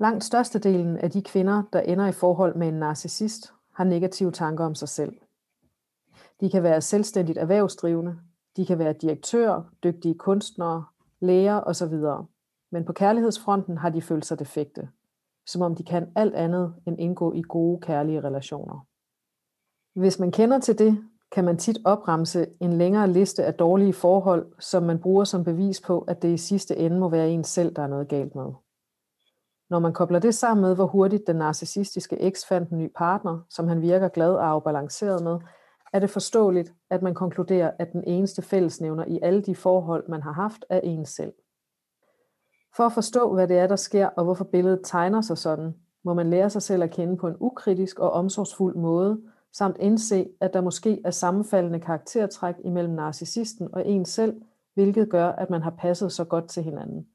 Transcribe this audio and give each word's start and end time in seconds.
Langt 0.00 0.24
størstedelen 0.24 0.98
af 0.98 1.10
de 1.10 1.22
kvinder, 1.22 1.62
der 1.72 1.80
ender 1.80 2.06
i 2.06 2.12
forhold 2.12 2.56
med 2.56 2.68
en 2.68 2.74
narcissist, 2.74 3.52
har 3.72 3.84
negative 3.84 4.30
tanker 4.30 4.64
om 4.64 4.74
sig 4.74 4.88
selv. 4.88 5.16
De 6.40 6.50
kan 6.50 6.62
være 6.62 6.80
selvstændigt 6.80 7.38
erhvervsdrivende, 7.38 8.18
de 8.56 8.66
kan 8.66 8.78
være 8.78 8.92
direktører, 8.92 9.62
dygtige 9.84 10.14
kunstnere, 10.14 10.84
læger 11.20 11.60
osv. 11.60 11.94
Men 12.70 12.84
på 12.84 12.92
kærlighedsfronten 12.92 13.78
har 13.78 13.90
de 13.90 14.02
følt 14.02 14.26
sig 14.26 14.38
defekte, 14.38 14.88
som 15.46 15.62
om 15.62 15.74
de 15.74 15.84
kan 15.84 16.12
alt 16.16 16.34
andet 16.34 16.74
end 16.86 17.00
indgå 17.00 17.32
i 17.32 17.42
gode 17.42 17.80
kærlige 17.80 18.20
relationer. 18.20 18.86
Hvis 19.94 20.18
man 20.18 20.32
kender 20.32 20.58
til 20.58 20.78
det, 20.78 21.04
kan 21.32 21.44
man 21.44 21.58
tit 21.58 21.78
opremse 21.84 22.46
en 22.60 22.72
længere 22.72 23.12
liste 23.12 23.44
af 23.44 23.54
dårlige 23.54 23.92
forhold, 23.92 24.52
som 24.58 24.82
man 24.82 24.98
bruger 24.98 25.24
som 25.24 25.44
bevis 25.44 25.80
på, 25.80 26.00
at 26.00 26.22
det 26.22 26.28
i 26.28 26.36
sidste 26.36 26.76
ende 26.76 26.98
må 26.98 27.08
være 27.08 27.30
en 27.30 27.44
selv, 27.44 27.74
der 27.74 27.82
er 27.82 27.86
noget 27.86 28.08
galt 28.08 28.34
med. 28.34 28.52
Når 29.70 29.78
man 29.78 29.92
kobler 29.92 30.18
det 30.18 30.34
sammen 30.34 30.62
med, 30.62 30.74
hvor 30.74 30.86
hurtigt 30.86 31.26
den 31.26 31.36
narcissistiske 31.36 32.22
eks 32.22 32.46
fandt 32.46 32.70
en 32.70 32.78
ny 32.78 32.90
partner, 32.96 33.40
som 33.50 33.68
han 33.68 33.82
virker 33.82 34.08
glad 34.08 34.34
og 34.34 34.48
afbalanceret 34.48 35.22
med, 35.22 35.38
er 35.92 35.98
det 35.98 36.10
forståeligt, 36.10 36.74
at 36.90 37.02
man 37.02 37.14
konkluderer, 37.14 37.70
at 37.78 37.92
den 37.92 38.04
eneste 38.06 38.42
fællesnævner 38.42 39.04
i 39.04 39.18
alle 39.22 39.42
de 39.42 39.54
forhold, 39.54 40.08
man 40.08 40.22
har 40.22 40.32
haft, 40.32 40.64
er 40.70 40.80
en 40.80 41.06
selv. 41.06 41.32
For 42.76 42.84
at 42.84 42.92
forstå, 42.92 43.34
hvad 43.34 43.48
det 43.48 43.58
er, 43.58 43.66
der 43.66 43.76
sker, 43.76 44.06
og 44.06 44.24
hvorfor 44.24 44.44
billedet 44.44 44.80
tegner 44.84 45.20
sig 45.20 45.38
sådan, 45.38 45.74
må 46.04 46.14
man 46.14 46.30
lære 46.30 46.50
sig 46.50 46.62
selv 46.62 46.82
at 46.82 46.90
kende 46.90 47.16
på 47.16 47.28
en 47.28 47.36
ukritisk 47.40 47.98
og 47.98 48.10
omsorgsfuld 48.10 48.76
måde, 48.76 49.20
samt 49.52 49.76
indse, 49.80 50.28
at 50.40 50.54
der 50.54 50.60
måske 50.60 51.00
er 51.04 51.10
sammenfaldende 51.10 51.80
karaktertræk 51.80 52.54
imellem 52.64 52.94
narcissisten 52.94 53.68
og 53.72 53.88
en 53.88 54.04
selv, 54.04 54.42
hvilket 54.74 55.10
gør, 55.10 55.28
at 55.28 55.50
man 55.50 55.62
har 55.62 55.74
passet 55.78 56.12
så 56.12 56.24
godt 56.24 56.48
til 56.48 56.62
hinanden, 56.62 57.06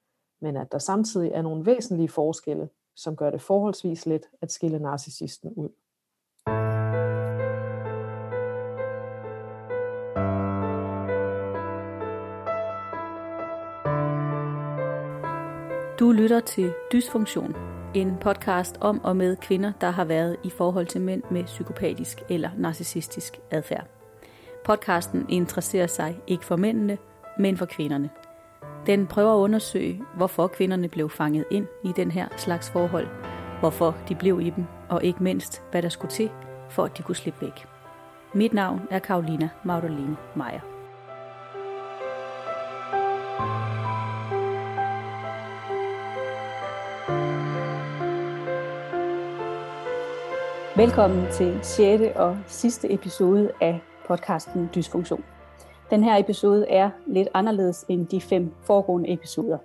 men 0.41 0.57
at 0.57 0.71
der 0.71 0.77
samtidig 0.77 1.31
er 1.31 1.41
nogle 1.41 1.65
væsentlige 1.65 2.09
forskelle, 2.09 2.69
som 2.95 3.15
gør 3.15 3.29
det 3.29 3.41
forholdsvis 3.41 4.05
let 4.05 4.25
at 4.41 4.51
skille 4.51 4.79
narcissisten 4.79 5.53
ud. 5.53 5.69
Du 15.99 16.11
lytter 16.11 16.39
til 16.39 16.73
Dysfunktion, 16.91 17.55
en 17.95 18.17
podcast 18.21 18.77
om 18.81 19.03
og 19.03 19.17
med 19.17 19.35
kvinder, 19.35 19.71
der 19.81 19.89
har 19.89 20.05
været 20.05 20.37
i 20.43 20.49
forhold 20.49 20.87
til 20.87 21.01
mænd 21.01 21.23
med 21.31 21.43
psykopatisk 21.43 22.23
eller 22.29 22.49
narcissistisk 22.57 23.39
adfærd. 23.51 23.87
Podcasten 24.65 25.25
interesserer 25.29 25.87
sig 25.87 26.19
ikke 26.27 26.45
for 26.45 26.55
mændene, 26.55 26.97
men 27.39 27.57
for 27.57 27.65
kvinderne. 27.65 28.09
Den 28.89 29.07
prøver 29.07 29.33
at 29.33 29.37
undersøge, 29.37 30.01
hvorfor 30.15 30.47
kvinderne 30.47 30.87
blev 30.87 31.09
fanget 31.09 31.45
ind 31.51 31.67
i 31.83 31.91
den 31.95 32.11
her 32.11 32.27
slags 32.37 32.69
forhold, 32.69 33.07
hvorfor 33.59 33.97
de 34.09 34.15
blev 34.15 34.41
i 34.41 34.49
dem, 34.49 34.65
og 34.89 35.03
ikke 35.03 35.23
mindst, 35.23 35.63
hvad 35.71 35.81
der 35.81 35.89
skulle 35.89 36.11
til, 36.11 36.29
for 36.69 36.83
at 36.83 36.97
de 36.97 37.03
kunne 37.03 37.15
slippe 37.15 37.41
væk. 37.41 37.65
Mit 38.33 38.53
navn 38.53 38.81
er 38.91 38.99
Karolina 38.99 39.49
Magdalene 39.63 40.17
Meyer. 40.35 40.59
Velkommen 50.77 51.31
til 51.31 51.59
6. 51.63 52.03
og 52.15 52.37
sidste 52.47 52.93
episode 52.93 53.51
af 53.61 53.81
podcasten 54.07 54.69
Dysfunktion. 54.75 55.23
Den 55.89 56.03
her 56.03 56.17
episode 56.17 56.69
er 56.69 56.89
lidt 57.07 57.27
anderledes 57.33 57.85
end 57.89 58.07
de 58.07 58.21
fem 58.21 58.51
foregående 58.63 59.13
episoder. 59.13 59.57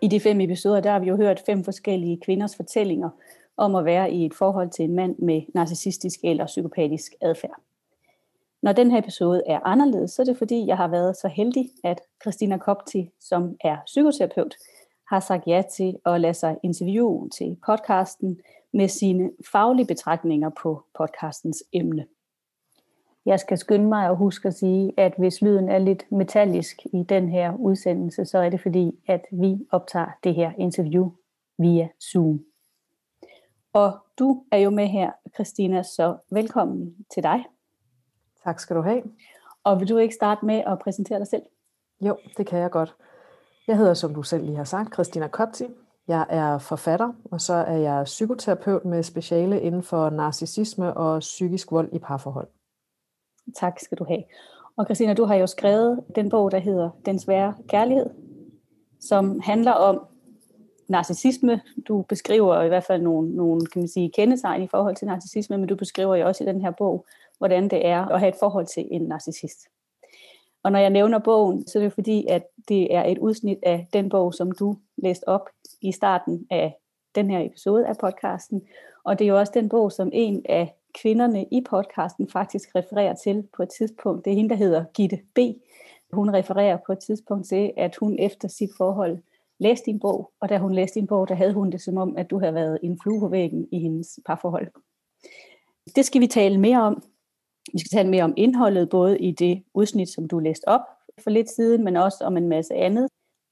I 0.00 0.08
de 0.08 0.20
fem 0.20 0.40
episoder 0.40 0.80
der 0.80 0.90
har 0.90 0.98
vi 0.98 1.06
jo 1.06 1.16
hørt 1.16 1.42
fem 1.46 1.64
forskellige 1.64 2.20
kvinders 2.24 2.56
fortællinger 2.56 3.10
om 3.56 3.74
at 3.74 3.84
være 3.84 4.12
i 4.12 4.26
et 4.26 4.34
forhold 4.34 4.70
til 4.70 4.84
en 4.84 4.94
mand 4.94 5.18
med 5.18 5.42
narcissistisk 5.54 6.20
eller 6.24 6.46
psykopatisk 6.46 7.12
adfærd. 7.20 7.60
Når 8.62 8.72
den 8.72 8.90
her 8.90 8.98
episode 8.98 9.42
er 9.46 9.60
anderledes, 9.64 10.10
så 10.10 10.22
er 10.22 10.26
det 10.26 10.38
fordi, 10.38 10.66
jeg 10.66 10.76
har 10.76 10.88
været 10.88 11.16
så 11.16 11.28
heldig, 11.28 11.70
at 11.84 12.00
Christina 12.22 12.58
Kopti, 12.58 13.10
som 13.20 13.56
er 13.60 13.76
psykoterapeut, 13.86 14.54
har 15.10 15.20
sagt 15.20 15.46
ja 15.46 15.62
til 15.76 15.96
at 16.06 16.20
lade 16.20 16.34
sig 16.34 16.56
interviewe 16.62 17.30
til 17.30 17.56
podcasten 17.66 18.40
med 18.72 18.88
sine 18.88 19.30
faglige 19.52 19.86
betragtninger 19.86 20.50
på 20.62 20.84
podcastens 20.98 21.64
emne. 21.72 22.06
Jeg 23.26 23.40
skal 23.40 23.58
skynde 23.58 23.88
mig 23.88 24.06
at 24.06 24.16
huske 24.16 24.48
at 24.48 24.54
sige, 24.54 24.92
at 24.96 25.14
hvis 25.18 25.42
lyden 25.42 25.68
er 25.68 25.78
lidt 25.78 26.12
metallisk 26.12 26.76
i 26.92 27.02
den 27.08 27.28
her 27.28 27.54
udsendelse, 27.56 28.24
så 28.24 28.38
er 28.38 28.50
det 28.50 28.60
fordi, 28.60 29.00
at 29.06 29.24
vi 29.32 29.66
optager 29.72 30.08
det 30.24 30.34
her 30.34 30.52
interview 30.58 31.10
via 31.58 31.88
Zoom. 32.12 32.44
Og 33.72 33.92
du 34.18 34.44
er 34.52 34.58
jo 34.58 34.70
med 34.70 34.86
her, 34.86 35.10
Christina, 35.34 35.82
så 35.82 36.16
velkommen 36.30 36.94
til 37.14 37.22
dig. 37.22 37.44
Tak 38.44 38.60
skal 38.60 38.76
du 38.76 38.82
have. 38.82 39.02
Og 39.64 39.80
vil 39.80 39.88
du 39.88 39.96
ikke 39.96 40.14
starte 40.14 40.46
med 40.46 40.62
at 40.66 40.78
præsentere 40.78 41.18
dig 41.18 41.26
selv? 41.26 41.42
Jo, 42.00 42.16
det 42.36 42.46
kan 42.46 42.58
jeg 42.58 42.70
godt. 42.70 42.94
Jeg 43.66 43.76
hedder, 43.76 43.94
som 43.94 44.14
du 44.14 44.22
selv 44.22 44.44
lige 44.44 44.56
har 44.56 44.64
sagt, 44.64 44.94
Christina 44.94 45.28
Kopti. 45.28 45.64
Jeg 46.08 46.26
er 46.28 46.58
forfatter, 46.58 47.12
og 47.30 47.40
så 47.40 47.54
er 47.54 47.76
jeg 47.76 48.04
psykoterapeut 48.04 48.84
med 48.84 49.02
speciale 49.02 49.60
inden 49.60 49.82
for 49.82 50.10
narcissisme 50.10 50.96
og 50.96 51.20
psykisk 51.20 51.72
vold 51.72 51.88
i 51.92 51.98
parforhold. 51.98 52.48
Tak 53.56 53.80
skal 53.80 53.98
du 53.98 54.04
have. 54.04 54.22
Og 54.76 54.84
Christina, 54.84 55.14
du 55.14 55.24
har 55.24 55.34
jo 55.34 55.46
skrevet 55.46 56.04
den 56.14 56.28
bog, 56.28 56.50
der 56.50 56.58
hedder 56.58 56.90
Den 57.06 57.18
svære 57.18 57.54
kærlighed, 57.68 58.10
som 59.00 59.40
handler 59.40 59.72
om 59.72 60.06
narcissisme. 60.88 61.60
Du 61.88 62.02
beskriver 62.02 62.62
i 62.62 62.68
hvert 62.68 62.84
fald 62.84 63.02
nogle, 63.02 63.36
nogle 63.36 63.66
kan 63.66 63.82
man 63.82 63.88
sige, 63.88 64.10
kendetegn 64.10 64.62
i 64.62 64.68
forhold 64.68 64.96
til 64.96 65.06
narcissisme, 65.06 65.58
men 65.58 65.68
du 65.68 65.76
beskriver 65.76 66.16
jo 66.16 66.26
også 66.26 66.44
i 66.44 66.46
den 66.46 66.60
her 66.60 66.70
bog, 66.70 67.06
hvordan 67.38 67.68
det 67.68 67.86
er 67.86 68.06
at 68.06 68.20
have 68.20 68.28
et 68.28 68.38
forhold 68.40 68.66
til 68.66 68.88
en 68.90 69.02
narcissist. 69.02 69.58
Og 70.62 70.72
når 70.72 70.78
jeg 70.78 70.90
nævner 70.90 71.18
bogen, 71.18 71.66
så 71.66 71.78
er 71.78 71.82
det 71.82 71.92
fordi, 71.92 72.26
at 72.26 72.46
det 72.68 72.94
er 72.94 73.04
et 73.04 73.18
udsnit 73.18 73.58
af 73.62 73.86
den 73.92 74.08
bog, 74.08 74.34
som 74.34 74.52
du 74.52 74.76
læste 74.96 75.28
op 75.28 75.48
i 75.80 75.92
starten 75.92 76.46
af 76.50 76.78
den 77.14 77.30
her 77.30 77.40
episode 77.40 77.86
af 77.86 77.96
podcasten. 77.98 78.62
Og 79.04 79.18
det 79.18 79.24
er 79.24 79.28
jo 79.28 79.38
også 79.38 79.52
den 79.54 79.68
bog, 79.68 79.92
som 79.92 80.10
en 80.12 80.42
af 80.48 80.74
kvinderne 80.94 81.44
i 81.50 81.64
podcasten 81.70 82.28
faktisk 82.28 82.74
refererer 82.74 83.14
til 83.14 83.48
på 83.56 83.62
et 83.62 83.68
tidspunkt. 83.78 84.24
Det 84.24 84.30
er 84.30 84.34
hende, 84.34 84.50
der 84.50 84.56
hedder 84.56 84.84
Gitte 84.94 85.18
B. 85.34 85.38
Hun 86.12 86.34
refererer 86.34 86.78
på 86.86 86.92
et 86.92 86.98
tidspunkt 86.98 87.46
til, 87.46 87.72
at 87.76 87.96
hun 87.96 88.18
efter 88.18 88.48
sit 88.48 88.70
forhold 88.76 89.18
læste 89.58 89.86
din 89.86 90.00
bog, 90.00 90.32
og 90.40 90.48
da 90.48 90.58
hun 90.58 90.74
læste 90.74 91.00
din 91.00 91.06
bog, 91.06 91.28
der 91.28 91.34
havde 91.34 91.52
hun 91.52 91.72
det 91.72 91.80
som 91.80 91.96
om, 91.96 92.16
at 92.16 92.30
du 92.30 92.38
havde 92.38 92.54
været 92.54 92.78
en 92.82 93.00
flue 93.02 93.20
på 93.20 93.28
væggen 93.28 93.68
i 93.72 93.78
hendes 93.78 94.20
parforhold. 94.26 94.68
Det 95.96 96.04
skal 96.04 96.20
vi 96.20 96.26
tale 96.26 96.60
mere 96.60 96.82
om. 96.82 97.02
Vi 97.72 97.78
skal 97.78 97.98
tale 97.98 98.10
mere 98.10 98.24
om 98.24 98.34
indholdet, 98.36 98.88
både 98.88 99.18
i 99.18 99.32
det 99.32 99.62
udsnit, 99.74 100.08
som 100.08 100.28
du 100.28 100.38
læste 100.38 100.68
op 100.68 100.80
for 101.20 101.30
lidt 101.30 101.50
siden, 101.50 101.84
men 101.84 101.96
også 101.96 102.24
om 102.24 102.36
en 102.36 102.48
masse 102.48 102.74
andet, 102.74 103.08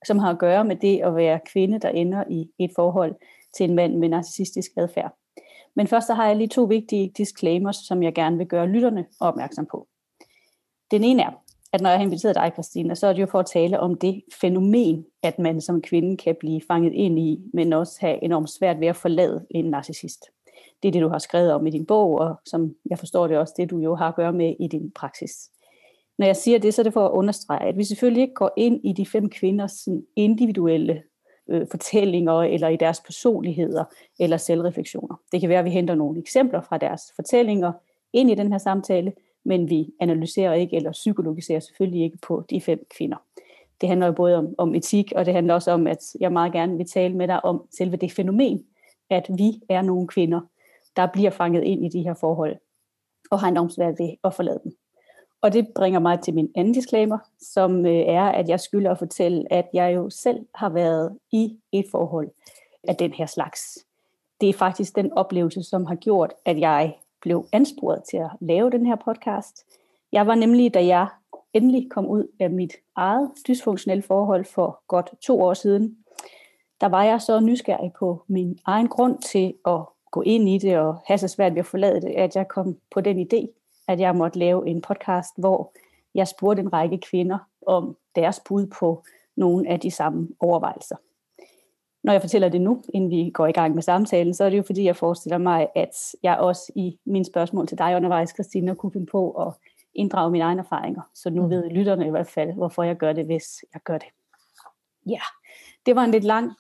som 0.07 0.19
har 0.19 0.31
at 0.31 0.39
gøre 0.39 0.65
med 0.65 0.77
det 0.77 1.01
at 1.01 1.17
være 1.17 1.41
kvinde, 1.47 1.79
der 1.79 1.89
ender 1.89 2.25
i 2.31 2.51
et 2.59 2.71
forhold 2.75 3.15
til 3.57 3.69
en 3.69 3.75
mand 3.75 3.97
med 3.97 4.09
narcissistisk 4.09 4.71
adfærd. 4.77 5.22
Men 5.77 5.87
først 5.87 6.06
så 6.06 6.15
har 6.15 6.27
jeg 6.27 6.37
lige 6.37 6.49
to 6.49 6.62
vigtige 6.65 7.12
disclaimers, 7.16 7.77
som 7.77 8.03
jeg 8.03 8.15
gerne 8.15 8.38
vil 8.38 8.47
gøre 8.47 8.66
lytterne 8.66 9.06
opmærksom 9.21 9.66
på. 9.71 9.88
Den 10.91 11.05
ene 11.05 11.22
er, 11.22 11.31
at 11.72 11.81
når 11.81 11.91
jeg 11.91 11.99
har 11.99 12.05
inviteret 12.05 12.34
dig, 12.34 12.50
Christina, 12.53 12.94
så 12.94 13.06
er 13.06 13.12
det 13.12 13.21
jo 13.21 13.27
for 13.27 13.38
at 13.38 13.47
tale 13.47 13.81
om 13.81 13.94
det 13.94 14.22
fænomen, 14.41 15.05
at 15.22 15.38
man 15.38 15.61
som 15.61 15.82
kvinde 15.82 16.16
kan 16.16 16.37
blive 16.41 16.61
fanget 16.69 16.93
ind 16.93 17.19
i, 17.19 17.41
men 17.53 17.72
også 17.72 17.99
have 18.00 18.25
enormt 18.25 18.50
svært 18.50 18.81
ved 18.81 18.88
at 18.88 18.97
forlade 18.97 19.47
en 19.50 19.65
narcissist. 19.65 20.25
Det 20.82 20.88
er 20.88 20.93
det, 20.93 21.03
du 21.03 21.09
har 21.09 21.19
skrevet 21.19 21.53
om 21.53 21.66
i 21.66 21.71
din 21.71 21.87
bog, 21.87 22.19
og 22.19 22.41
som 22.47 22.75
jeg 22.91 22.99
forstår 22.99 23.27
det 23.27 23.38
også, 23.38 23.55
det 23.56 23.71
du 23.71 23.78
jo 23.78 23.94
har 23.94 24.09
at 24.09 24.16
gøre 24.16 24.32
med 24.32 24.55
i 24.61 24.66
din 24.66 24.91
praksis. 24.91 25.50
Når 26.19 26.27
jeg 26.27 26.37
siger 26.37 26.59
det, 26.59 26.75
så 26.75 26.82
er 26.82 26.84
det 26.84 26.93
for 26.93 27.06
at 27.06 27.12
understrege, 27.12 27.69
at 27.69 27.77
vi 27.77 27.84
selvfølgelig 27.84 28.22
ikke 28.22 28.34
går 28.34 28.50
ind 28.56 28.81
i 28.84 28.93
de 28.93 29.06
fem 29.06 29.28
kvinders 29.28 29.88
individuelle 30.16 31.03
øh, 31.49 31.67
fortællinger, 31.71 32.33
eller 32.33 32.69
i 32.69 32.77
deres 32.77 33.01
personligheder, 33.01 33.85
eller 34.21 34.37
selvreflektioner. 34.37 35.21
Det 35.33 35.41
kan 35.41 35.49
være, 35.49 35.59
at 35.59 35.65
vi 35.65 35.71
henter 35.71 35.94
nogle 35.94 36.21
eksempler 36.21 36.61
fra 36.61 36.79
deres 36.79 37.03
fortællinger 37.17 37.73
ind 38.12 38.31
i 38.31 38.35
den 38.35 38.53
her 38.53 38.59
samtale, 38.59 39.12
men 39.44 39.71
vi 39.71 39.91
analyserer 40.00 40.55
ikke, 40.55 40.77
eller 40.77 40.93
psykologiserer 40.93 41.61
selvfølgelig 41.61 42.05
ikke 42.05 42.19
på 42.23 42.44
de 42.50 42.61
fem 42.61 42.87
kvinder. 42.97 43.17
Det 43.81 43.89
handler 43.89 44.06
jo 44.06 44.12
både 44.12 44.37
om, 44.37 44.55
om 44.59 44.75
etik, 44.75 45.12
og 45.17 45.27
det 45.27 45.35
handler 45.35 45.55
også 45.55 45.71
om, 45.71 45.87
at 45.87 45.99
jeg 46.21 46.33
meget 46.33 46.53
gerne 46.53 46.77
vil 46.77 46.87
tale 46.87 47.17
med 47.17 47.29
dig 47.29 47.45
om 47.45 47.69
selve 47.77 47.97
det 47.97 48.12
fænomen, 48.12 48.65
at 49.11 49.31
vi 49.38 49.61
er 49.69 49.83
nogle 49.83 50.09
kvinder, 50.09 50.41
der 50.97 51.06
bliver 51.12 51.31
fanget 51.31 51.65
ind 51.65 51.85
i 51.85 51.88
de 51.88 52.03
her 52.03 52.15
forhold, 52.15 52.56
og 53.31 53.41
har 53.41 53.49
enormt 53.49 53.73
svært 53.73 53.95
ved 53.99 54.11
at 54.25 54.35
forlade 54.35 54.61
dem. 54.65 54.73
Og 55.43 55.53
det 55.53 55.69
bringer 55.75 56.00
mig 56.00 56.21
til 56.21 56.35
min 56.35 56.50
anden 56.55 56.75
disclaimer, 56.75 57.19
som 57.41 57.87
øh, 57.87 57.93
er, 57.93 58.23
at 58.23 58.49
jeg 58.49 58.61
skylder 58.61 58.91
at 58.91 58.99
fortælle, 58.99 59.53
at 59.53 59.69
jeg 59.73 59.94
jo 59.94 60.11
selv 60.11 60.47
har 60.55 60.69
været 60.69 61.19
i 61.33 61.59
et 61.73 61.85
forhold 61.91 62.31
af 62.89 62.97
den 62.97 63.12
her 63.12 63.27
slags. 63.27 63.79
Det 64.41 64.49
er 64.49 64.53
faktisk 64.53 64.97
den 64.97 65.12
oplevelse, 65.12 65.62
som 65.62 65.87
har 65.87 65.94
gjort, 65.94 66.33
at 66.44 66.61
jeg 66.61 66.94
blev 67.21 67.47
ansporet 67.53 68.03
til 68.11 68.17
at 68.17 68.31
lave 68.41 68.71
den 68.71 68.87
her 68.87 68.97
podcast. 68.97 69.65
Jeg 70.12 70.27
var 70.27 70.35
nemlig, 70.35 70.75
da 70.75 70.87
jeg 70.87 71.06
endelig 71.53 71.91
kom 71.91 72.06
ud 72.06 72.27
af 72.41 72.50
mit 72.50 72.73
eget 72.97 73.31
dysfunktionelle 73.49 74.03
forhold 74.03 74.45
for 74.45 74.83
godt 74.88 75.11
to 75.21 75.43
år 75.43 75.55
siden, 75.55 75.97
der 76.81 76.87
var 76.87 77.05
jeg 77.05 77.21
så 77.21 77.41
nysgerrig 77.41 77.93
på 77.99 78.25
min 78.27 78.59
egen 78.67 78.88
grund 78.88 79.19
til 79.19 79.55
at 79.67 79.81
gå 80.11 80.23
ind 80.23 80.49
i 80.49 80.59
det 80.59 80.79
og 80.79 80.97
have 81.06 81.19
så 81.19 81.29
svært 81.29 81.53
ved 81.53 81.59
at 81.59 81.67
forlade 81.67 82.00
det, 82.00 82.11
at 82.11 82.37
jeg 82.37 82.49
kom 82.49 82.77
på 82.91 83.00
den 83.00 83.27
idé, 83.27 83.62
at 83.93 84.00
jeg 84.00 84.17
måtte 84.17 84.39
lave 84.39 84.69
en 84.69 84.83
podcast, 84.83 85.35
hvor 85.39 85.73
jeg 86.15 86.29
spurgte 86.29 86.62
en 86.62 86.73
række 86.73 86.99
kvinder 86.99 87.39
om 87.67 87.97
deres 88.15 88.41
bud 88.49 88.67
på 88.67 89.05
nogle 89.37 89.69
af 89.69 89.81
de 89.81 89.91
samme 89.91 90.29
overvejelser. 90.41 90.97
Når 92.03 92.12
jeg 92.12 92.21
fortæller 92.21 92.49
det 92.49 92.61
nu, 92.61 92.83
inden 92.94 93.11
vi 93.11 93.31
går 93.31 93.47
i 93.47 93.53
gang 93.53 93.75
med 93.75 93.83
samtalen, 93.83 94.35
så 94.35 94.44
er 94.44 94.50
det 94.50 94.56
jo 94.56 94.62
fordi, 94.62 94.85
jeg 94.85 94.97
forestiller 94.97 95.39
mig, 95.39 95.69
at 95.75 96.15
jeg 96.23 96.39
også 96.39 96.73
i 96.77 96.99
mine 97.06 97.25
spørgsmål 97.25 97.67
til 97.67 97.79
dig 97.79 97.97
undervejs, 97.97 98.31
Christina, 98.31 98.75
kunne 98.75 98.93
finde 98.93 99.06
på 99.06 99.31
at 99.31 99.55
inddrage 99.95 100.31
mine 100.31 100.45
egne 100.45 100.61
erfaringer. 100.61 101.03
Så 101.15 101.31
nu 101.31 101.43
mm. 101.43 101.50
ved 101.50 101.71
lytterne 101.71 102.06
i 102.06 102.11
hvert 102.11 102.27
fald, 102.27 102.53
hvorfor 102.53 102.83
jeg 102.83 102.97
gør 102.97 103.12
det, 103.12 103.25
hvis 103.25 103.65
jeg 103.75 103.81
gør 103.85 103.99
det. 103.99 104.09
Ja, 105.06 105.21
det 105.87 105.97
var 105.97 106.05
en 106.05 106.11
lidt 106.11 106.25
lang, 106.25 106.50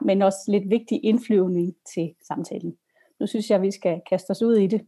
men 0.00 0.22
også 0.22 0.38
lidt 0.48 0.70
vigtig 0.70 1.04
indflyvning 1.04 1.76
til 1.94 2.14
samtalen. 2.22 2.76
Nu 3.20 3.26
synes 3.26 3.50
jeg, 3.50 3.56
at 3.56 3.62
vi 3.62 3.70
skal 3.70 4.00
kaste 4.08 4.30
os 4.30 4.42
ud 4.42 4.56
i 4.56 4.66
det. 4.66 4.86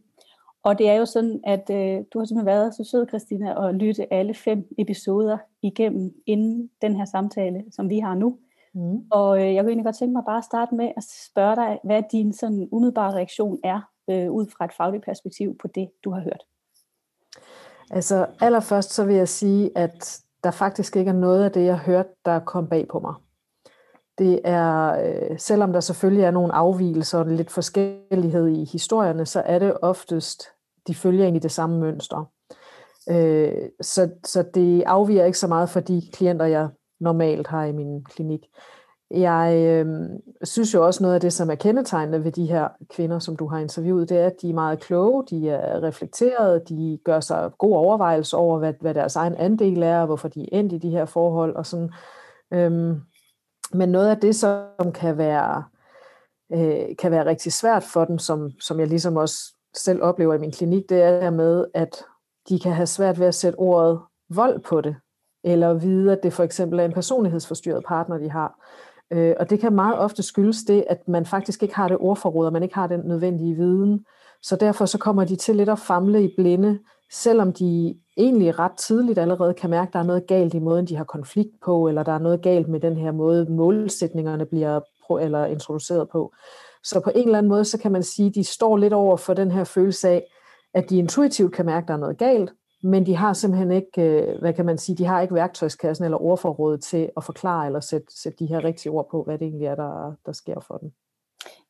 Og 0.65 0.77
det 0.77 0.89
er 0.89 0.93
jo 0.93 1.05
sådan, 1.05 1.39
at 1.43 1.69
øh, 1.69 2.03
du 2.13 2.19
har 2.19 2.25
simpelthen 2.25 2.45
været 2.45 2.75
så 2.75 2.83
sød, 2.83 3.07
Christina, 3.07 3.53
og 3.53 3.73
lytte 3.73 4.13
alle 4.13 4.33
fem 4.33 4.67
episoder 4.77 5.37
igennem 5.61 6.13
inden 6.25 6.69
den 6.81 6.95
her 6.95 7.05
samtale, 7.05 7.63
som 7.71 7.89
vi 7.89 7.99
har 7.99 8.15
nu. 8.15 8.37
Mm. 8.73 8.97
Og 9.11 9.41
øh, 9.41 9.53
jeg 9.53 9.63
kunne 9.63 9.69
egentlig 9.69 9.85
godt 9.85 9.97
tænke 9.97 10.13
mig 10.13 10.23
bare 10.25 10.37
at 10.37 10.43
starte 10.43 10.75
med 10.75 10.91
at 10.97 11.03
spørge 11.03 11.55
dig, 11.55 11.79
hvad 11.83 12.03
din 12.11 12.33
sådan 12.33 12.69
umiddelbare 12.71 13.13
reaktion 13.13 13.59
er, 13.63 13.81
øh, 14.09 14.31
ud 14.31 14.45
fra 14.57 14.65
et 14.65 14.73
fagligt 14.73 15.05
perspektiv 15.05 15.57
på 15.57 15.67
det, 15.67 15.89
du 16.03 16.11
har 16.11 16.21
hørt. 16.21 16.43
Altså 17.91 18.25
allerførst 18.41 18.93
så 18.93 19.05
vil 19.05 19.15
jeg 19.15 19.27
sige, 19.27 19.71
at 19.75 20.21
der 20.43 20.51
faktisk 20.51 20.95
ikke 20.95 21.09
er 21.09 21.15
noget 21.15 21.43
af 21.43 21.51
det, 21.51 21.65
jeg 21.65 21.77
hørte, 21.77 22.09
der 22.25 22.39
kom 22.39 22.67
bag 22.67 22.87
på 22.87 22.99
mig. 22.99 23.13
Det 24.17 24.41
er, 24.43 24.97
øh, 25.05 25.39
selvom 25.39 25.73
der 25.73 25.79
selvfølgelig 25.79 26.23
er 26.23 26.31
nogle 26.31 26.53
afvielser 26.53 27.19
og 27.19 27.25
lidt 27.25 27.51
forskellighed 27.51 28.47
i 28.47 28.63
historierne, 28.63 29.25
så 29.25 29.41
er 29.45 29.59
det 29.59 29.77
oftest, 29.81 30.54
de 30.87 30.95
følger 30.95 31.23
egentlig 31.23 31.43
det 31.43 31.51
samme 31.51 31.79
mønster. 31.79 32.31
Øh, 33.09 33.69
så, 33.81 34.09
så 34.25 34.45
det 34.53 34.83
afviger 34.83 35.25
ikke 35.25 35.39
så 35.39 35.47
meget 35.47 35.69
for 35.69 35.79
de 35.79 36.01
klienter, 36.13 36.45
jeg 36.45 36.69
normalt 36.99 37.47
har 37.47 37.63
i 37.63 37.71
min 37.71 38.03
klinik. 38.03 38.39
Jeg 39.11 39.63
øh, 39.67 40.09
synes 40.43 40.73
jo 40.73 40.85
også 40.85 41.03
noget 41.03 41.15
af 41.15 41.21
det, 41.21 41.33
som 41.33 41.49
er 41.49 41.55
kendetegnende 41.55 42.23
ved 42.23 42.31
de 42.31 42.45
her 42.45 42.67
kvinder, 42.89 43.19
som 43.19 43.35
du 43.35 43.47
har 43.47 43.59
interviewet, 43.59 44.09
det 44.09 44.17
er, 44.17 44.25
at 44.25 44.41
de 44.41 44.49
er 44.49 44.53
meget 44.53 44.79
kloge, 44.79 45.23
de 45.29 45.49
er 45.49 45.83
reflekterede, 45.83 46.63
de 46.69 46.99
gør 47.05 47.19
sig 47.19 47.51
god 47.57 47.75
overvejelse 47.75 48.37
over, 48.37 48.59
hvad, 48.59 48.73
hvad 48.81 48.93
deres 48.93 49.15
egen 49.15 49.35
andel 49.35 49.83
er, 49.83 49.99
og 49.99 50.05
hvorfor 50.05 50.27
de 50.27 50.41
er 50.41 50.59
endt 50.59 50.73
i 50.73 50.77
de 50.77 50.89
her 50.89 51.05
forhold. 51.05 51.55
Og 51.55 51.65
sådan. 51.65 51.91
Øhm, 52.53 53.01
men 53.73 53.89
noget 53.89 54.09
af 54.09 54.17
det, 54.17 54.35
som 54.35 54.91
kan 54.93 55.17
være, 55.17 55.63
øh, 56.53 56.95
kan 56.99 57.11
være 57.11 57.25
rigtig 57.25 57.53
svært 57.53 57.83
for 57.83 58.05
dem, 58.05 58.17
som, 58.17 58.51
som 58.61 58.79
jeg 58.79 58.87
ligesom 58.87 59.17
også 59.17 59.54
selv 59.75 60.03
oplever 60.03 60.33
i 60.33 60.37
min 60.37 60.51
klinik, 60.51 60.89
det 60.89 61.03
er 61.03 61.29
med, 61.29 61.65
at 61.73 62.03
de 62.49 62.59
kan 62.59 62.71
have 62.71 62.87
svært 62.87 63.19
ved 63.19 63.27
at 63.27 63.35
sætte 63.35 63.59
ordet 63.59 63.99
vold 64.29 64.59
på 64.59 64.81
det, 64.81 64.95
eller 65.43 65.73
vide, 65.73 66.11
at 66.11 66.23
det 66.23 66.33
for 66.33 66.43
eksempel 66.43 66.79
er 66.79 66.85
en 66.85 66.93
personlighedsforstyrret 66.93 67.83
partner, 67.87 68.17
de 68.17 68.31
har. 68.31 68.59
Øh, 69.11 69.35
og 69.39 69.49
det 69.49 69.59
kan 69.59 69.73
meget 69.73 69.97
ofte 69.97 70.23
skyldes 70.23 70.63
det, 70.63 70.83
at 70.89 71.07
man 71.07 71.25
faktisk 71.25 71.63
ikke 71.63 71.75
har 71.75 71.87
det 71.87 71.97
ordforråd, 71.97 72.45
og 72.45 72.53
man 72.53 72.63
ikke 72.63 72.75
har 72.75 72.87
den 72.87 72.99
nødvendige 72.99 73.55
viden. 73.55 74.05
Så 74.41 74.55
derfor 74.55 74.85
så 74.85 74.97
kommer 74.97 75.23
de 75.23 75.35
til 75.35 75.55
lidt 75.55 75.69
at 75.69 75.79
famle 75.79 76.23
i 76.23 76.33
blinde, 76.37 76.79
selvom 77.11 77.53
de 77.53 77.95
egentlig 78.17 78.59
ret 78.59 78.77
tidligt 78.77 79.19
allerede 79.19 79.53
kan 79.53 79.69
mærke, 79.69 79.89
at 79.89 79.93
der 79.93 79.99
er 79.99 80.03
noget 80.03 80.27
galt 80.27 80.53
i 80.53 80.59
måden, 80.59 80.87
de 80.87 80.95
har 80.95 81.03
konflikt 81.03 81.51
på, 81.65 81.87
eller 81.87 82.03
der 82.03 82.11
er 82.11 82.19
noget 82.19 82.41
galt 82.41 82.67
med 82.67 82.79
den 82.79 82.97
her 82.97 83.11
måde, 83.11 83.45
målsætningerne 83.49 84.45
bliver 84.45 84.79
eller 85.21 85.45
introduceret 85.45 86.09
på. 86.09 86.33
Så 86.85 86.99
på 86.99 87.11
en 87.15 87.25
eller 87.25 87.37
anden 87.37 87.49
måde, 87.49 87.65
så 87.65 87.79
kan 87.79 87.91
man 87.91 88.03
sige, 88.03 88.27
at 88.27 88.35
de 88.35 88.43
står 88.43 88.77
lidt 88.77 88.93
over 88.93 89.17
for 89.17 89.33
den 89.33 89.51
her 89.51 89.63
følelse 89.63 90.09
af, 90.09 90.27
at 90.73 90.89
de 90.89 90.97
intuitivt 90.97 91.53
kan 91.53 91.65
mærke, 91.65 91.83
at 91.83 91.87
der 91.87 91.93
er 91.93 91.97
noget 91.97 92.17
galt, 92.17 92.53
men 92.83 93.05
de 93.05 93.15
har 93.15 93.33
simpelthen 93.33 93.71
ikke, 93.71 94.01
øh, 94.01 94.39
hvad 94.39 94.53
kan 94.53 94.65
man 94.65 94.77
sige, 94.77 94.95
de 94.95 95.05
har 95.05 95.21
ikke 95.21 95.33
værktøjskassen 95.33 96.05
eller 96.05 96.21
ordforrådet 96.21 96.83
til 96.83 97.09
at 97.17 97.23
forklare 97.23 97.65
eller 97.65 97.79
sætte, 97.79 98.07
sætte 98.21 98.39
de 98.39 98.45
her 98.45 98.63
rigtige 98.63 98.91
ord 98.91 99.09
på, 99.11 99.23
hvad 99.23 99.37
det 99.37 99.47
egentlig 99.47 99.67
er, 99.67 99.75
der, 99.75 100.13
der 100.25 100.31
sker 100.31 100.59
for 100.59 100.77
dem. 100.77 100.91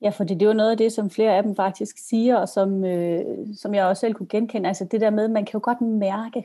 Ja, 0.02 0.10
for 0.10 0.24
det 0.24 0.40
det 0.40 0.46
er 0.46 0.50
jo 0.50 0.54
noget 0.54 0.72
af 0.72 0.78
det, 0.78 0.92
som 0.92 1.10
flere 1.10 1.38
af 1.38 1.44
dem 1.44 1.56
faktisk 1.56 1.98
siger, 2.10 2.36
og 2.38 2.50
som, 2.50 2.86
øh, 2.86 3.26
som 3.58 3.74
jeg 3.74 3.86
også 3.86 4.00
selv 4.00 4.14
kunne 4.14 4.28
genkende. 4.28 4.68
Altså 4.68 4.86
det 4.92 5.02
der 5.02 5.10
med, 5.10 5.28
man 5.28 5.46
kan 5.46 5.54
jo 5.54 5.60
godt 5.64 5.82
mærke 5.82 6.40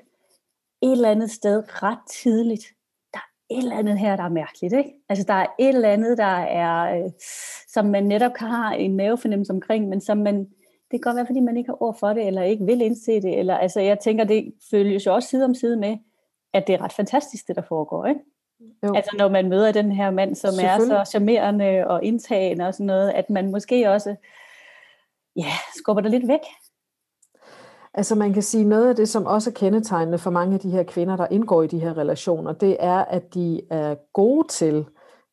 et 0.83 0.93
eller 0.93 1.11
andet 1.11 1.31
sted 1.31 1.63
ret 1.83 1.99
tidligt, 2.11 2.65
et 3.50 3.58
eller 3.58 3.76
andet 3.76 3.99
her, 3.99 4.17
der 4.17 4.25
er 4.25 4.29
mærkeligt. 4.29 4.75
Ikke? 4.75 4.93
Altså 5.08 5.25
der 5.29 5.35
er 5.35 5.47
et 5.58 5.69
eller 5.69 5.88
andet, 5.88 6.19
der 6.19 6.37
er, 6.64 6.99
øh, 6.99 7.11
som 7.69 7.85
man 7.87 8.05
netop 8.05 8.32
kan 8.32 8.49
have 8.49 8.79
en 8.79 8.97
mavefornemmelse 8.97 9.52
omkring, 9.52 9.88
men 9.88 10.00
som 10.00 10.19
man, 10.19 10.38
det 10.91 10.91
kan 10.91 11.00
godt 11.00 11.17
være, 11.17 11.26
fordi 11.26 11.41
man 11.41 11.56
ikke 11.56 11.69
har 11.69 11.82
ord 11.82 11.99
for 11.99 12.08
det, 12.08 12.26
eller 12.26 12.43
ikke 12.43 12.64
vil 12.64 12.81
indse 12.81 13.23
det. 13.23 13.38
Eller, 13.38 13.56
altså 13.56 13.81
jeg 13.81 13.99
tænker, 13.99 14.25
det 14.25 14.55
følges 14.70 15.06
jo 15.06 15.14
også 15.14 15.29
side 15.29 15.44
om 15.44 15.55
side 15.55 15.76
med, 15.76 15.97
at 16.55 16.67
det 16.67 16.75
er 16.75 16.81
ret 16.81 16.93
fantastisk, 16.93 17.49
det 17.49 17.56
der 17.56 17.62
foregår. 17.62 18.06
Ikke? 18.06 18.20
Jo. 18.82 18.94
Altså 18.94 19.14
når 19.19 19.29
man 19.29 19.49
møder 19.49 19.73
den 19.73 19.93
her 19.93 20.11
mand, 20.11 20.35
som 20.35 20.55
er 20.62 20.79
så 20.79 21.11
charmerende 21.11 21.87
og 21.87 22.05
indtagende 22.05 22.67
og 22.67 22.75
sådan 22.75 22.87
noget, 22.87 23.11
at 23.11 23.31
man 23.31 23.50
måske 23.50 23.91
også 23.91 24.17
ja, 25.37 25.52
skubber 25.76 26.02
det 26.02 26.11
lidt 26.11 26.29
væk. 26.29 26.41
Altså 27.95 28.15
man 28.15 28.33
kan 28.33 28.43
sige, 28.43 28.65
noget 28.65 28.89
af 28.89 28.97
det, 28.97 29.09
som 29.09 29.27
også 29.27 29.51
er 29.51 29.55
kendetegnende 29.55 30.19
for 30.19 30.31
mange 30.31 30.55
af 30.55 30.61
de 30.61 30.71
her 30.71 30.83
kvinder, 30.83 31.17
der 31.17 31.27
indgår 31.31 31.63
i 31.63 31.67
de 31.67 31.79
her 31.79 31.99
relationer, 31.99 32.53
det 32.53 32.77
er, 32.81 32.99
at 32.99 33.35
de 33.35 33.61
er 33.71 33.95
gode 34.13 34.49
til 34.49 34.87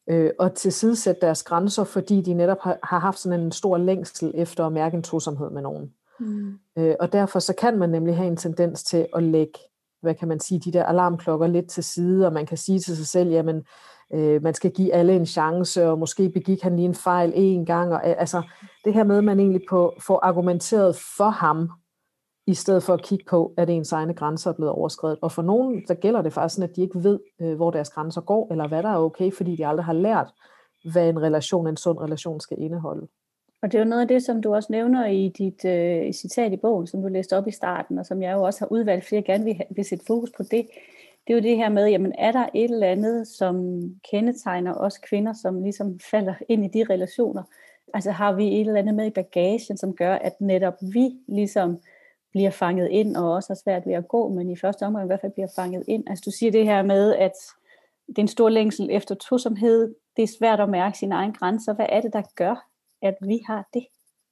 øh, 0.10 0.32
at 0.40 0.54
tilsidesætte 0.54 1.22
deres 1.22 1.44
grænser, 1.44 1.84
fordi 1.84 2.22
de 2.22 2.34
netop 2.34 2.58
har, 2.62 2.78
har 2.84 3.00
haft 3.00 3.20
sådan 3.20 3.40
en 3.40 3.52
stor 3.52 3.78
længsel 3.78 4.32
efter 4.36 4.66
at 4.66 4.74
mærke 4.74 4.96
en 4.96 5.04
tosomhed 5.04 5.50
med 5.50 5.62
nogen. 5.62 5.94
Mm. 6.20 6.60
Øh, 6.78 6.96
og 7.00 7.14
derfor 7.14 7.40
så 7.40 7.54
kan 7.56 7.78
man 7.78 7.90
nemlig 7.90 8.16
have 8.16 8.28
en 8.28 8.38
tendens 8.38 8.84
til 8.84 9.08
at 9.16 9.24
lægge 9.24 9.60
hvad 10.02 10.16
kan 10.16 10.28
man 10.28 10.40
sige, 10.40 10.60
de 10.60 10.74
der 10.74 10.84
alarmklokker 10.84 11.48
lidt 11.48 11.70
til 11.70 11.84
side, 11.84 12.26
og 12.26 12.34
man 12.34 12.46
kan 12.46 12.58
sige 12.58 12.80
til 12.80 12.98
sig 12.98 13.08
selv, 13.08 13.30
jamen, 13.30 13.64
øh, 14.14 14.44
man 14.44 14.54
skal 14.54 14.72
give 14.72 14.94
alle 14.94 15.16
en 15.16 15.26
chance, 15.26 15.90
og 15.90 16.00
måske 16.00 16.30
begik 16.30 16.62
han 16.62 16.76
lige 16.76 16.86
en 16.86 16.96
fejl 16.96 17.32
en 17.36 17.66
gang, 17.66 17.94
og 17.94 18.06
altså 18.06 18.42
det 18.86 18.94
her 18.94 19.04
med, 19.04 19.18
at 19.18 19.24
man 19.24 19.40
egentlig 19.40 19.62
på, 19.70 19.94
får 20.00 20.20
argumenteret 20.24 20.96
for 21.18 21.30
ham, 21.30 21.70
i 22.48 22.54
stedet 22.54 22.84
for 22.84 22.94
at 22.94 23.02
kigge 23.02 23.26
på, 23.30 23.54
at 23.58 23.70
ens 23.70 23.92
egne 23.92 24.14
grænser 24.14 24.52
er 24.52 24.56
blevet 24.56 24.72
overskrevet. 24.72 25.18
Og 25.22 25.32
for 25.32 25.42
nogen, 25.42 25.84
der 25.88 25.94
gælder 25.94 26.22
det 26.22 26.34
faktisk 26.34 26.56
sådan, 26.56 26.70
at 26.70 26.76
de 26.76 26.82
ikke 26.82 27.04
ved, 27.04 27.20
øh, 27.42 27.56
hvor 27.56 27.72
deres 27.72 27.90
grænser 27.90 28.22
går, 28.22 28.48
eller 28.52 28.68
hvad 28.68 28.84
der 28.84 28.90
er 28.90 28.98
okay, 28.98 29.32
fordi 29.32 29.56
de 29.56 29.68
aldrig 29.68 29.86
har 29.86 29.94
lært, 29.94 30.28
hvad 30.92 31.10
en 31.10 31.22
relation, 31.22 31.68
en 31.68 31.78
sund 31.78 32.00
relation 32.00 32.40
skal 32.40 32.58
indeholde. 32.60 33.08
Og 33.62 33.72
det 33.72 33.78
er 33.78 33.84
jo 33.84 33.90
noget 33.90 34.02
af 34.02 34.08
det, 34.08 34.24
som 34.24 34.42
du 34.42 34.56
også 34.56 34.68
nævner 34.72 35.08
i 35.08 35.34
dit 35.38 35.66
øh, 35.66 36.14
citat 36.14 36.54
i 36.54 36.58
bogen, 36.58 36.88
som 36.88 37.02
du 37.02 37.08
læste 37.08 37.38
op 37.38 37.48
i 37.48 37.52
starten, 37.52 37.98
og 38.00 38.06
som 38.06 38.22
jeg 38.22 38.34
jo 38.34 38.44
også 38.44 38.60
har 38.60 38.72
udvalgt, 38.72 39.06
fordi 39.06 39.16
jeg 39.16 39.26
gerne 39.26 39.44
vil, 39.44 39.62
vil 39.76 39.86
sætte 39.86 40.06
fokus 40.08 40.32
på 40.38 40.44
det. 40.44 40.68
Det 41.28 41.34
er 41.34 41.38
jo 41.38 41.42
det 41.42 41.58
her 41.58 41.70
med, 41.70 41.88
jamen 41.88 42.14
er 42.18 42.32
der 42.32 42.48
et 42.54 42.72
eller 42.72 42.88
andet, 42.88 43.28
som 43.28 43.82
kendetegner 44.12 44.74
os 44.74 44.98
kvinder, 44.98 45.34
som 45.34 45.64
ligesom 45.64 46.00
falder 46.12 46.34
ind 46.50 46.66
i 46.66 46.80
de 46.80 46.94
relationer? 46.94 47.44
Altså 47.94 48.12
har 48.12 48.34
vi 48.34 48.48
et 48.48 48.60
eller 48.60 48.80
andet 48.80 48.96
med 48.96 49.06
i 49.06 49.10
bagagen, 49.10 49.78
som 49.78 49.96
gør, 49.96 50.14
at 50.14 50.42
netop 50.42 50.74
vi 50.94 51.12
ligesom 51.28 51.78
bliver 52.38 52.52
fanget 52.52 52.88
ind, 52.90 53.16
og 53.16 53.34
også 53.34 53.50
har 53.50 53.60
svært 53.64 53.86
ved 53.86 53.94
at 53.94 54.08
gå, 54.08 54.30
men 54.30 54.50
i 54.50 54.56
første 54.56 54.84
omgang 54.84 55.06
i 55.06 55.08
hvert 55.08 55.22
fald 55.22 55.32
bliver 55.32 55.48
fanget 55.56 55.84
ind. 55.88 56.04
Altså 56.10 56.24
du 56.26 56.32
siger 56.32 56.52
det 56.52 56.66
her 56.66 56.82
med, 56.82 57.16
at 57.16 57.32
det 58.08 58.18
er 58.18 58.22
en 58.22 58.28
stor 58.28 58.50
længsel 58.50 58.88
efter 58.92 59.16
tosomhed, 59.16 59.96
det 60.18 60.24
er 60.24 60.28
svært 60.40 60.60
at 60.60 60.70
mærke 60.70 60.98
sine 60.98 61.16
egne 61.16 61.34
grænser. 61.34 61.74
Hvad 61.74 61.86
er 61.90 62.02
det, 62.02 62.14
der 62.14 62.22
gør, 62.36 62.68
at 63.02 63.16
vi 63.22 63.40
har 63.48 63.68
det? 63.74 63.86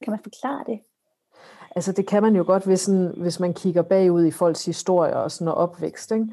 Kan 0.03 0.11
man 0.11 0.19
forklare 0.23 0.63
det? 0.67 0.79
Altså 1.75 1.91
det 1.91 2.07
kan 2.07 2.23
man 2.23 2.35
jo 2.35 2.43
godt, 2.47 2.65
hvis, 2.65 2.79
sådan, 2.79 3.13
hvis 3.17 3.39
man 3.39 3.53
kigger 3.53 3.81
bagud 3.81 4.25
i 4.25 4.31
folks 4.31 4.65
historier 4.65 5.15
og 5.15 5.31
sådan 5.31 5.45
noget 5.45 5.57
opvækst. 5.57 6.11
Ikke? 6.11 6.27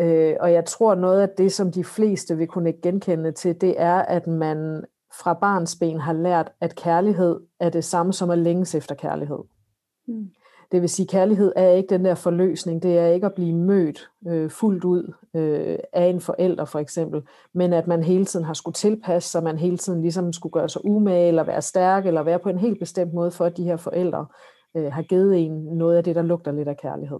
Øh, 0.00 0.36
og 0.40 0.52
jeg 0.52 0.64
tror 0.64 0.94
noget 0.94 1.22
af 1.22 1.28
det, 1.28 1.52
som 1.52 1.72
de 1.72 1.84
fleste 1.84 2.36
vil 2.36 2.46
kunne 2.46 2.72
genkende 2.72 3.32
til, 3.32 3.60
det 3.60 3.74
er, 3.80 3.98
at 3.98 4.26
man 4.26 4.84
fra 5.20 5.34
barns 5.34 5.76
ben 5.76 6.00
har 6.00 6.12
lært, 6.12 6.52
at 6.60 6.74
kærlighed 6.74 7.40
er 7.60 7.70
det 7.70 7.84
samme 7.84 8.12
som 8.12 8.30
at 8.30 8.38
længes 8.38 8.74
efter 8.74 8.94
kærlighed. 8.94 9.38
Mm. 10.06 10.30
Det 10.72 10.80
vil 10.80 10.88
sige, 10.88 11.06
kærlighed 11.06 11.52
er 11.56 11.70
ikke 11.70 11.88
den 11.88 12.04
der 12.04 12.14
forløsning, 12.14 12.82
det 12.82 12.98
er 12.98 13.06
ikke 13.06 13.26
at 13.26 13.34
blive 13.34 13.54
mødt 13.54 14.10
øh, 14.28 14.50
fuldt 14.50 14.84
ud 14.84 15.12
øh, 15.34 15.78
af 15.92 16.06
en 16.06 16.20
forælder 16.20 16.64
for 16.64 16.78
eksempel, 16.78 17.22
men 17.52 17.72
at 17.72 17.86
man 17.86 18.02
hele 18.02 18.24
tiden 18.24 18.44
har 18.44 18.54
skulle 18.54 18.74
tilpasse 18.74 19.30
sig, 19.30 19.42
man 19.42 19.58
hele 19.58 19.76
tiden 19.76 20.00
ligesom 20.00 20.32
skulle 20.32 20.52
gøre 20.52 20.68
sig 20.68 20.84
umage, 20.84 21.28
eller 21.28 21.44
være 21.44 21.62
stærk, 21.62 22.06
eller 22.06 22.22
være 22.22 22.38
på 22.38 22.48
en 22.48 22.58
helt 22.58 22.78
bestemt 22.78 23.14
måde, 23.14 23.30
for 23.30 23.44
at 23.44 23.56
de 23.56 23.64
her 23.64 23.76
forældre 23.76 24.26
øh, 24.76 24.92
har 24.92 25.02
givet 25.02 25.38
en 25.38 25.52
noget 25.52 25.96
af 25.96 26.04
det, 26.04 26.16
der 26.16 26.22
lugter 26.22 26.52
lidt 26.52 26.68
af 26.68 26.76
kærlighed. 26.76 27.18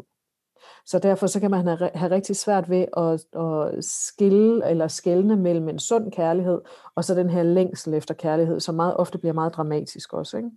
Så 0.86 0.98
derfor 0.98 1.26
så 1.26 1.40
kan 1.40 1.50
man 1.50 1.66
have, 1.66 1.90
have 1.94 2.10
rigtig 2.10 2.36
svært 2.36 2.70
ved 2.70 2.86
at, 2.96 3.40
at 3.40 3.84
skille 3.84 4.70
eller 4.70 4.88
skælne 4.88 5.36
mellem 5.36 5.68
en 5.68 5.78
sund 5.78 6.12
kærlighed, 6.12 6.60
og 6.94 7.04
så 7.04 7.14
den 7.14 7.30
her 7.30 7.42
længsel 7.42 7.94
efter 7.94 8.14
kærlighed, 8.14 8.60
som 8.60 8.74
meget 8.74 8.96
ofte 8.96 9.18
bliver 9.18 9.32
meget 9.32 9.54
dramatisk 9.54 10.12
også. 10.12 10.36
Ikke? 10.36 10.50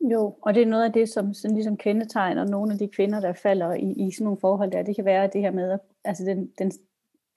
Jo, 0.00 0.36
og 0.42 0.54
det 0.54 0.62
er 0.62 0.66
noget 0.66 0.84
af 0.84 0.92
det, 0.92 1.08
som 1.08 1.34
sådan 1.34 1.54
ligesom 1.54 1.76
kendetegner 1.76 2.44
nogle 2.44 2.72
af 2.72 2.78
de 2.78 2.88
kvinder, 2.88 3.20
der 3.20 3.32
falder 3.32 3.72
i, 3.72 3.92
i 3.92 4.10
sådan 4.12 4.24
nogle 4.24 4.40
forhold 4.40 4.70
der. 4.70 4.82
Det 4.82 4.96
kan 4.96 5.04
være 5.04 5.30
det 5.32 5.40
her 5.40 5.50
med, 5.50 5.78
altså 6.04 6.24
den, 6.24 6.50
den, 6.58 6.70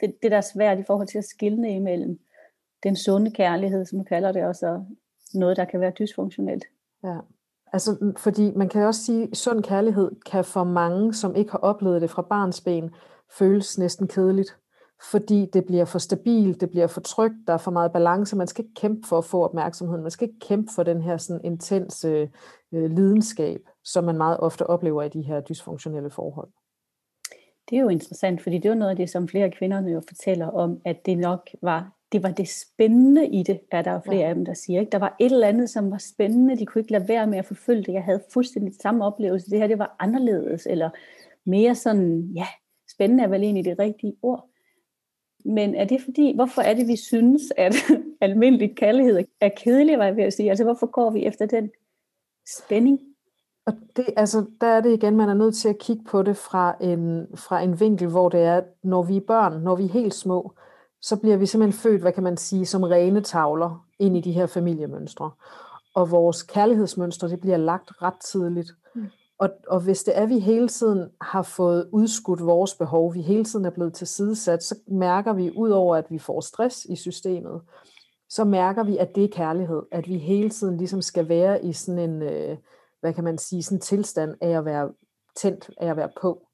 det, 0.02 0.16
det, 0.24 0.32
der 0.32 0.38
er 0.38 0.42
svært 0.42 0.80
i 0.80 0.84
forhold 0.84 1.08
til 1.08 1.18
at 1.18 1.26
skille 1.26 1.70
imellem 1.70 2.20
den 2.84 2.96
sunde 2.96 3.32
kærlighed, 3.32 3.86
som 3.86 3.98
man 3.98 4.06
kalder 4.06 4.32
det, 4.32 4.44
også 4.44 4.84
noget, 5.34 5.58
der 5.58 5.66
kan 5.66 5.80
være 5.80 5.92
dysfunktionelt. 6.00 6.64
Ja. 7.04 7.18
Altså, 7.74 8.14
fordi 8.18 8.52
man 8.56 8.70
kan 8.70 8.82
også 8.82 9.04
sige, 9.04 9.24
at 9.32 9.38
sund 9.38 9.64
kærlighed 9.64 10.12
kan 10.26 10.46
for 10.46 10.64
mange, 10.64 11.14
som 11.14 11.36
ikke 11.36 11.52
har 11.52 11.60
oplevet 11.60 12.02
det 12.02 12.10
fra 12.10 12.22
barns 12.22 12.62
ben, 12.62 12.90
føles 13.38 13.78
næsten 13.78 14.08
kedeligt. 14.08 14.58
Fordi 15.12 15.46
det 15.54 15.66
bliver 15.66 15.86
for 15.86 16.00
stabilt, 16.00 16.62
det 16.62 16.70
bliver 16.70 16.88
for 16.88 17.02
trygt, 17.02 17.36
der 17.48 17.54
er 17.54 17.58
for 17.58 17.72
meget 17.72 17.92
balance. 17.92 18.36
Man 18.36 18.48
skal 18.48 18.66
ikke 18.66 18.74
kæmpe 18.74 19.08
for 19.08 19.18
at 19.18 19.26
få 19.26 19.44
opmærksomhed. 19.44 20.02
Man 20.02 20.12
skal 20.12 20.28
ikke 20.28 20.40
kæmpe 20.40 20.72
for 20.76 20.84
den 20.84 21.02
her 21.02 21.18
sådan 21.18 21.42
intense 21.44 22.30
øh, 22.72 22.92
lidenskab, 22.92 23.60
som 23.84 24.04
man 24.04 24.18
meget 24.18 24.40
ofte 24.40 24.68
oplever 24.68 25.04
i 25.04 25.10
de 25.10 25.22
her 25.22 25.42
dysfunktionelle 25.42 26.10
forhold. 26.10 26.50
Det 27.70 27.78
er 27.78 27.82
jo 27.82 27.90
interessant, 27.90 28.44
fordi 28.44 28.58
det 28.58 28.72
er 28.72 28.76
noget 28.76 28.92
af 28.92 28.98
det, 28.98 29.10
som 29.10 29.28
flere 29.28 29.46
af 29.46 29.54
kvinderne 29.54 29.92
jo 29.92 30.02
fortæller 30.08 30.48
om, 30.48 30.82
at 30.86 31.06
det 31.06 31.18
nok 31.18 31.50
var 31.62 31.98
det 32.12 32.24
var 32.24 32.32
det 32.32 32.50
spændende 32.50 33.28
i 33.28 33.44
det, 33.44 33.60
er 33.72 33.82
der 33.82 33.94
jo 33.94 34.00
flere 34.00 34.22
ja. 34.22 34.30
af 34.30 34.36
dem, 34.36 34.46
der 34.46 34.54
siger. 34.54 34.80
Ikke? 34.80 34.92
Der 34.92 35.00
var 35.00 35.16
et 35.20 35.32
eller 35.32 35.48
andet, 35.48 35.70
som 35.70 35.92
var 35.92 35.98
spændende. 35.98 36.58
De 36.58 36.66
kunne 36.66 36.82
ikke 36.82 36.92
lade 36.92 37.08
være 37.08 37.28
med 37.28 37.38
at 37.38 37.46
forfølge 37.46 37.84
det. 37.84 37.94
Jeg 37.94 38.04
havde 38.04 38.24
fuldstændig 38.34 38.74
samme 38.82 39.06
oplevelse. 39.06 39.50
Det 39.50 39.60
her, 39.60 39.68
det 39.68 39.80
var 39.80 39.96
anderledes, 40.00 40.68
eller 40.70 40.90
mere 41.46 41.76
sådan, 41.76 42.32
ja, 42.36 42.48
spændende 42.90 43.24
er 43.24 43.28
vel 43.28 43.44
egentlig 43.44 43.66
det 43.66 43.80
rigtige 43.80 44.16
ord. 44.22 44.50
Men 45.46 45.76
er 45.76 45.86
det 45.86 46.02
fordi, 46.02 46.36
hvorfor 46.36 46.62
er 46.62 46.74
det, 46.74 46.88
vi 46.88 46.96
synes, 46.96 47.42
at 47.58 47.76
almindelig 48.22 48.76
kærlighed 48.76 49.26
er 49.42 49.50
kedelig, 49.58 49.98
var 49.98 50.06
jeg 50.06 50.16
ved 50.16 50.24
at 50.24 50.34
sige? 50.34 50.50
Altså, 50.50 50.64
hvorfor 50.64 50.86
går 50.86 51.10
vi 51.10 51.26
efter 51.26 51.46
den 51.46 51.70
spænding? 52.58 53.00
Og 53.66 53.74
det, 53.96 54.06
altså, 54.18 54.46
der 54.62 54.68
er 54.68 54.82
det 54.82 54.94
igen, 54.94 55.18
man 55.18 55.30
er 55.30 55.34
nødt 55.34 55.56
til 55.56 55.70
at 55.70 55.78
kigge 55.78 56.04
på 56.04 56.24
det 56.24 56.38
fra 56.38 56.76
en, 56.82 57.28
fra 57.36 57.62
en 57.62 57.80
vinkel, 57.80 58.08
hvor 58.08 58.30
det 58.30 58.42
er, 58.42 58.62
når 58.84 59.04
vi 59.04 59.18
er 59.18 59.22
børn, 59.28 59.62
når 59.62 59.76
vi 59.76 59.84
er 59.84 59.90
helt 59.90 60.14
små, 60.14 60.54
så 61.02 61.16
bliver 61.16 61.38
vi 61.38 61.46
simpelthen 61.46 61.80
født, 61.80 62.02
hvad 62.02 62.12
kan 62.12 62.24
man 62.24 62.38
sige, 62.38 62.66
som 62.66 62.84
rene 62.84 63.22
tavler 63.22 63.86
ind 64.00 64.18
i 64.18 64.22
de 64.22 64.32
her 64.32 64.46
familiemønstre. 64.46 65.32
Og 65.96 66.12
vores 66.12 66.44
kærlighedsmønstre, 66.44 67.30
det 67.30 67.42
bliver 67.42 67.58
lagt 67.58 68.02
ret 68.02 68.20
tidligt. 68.32 68.72
Og, 69.40 69.50
og 69.68 69.80
hvis 69.80 70.04
det 70.04 70.18
er, 70.18 70.24
at 70.24 70.30
vi 70.30 70.40
hele 70.40 70.68
tiden 70.68 71.10
har 71.22 71.42
fået 71.42 71.90
udskudt 71.94 72.46
vores 72.46 72.76
behov, 72.76 73.14
vi 73.14 73.22
hele 73.22 73.44
tiden 73.44 73.66
er 73.66 73.70
blevet 73.70 73.94
tilsidesat, 73.94 74.64
så 74.64 74.76
mærker 74.88 75.34
vi, 75.34 75.52
ud 75.58 75.70
over 75.70 75.96
at 75.96 76.06
vi 76.10 76.20
får 76.20 76.42
stress 76.42 76.86
i 76.86 76.96
systemet, 76.96 77.62
så 78.30 78.44
mærker 78.44 78.84
vi, 78.84 78.98
at 78.98 79.16
det 79.16 79.24
er 79.24 79.28
kærlighed. 79.32 79.82
At 79.92 80.08
vi 80.08 80.18
hele 80.18 80.50
tiden 80.50 80.78
ligesom 80.78 81.02
skal 81.02 81.30
være 81.30 81.66
i 81.66 81.74
sådan 81.74 82.10
en, 82.10 82.22
øh, 82.22 82.58
hvad 83.00 83.14
kan 83.14 83.24
man 83.24 83.38
sige, 83.38 83.64
sådan 83.64 83.76
en 83.76 83.82
tilstand 83.82 84.36
af 84.42 84.50
at 84.50 84.66
være 84.66 84.94
tændt, 85.36 85.70
af 85.78 85.90
at 85.90 85.98
være 85.98 86.10
på. 86.22 86.48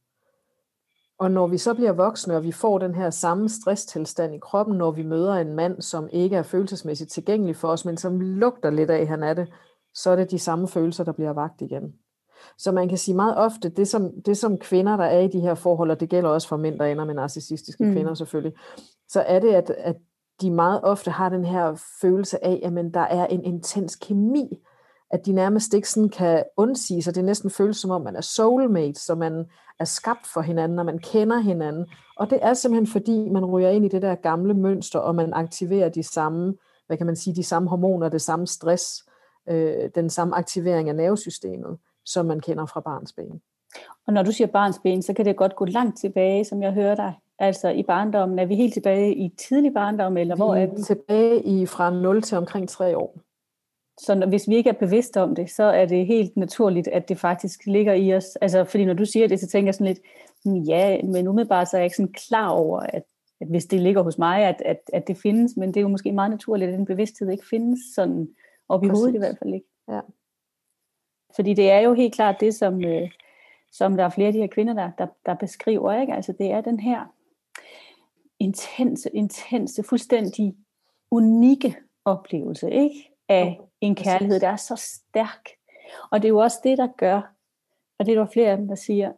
Og 1.19 1.31
når 1.31 1.47
vi 1.47 1.57
så 1.57 1.73
bliver 1.73 1.91
voksne, 1.91 2.35
og 2.35 2.43
vi 2.43 2.51
får 2.51 2.79
den 2.79 2.95
her 2.95 3.09
samme 3.09 3.49
stresstilstand 3.49 4.35
i 4.35 4.39
kroppen, 4.39 4.77
når 4.77 4.91
vi 4.91 5.03
møder 5.03 5.33
en 5.33 5.53
mand, 5.53 5.81
som 5.81 6.09
ikke 6.11 6.35
er 6.35 6.43
følelsesmæssigt 6.43 7.11
tilgængelig 7.11 7.55
for 7.55 7.67
os, 7.67 7.85
men 7.85 7.97
som 7.97 8.19
lugter 8.19 8.69
lidt 8.69 8.89
af, 8.89 9.01
at 9.01 9.07
han 9.07 9.23
er 9.23 9.33
det, 9.33 9.53
så 9.93 10.09
er 10.09 10.15
det 10.15 10.31
de 10.31 10.39
samme 10.39 10.67
følelser, 10.67 11.03
der 11.03 11.11
bliver 11.11 11.33
vagt 11.33 11.61
igen. 11.61 11.93
Så 12.57 12.71
man 12.71 12.89
kan 12.89 12.97
sige 12.97 13.15
meget 13.15 13.37
ofte, 13.37 13.69
det 13.69 13.87
som, 13.87 14.11
det 14.25 14.37
som 14.37 14.57
kvinder, 14.57 14.97
der 14.97 15.03
er 15.03 15.19
i 15.19 15.27
de 15.27 15.39
her 15.39 15.55
forhold, 15.55 15.91
og 15.91 15.99
det 15.99 16.09
gælder 16.09 16.29
også 16.29 16.47
for 16.47 16.57
mænd, 16.57 16.79
der 16.79 16.85
ender 16.85 17.05
med 17.05 17.13
narcissistiske 17.13 17.85
mm. 17.85 17.93
kvinder 17.93 18.13
selvfølgelig, 18.13 18.53
så 19.07 19.21
er 19.21 19.39
det, 19.39 19.53
at, 19.53 19.69
at 19.69 19.95
de 20.41 20.51
meget 20.51 20.79
ofte 20.83 21.11
har 21.11 21.29
den 21.29 21.45
her 21.45 21.75
følelse 22.01 22.45
af, 22.45 22.59
at 22.63 22.93
der 22.93 22.99
er 22.99 23.27
en 23.27 23.43
intens 23.43 23.95
kemi 23.95 24.59
at 25.13 25.25
de 25.25 25.31
nærmest 25.31 25.73
ikke 25.73 25.89
sådan 25.89 26.09
kan 26.09 26.43
undsige 26.57 27.03
sig. 27.03 27.15
Det 27.15 27.25
næsten 27.25 27.49
føles 27.49 27.77
som 27.77 27.91
om, 27.91 28.01
man 28.01 28.15
er 28.15 28.21
soulmate, 28.21 28.99
så 28.99 29.15
man 29.15 29.45
er 29.79 29.85
skabt 29.85 30.27
for 30.33 30.41
hinanden, 30.41 30.79
og 30.79 30.85
man 30.85 30.99
kender 30.99 31.39
hinanden. 31.39 31.85
Og 32.17 32.29
det 32.29 32.39
er 32.41 32.53
simpelthen 32.53 32.87
fordi, 32.87 33.29
man 33.29 33.45
ryger 33.45 33.69
ind 33.69 33.85
i 33.85 33.87
det 33.87 34.01
der 34.01 34.15
gamle 34.15 34.53
mønster, 34.53 34.99
og 34.99 35.15
man 35.15 35.33
aktiverer 35.33 35.89
de 35.89 36.03
samme, 36.03 36.53
hvad 36.87 36.97
kan 36.97 37.05
man 37.05 37.15
sige, 37.15 37.35
de 37.35 37.43
samme 37.43 37.69
hormoner, 37.69 38.09
det 38.09 38.21
samme 38.21 38.47
stress, 38.47 39.03
øh, 39.49 39.89
den 39.95 40.09
samme 40.09 40.35
aktivering 40.35 40.89
af 40.89 40.95
nervesystemet, 40.95 41.77
som 42.05 42.25
man 42.25 42.39
kender 42.39 42.65
fra 42.65 42.79
barns 42.79 43.13
ben. 43.13 43.41
Og 44.07 44.13
når 44.13 44.23
du 44.23 44.31
siger 44.31 44.47
barns 44.47 44.79
ben, 44.83 45.01
så 45.01 45.13
kan 45.13 45.25
det 45.25 45.35
godt 45.35 45.55
gå 45.55 45.65
langt 45.65 45.99
tilbage, 45.99 46.45
som 46.45 46.63
jeg 46.63 46.71
hører 46.71 46.95
dig. 46.95 47.13
Altså 47.39 47.69
i 47.69 47.83
barndommen, 47.83 48.39
er 48.39 48.45
vi 48.45 48.55
helt 48.55 48.73
tilbage 48.73 49.15
i 49.15 49.29
tidlig 49.29 49.73
barndom, 49.73 50.17
eller 50.17 50.35
hvor 50.35 50.55
er 50.55 50.65
vi? 50.65 50.81
tilbage 50.81 51.43
i 51.43 51.65
fra 51.65 51.89
0 51.89 52.21
til 52.21 52.37
omkring 52.37 52.69
3 52.69 52.97
år. 52.97 53.19
Så 53.99 54.25
hvis 54.27 54.49
vi 54.49 54.55
ikke 54.55 54.69
er 54.69 54.73
bevidste 54.73 55.21
om 55.21 55.35
det, 55.35 55.49
så 55.51 55.63
er 55.63 55.85
det 55.85 56.05
helt 56.05 56.37
naturligt, 56.37 56.87
at 56.87 57.09
det 57.09 57.17
faktisk 57.17 57.65
ligger 57.65 57.93
i 57.93 58.15
os. 58.15 58.35
Altså, 58.35 58.63
fordi 58.63 58.85
når 58.85 58.93
du 58.93 59.05
siger 59.05 59.27
det, 59.27 59.39
så 59.39 59.47
tænker 59.47 59.67
jeg 59.67 59.73
sådan 59.73 59.87
lidt, 59.87 59.99
hmm, 60.45 60.61
ja, 60.61 61.01
men 61.03 61.27
umiddelbart 61.27 61.69
så 61.69 61.77
er 61.77 61.81
jeg 61.81 61.85
ikke 61.85 61.95
sådan 61.95 62.13
klar 62.27 62.49
over, 62.49 62.79
at, 62.79 63.03
at 63.41 63.47
hvis 63.47 63.65
det 63.65 63.79
ligger 63.79 64.01
hos 64.01 64.17
mig, 64.17 64.43
at, 64.43 64.61
at, 64.65 64.79
at 64.93 65.07
det 65.07 65.17
findes, 65.17 65.57
men 65.57 65.69
det 65.69 65.77
er 65.77 65.81
jo 65.81 65.87
måske 65.87 66.11
meget 66.11 66.31
naturligt, 66.31 66.71
at 66.71 66.77
den 66.77 66.85
bevidsthed 66.85 67.29
ikke 67.29 67.47
findes 67.49 67.79
sådan 67.95 68.27
op 68.69 68.83
i 68.83 68.87
Præcis. 68.87 68.99
hovedet 68.99 69.15
i 69.15 69.17
hvert 69.17 69.37
fald 69.39 69.53
ikke. 69.53 69.67
Ja. 69.89 69.99
Fordi 71.35 71.53
det 71.53 71.71
er 71.71 71.79
jo 71.79 71.93
helt 71.93 72.13
klart 72.13 72.35
det, 72.39 72.55
som, 72.55 72.83
øh, 72.85 73.11
som 73.71 73.97
der 73.97 74.03
er 74.03 74.09
flere 74.09 74.27
af 74.27 74.33
de 74.33 74.39
her 74.39 74.47
kvinder, 74.47 74.73
der, 74.73 74.91
der, 74.97 75.07
der 75.25 75.33
beskriver, 75.33 76.01
ikke? 76.01 76.13
Altså 76.13 76.33
det 76.39 76.51
er 76.51 76.61
den 76.61 76.79
her 76.79 77.13
intense, 78.39 79.09
intense, 79.13 79.83
fuldstændig 79.83 80.55
unikke 81.11 81.75
oplevelse, 82.05 82.71
ikke? 82.71 83.09
Af 83.29 83.59
en 83.81 83.95
kærlighed, 83.95 84.39
der 84.39 84.47
er 84.47 84.55
så 84.55 84.75
stærk. 84.75 85.49
Og 86.11 86.21
det 86.21 86.27
er 86.27 86.29
jo 86.29 86.37
også 86.37 86.57
det, 86.63 86.77
der 86.77 86.87
gør, 86.97 87.33
og 87.99 88.05
det 88.05 88.11
er 88.13 88.19
der 88.19 88.25
flere 88.33 88.51
af 88.51 88.57
dem, 88.57 88.67
der 88.67 88.75
siger, 88.75 89.11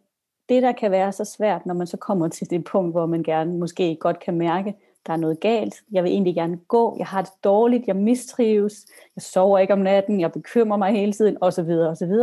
det 0.50 0.64
der 0.64 0.72
kan 0.72 0.92
være 0.92 1.12
så 1.12 1.26
svært, 1.26 1.66
når 1.66 1.74
man 1.74 1.88
så 1.88 1.98
kommer 1.98 2.28
til 2.28 2.50
det 2.50 2.64
punkt, 2.64 2.94
hvor 2.94 3.06
man 3.06 3.24
gerne 3.24 3.58
måske 3.58 3.98
godt 4.00 4.20
kan 4.20 4.38
mærke, 4.38 4.76
der 5.08 5.14
er 5.14 5.18
noget 5.18 5.40
galt, 5.40 5.76
jeg 5.92 6.04
vil 6.04 6.12
egentlig 6.12 6.36
gerne 6.36 6.58
gå, 6.58 6.96
jeg 6.98 7.08
har 7.08 7.22
det 7.22 7.32
dårligt, 7.44 7.88
jeg 7.88 7.96
mistrives, 7.96 8.86
jeg 9.16 9.22
sover 9.22 9.60
ikke 9.60 9.74
om 9.74 9.80
natten, 9.80 10.20
jeg 10.20 10.32
bekymrer 10.32 10.78
mig 10.78 10.92
hele 10.92 11.14
tiden, 11.14 11.38
osv. 11.42 11.70
osv. 11.70 12.14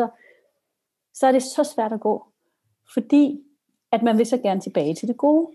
Så 1.14 1.26
er 1.26 1.32
det 1.32 1.42
så 1.42 1.64
svært 1.64 1.92
at 1.92 2.00
gå, 2.00 2.26
fordi 2.94 3.42
at 3.92 4.02
man 4.02 4.18
vil 4.18 4.26
så 4.26 4.38
gerne 4.38 4.60
tilbage 4.60 4.94
til 4.94 5.08
det 5.08 5.16
gode, 5.16 5.50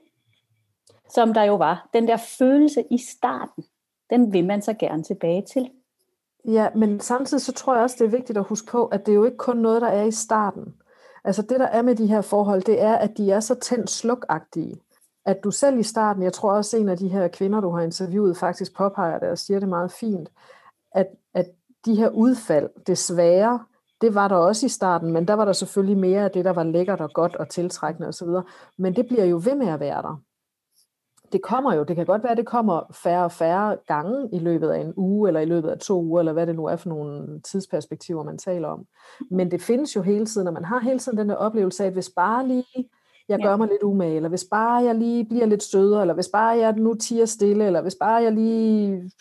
som 1.09 1.33
der 1.33 1.43
jo 1.43 1.55
var. 1.55 1.89
Den 1.93 2.07
der 2.07 2.17
følelse 2.17 2.83
i 2.91 2.97
starten, 2.97 3.63
den 4.09 4.33
vil 4.33 4.45
man 4.45 4.61
så 4.61 4.73
gerne 4.73 5.03
tilbage 5.03 5.41
til. 5.41 5.69
Ja, 6.45 6.69
men 6.75 6.99
samtidig 6.99 7.41
så 7.41 7.53
tror 7.53 7.73
jeg 7.73 7.83
også, 7.83 7.95
det 7.99 8.05
er 8.05 8.17
vigtigt 8.17 8.37
at 8.37 8.43
huske 8.43 8.71
på, 8.71 8.85
at 8.85 9.05
det 9.05 9.11
er 9.11 9.15
jo 9.15 9.25
ikke 9.25 9.37
kun 9.37 9.57
noget, 9.57 9.81
der 9.81 9.87
er 9.87 10.03
i 10.03 10.11
starten. 10.11 10.75
Altså 11.23 11.41
det, 11.41 11.59
der 11.59 11.65
er 11.65 11.81
med 11.81 11.95
de 11.95 12.07
her 12.07 12.21
forhold, 12.21 12.61
det 12.61 12.81
er, 12.81 12.95
at 12.95 13.17
de 13.17 13.31
er 13.31 13.39
så 13.39 13.55
tændt 13.55 13.89
slukagtige. 13.89 14.81
At 15.27 15.43
du 15.43 15.51
selv 15.51 15.79
i 15.79 15.83
starten, 15.83 16.23
jeg 16.23 16.33
tror 16.33 16.51
også 16.51 16.77
en 16.77 16.89
af 16.89 16.97
de 16.97 17.07
her 17.07 17.27
kvinder, 17.27 17.61
du 17.61 17.69
har 17.69 17.81
interviewet, 17.81 18.37
faktisk 18.37 18.75
påpeger 18.75 19.19
det 19.19 19.29
og 19.29 19.37
siger 19.37 19.59
det 19.59 19.69
meget 19.69 19.91
fint, 19.91 20.29
at, 20.91 21.07
at 21.33 21.45
de 21.85 21.95
her 21.95 22.09
udfald, 22.09 22.69
desværre, 22.87 23.65
det 24.01 24.15
var 24.15 24.27
der 24.27 24.35
også 24.35 24.65
i 24.65 24.69
starten, 24.69 25.11
men 25.11 25.27
der 25.27 25.33
var 25.33 25.45
der 25.45 25.53
selvfølgelig 25.53 25.97
mere 25.97 26.23
af 26.23 26.31
det, 26.31 26.45
der 26.45 26.53
var 26.53 26.63
lækkert 26.63 27.01
og 27.01 27.13
godt 27.13 27.35
og 27.35 27.49
tiltrækkende 27.49 28.07
osv. 28.07 28.27
Men 28.77 28.95
det 28.95 29.07
bliver 29.07 29.25
jo 29.25 29.41
ved 29.45 29.55
med 29.55 29.67
at 29.67 29.79
være 29.79 30.01
der 30.01 30.21
det 31.31 31.41
kommer 31.41 31.73
jo, 31.73 31.83
det 31.83 31.95
kan 31.95 32.05
godt 32.05 32.23
være, 32.23 32.31
at 32.31 32.37
det 32.37 32.45
kommer 32.45 32.81
færre 33.03 33.23
og 33.23 33.31
færre 33.31 33.77
gange 33.87 34.29
i 34.33 34.39
løbet 34.39 34.69
af 34.69 34.81
en 34.81 34.93
uge, 34.95 35.29
eller 35.29 35.39
i 35.39 35.45
løbet 35.45 35.69
af 35.69 35.79
to 35.79 36.01
uger, 36.03 36.19
eller 36.19 36.33
hvad 36.33 36.47
det 36.47 36.55
nu 36.55 36.65
er 36.65 36.75
for 36.75 36.89
nogle 36.89 37.41
tidsperspektiver, 37.41 38.23
man 38.23 38.37
taler 38.37 38.67
om. 38.67 38.85
Men 39.31 39.51
det 39.51 39.61
findes 39.61 39.95
jo 39.95 40.01
hele 40.01 40.25
tiden, 40.25 40.47
og 40.47 40.53
man 40.53 40.65
har 40.65 40.79
hele 40.79 40.99
tiden 40.99 41.17
den 41.17 41.29
der 41.29 41.35
oplevelse 41.35 41.83
af, 41.83 41.87
at 41.87 41.93
hvis 41.93 42.09
bare 42.09 42.47
lige 42.47 42.89
jeg 43.29 43.39
gør 43.43 43.49
ja. 43.49 43.57
mig 43.57 43.67
lidt 43.67 43.83
umage, 43.83 44.15
eller 44.15 44.29
hvis 44.29 44.47
bare 44.51 44.83
jeg 44.83 44.95
lige 44.95 45.25
bliver 45.25 45.45
lidt 45.45 45.63
sødere, 45.63 46.01
eller 46.01 46.13
hvis 46.13 46.29
bare 46.29 46.57
jeg 46.57 46.73
nu 46.73 46.93
tiger 46.93 47.25
stille, 47.25 47.65
eller 47.65 47.81
hvis 47.81 47.95
bare 47.95 48.23
jeg 48.23 48.31
lige 48.31 49.11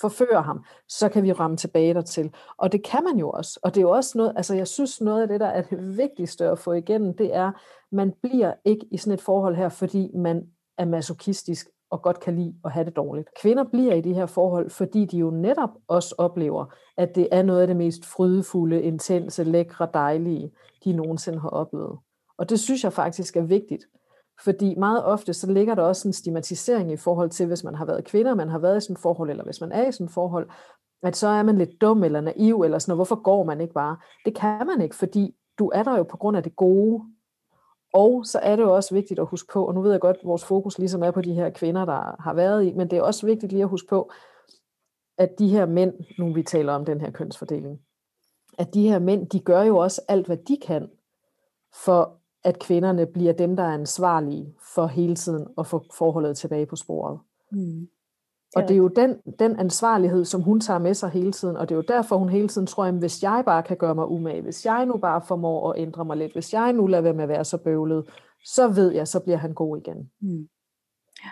forfører 0.00 0.42
ham, 0.42 0.64
så 0.88 1.08
kan 1.08 1.22
vi 1.22 1.32
ramme 1.32 1.56
tilbage 1.56 1.94
dertil. 1.94 2.34
Og 2.56 2.72
det 2.72 2.84
kan 2.84 3.04
man 3.04 3.18
jo 3.18 3.30
også. 3.30 3.60
Og 3.62 3.74
det 3.74 3.80
er 3.80 3.82
jo 3.82 3.90
også 3.90 4.18
noget, 4.18 4.32
altså 4.36 4.54
jeg 4.54 4.66
synes 4.66 5.00
noget 5.00 5.22
af 5.22 5.28
det, 5.28 5.40
der 5.40 5.46
er 5.46 5.62
det 5.62 5.96
vigtigste 5.96 6.46
at 6.46 6.58
få 6.58 6.72
igennem, 6.72 7.16
det 7.16 7.34
er, 7.34 7.52
man 7.92 8.12
bliver 8.22 8.54
ikke 8.64 8.86
i 8.90 8.96
sådan 8.96 9.14
et 9.14 9.20
forhold 9.20 9.56
her, 9.56 9.68
fordi 9.68 10.10
man 10.14 10.46
er 10.78 10.84
masochistisk 10.84 11.68
og 11.90 12.02
godt 12.02 12.20
kan 12.20 12.36
lide 12.36 12.54
at 12.64 12.70
have 12.72 12.84
det 12.84 12.96
dårligt. 12.96 13.28
Kvinder 13.42 13.64
bliver 13.64 13.94
i 13.94 14.00
de 14.00 14.14
her 14.14 14.26
forhold, 14.26 14.70
fordi 14.70 15.04
de 15.04 15.18
jo 15.18 15.30
netop 15.30 15.70
også 15.88 16.14
oplever, 16.18 16.74
at 16.96 17.14
det 17.14 17.28
er 17.32 17.42
noget 17.42 17.60
af 17.60 17.66
det 17.66 17.76
mest 17.76 18.06
frydefulde, 18.06 18.82
intense, 18.82 19.44
lækre, 19.44 19.88
dejlige, 19.94 20.50
de 20.84 20.92
nogensinde 20.92 21.40
har 21.40 21.48
oplevet. 21.48 21.98
Og 22.38 22.50
det 22.50 22.60
synes 22.60 22.84
jeg 22.84 22.92
faktisk 22.92 23.36
er 23.36 23.42
vigtigt. 23.42 23.84
Fordi 24.44 24.74
meget 24.74 25.04
ofte 25.04 25.34
så 25.34 25.52
ligger 25.52 25.74
der 25.74 25.82
også 25.82 26.08
en 26.08 26.12
stigmatisering 26.12 26.92
i 26.92 26.96
forhold 26.96 27.30
til, 27.30 27.46
hvis 27.46 27.64
man 27.64 27.74
har 27.74 27.84
været 27.84 28.04
kvinder, 28.04 28.34
man 28.34 28.48
har 28.48 28.58
været 28.58 28.76
i 28.76 28.80
sådan 28.80 28.94
et 28.94 29.00
forhold, 29.00 29.30
eller 29.30 29.44
hvis 29.44 29.60
man 29.60 29.72
er 29.72 29.88
i 29.88 29.92
sådan 29.92 30.06
et 30.06 30.12
forhold, 30.12 30.48
at 31.02 31.16
så 31.16 31.28
er 31.28 31.42
man 31.42 31.58
lidt 31.58 31.80
dum 31.80 32.04
eller 32.04 32.20
naiv, 32.20 32.62
eller 32.62 32.78
sådan 32.78 32.90
noget. 32.90 32.98
Hvorfor 32.98 33.22
går 33.22 33.44
man 33.44 33.60
ikke 33.60 33.74
bare? 33.74 33.96
Det 34.24 34.34
kan 34.34 34.66
man 34.66 34.80
ikke, 34.80 34.96
fordi 34.96 35.34
du 35.58 35.70
er 35.74 35.82
der 35.82 35.96
jo 35.96 36.02
på 36.02 36.16
grund 36.16 36.36
af 36.36 36.42
det 36.42 36.56
gode, 36.56 37.04
og 37.92 38.26
så 38.26 38.38
er 38.38 38.56
det 38.56 38.62
jo 38.62 38.74
også 38.74 38.94
vigtigt 38.94 39.20
at 39.20 39.26
huske 39.26 39.52
på, 39.52 39.66
og 39.66 39.74
nu 39.74 39.82
ved 39.82 39.90
jeg 39.90 40.00
godt, 40.00 40.16
at 40.16 40.26
vores 40.26 40.44
fokus 40.44 40.78
ligesom 40.78 41.02
er 41.02 41.10
på 41.10 41.20
de 41.20 41.34
her 41.34 41.50
kvinder, 41.50 41.84
der 41.84 42.22
har 42.22 42.34
været 42.34 42.64
i, 42.64 42.72
men 42.72 42.90
det 42.90 42.98
er 42.98 43.02
også 43.02 43.26
vigtigt 43.26 43.52
lige 43.52 43.62
at 43.62 43.68
huske 43.68 43.88
på, 43.88 44.10
at 45.18 45.38
de 45.38 45.48
her 45.48 45.66
mænd, 45.66 45.94
nu 46.18 46.32
vi 46.32 46.42
taler 46.42 46.72
om 46.72 46.84
den 46.84 47.00
her 47.00 47.10
kønsfordeling, 47.10 47.80
at 48.58 48.74
de 48.74 48.88
her 48.88 48.98
mænd, 48.98 49.26
de 49.26 49.40
gør 49.40 49.62
jo 49.62 49.76
også 49.76 50.02
alt, 50.08 50.26
hvad 50.26 50.36
de 50.36 50.56
kan, 50.56 50.90
for 51.84 52.17
at 52.44 52.58
kvinderne 52.58 53.06
bliver 53.06 53.32
dem, 53.32 53.56
der 53.56 53.62
er 53.62 53.74
ansvarlige 53.74 54.54
for 54.74 54.86
hele 54.86 55.14
tiden 55.14 55.46
at 55.58 55.66
få 55.66 55.84
forholdet 55.94 56.36
tilbage 56.36 56.66
på 56.66 56.76
sporet. 56.76 57.18
Mm. 57.52 57.88
Og 58.56 58.62
det 58.62 58.70
er 58.70 58.78
jo 58.78 58.88
den, 58.88 59.16
den 59.38 59.56
ansvarlighed, 59.56 60.24
som 60.24 60.40
hun 60.40 60.60
tager 60.60 60.78
med 60.78 60.94
sig 60.94 61.10
hele 61.10 61.32
tiden, 61.32 61.56
og 61.56 61.68
det 61.68 61.74
er 61.74 61.76
jo 61.76 61.84
derfor, 61.88 62.16
hun 62.16 62.28
hele 62.28 62.48
tiden 62.48 62.66
tror, 62.66 62.84
at 62.84 62.94
hvis 62.94 63.22
jeg 63.22 63.42
bare 63.46 63.62
kan 63.62 63.76
gøre 63.76 63.94
mig 63.94 64.08
umage, 64.08 64.42
hvis 64.42 64.66
jeg 64.66 64.86
nu 64.86 64.96
bare 64.96 65.22
formår 65.22 65.72
at 65.72 65.80
ændre 65.80 66.04
mig 66.04 66.16
lidt, 66.16 66.32
hvis 66.32 66.52
jeg 66.52 66.72
nu 66.72 66.86
lader 66.86 67.02
være 67.02 67.12
med 67.12 67.22
at 67.22 67.28
være 67.28 67.44
så 67.44 67.58
bøvlet, 67.58 68.10
så 68.44 68.68
ved 68.68 68.92
jeg, 68.92 69.08
så 69.08 69.20
bliver 69.20 69.36
han 69.36 69.54
god 69.54 69.76
igen. 69.76 70.10
Mm. 70.20 70.48
Ja. 71.24 71.30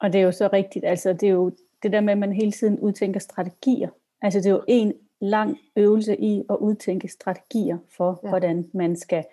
Og 0.00 0.12
det 0.12 0.20
er 0.20 0.24
jo 0.24 0.32
så 0.32 0.48
rigtigt, 0.52 0.84
altså 0.84 1.12
det 1.12 1.22
er 1.28 1.32
jo 1.32 1.50
det 1.82 1.92
der 1.92 2.00
med, 2.00 2.12
at 2.12 2.18
man 2.18 2.32
hele 2.32 2.52
tiden 2.52 2.80
udtænker 2.80 3.20
strategier. 3.20 3.88
Altså 4.22 4.38
det 4.38 4.46
er 4.46 4.50
jo 4.50 4.64
en 4.68 4.92
lang 5.20 5.58
øvelse 5.76 6.20
i 6.20 6.44
at 6.50 6.56
udtænke 6.56 7.08
strategier 7.08 7.78
for, 7.96 8.20
ja. 8.22 8.28
hvordan 8.28 8.70
man 8.74 8.96
skal 8.96 9.24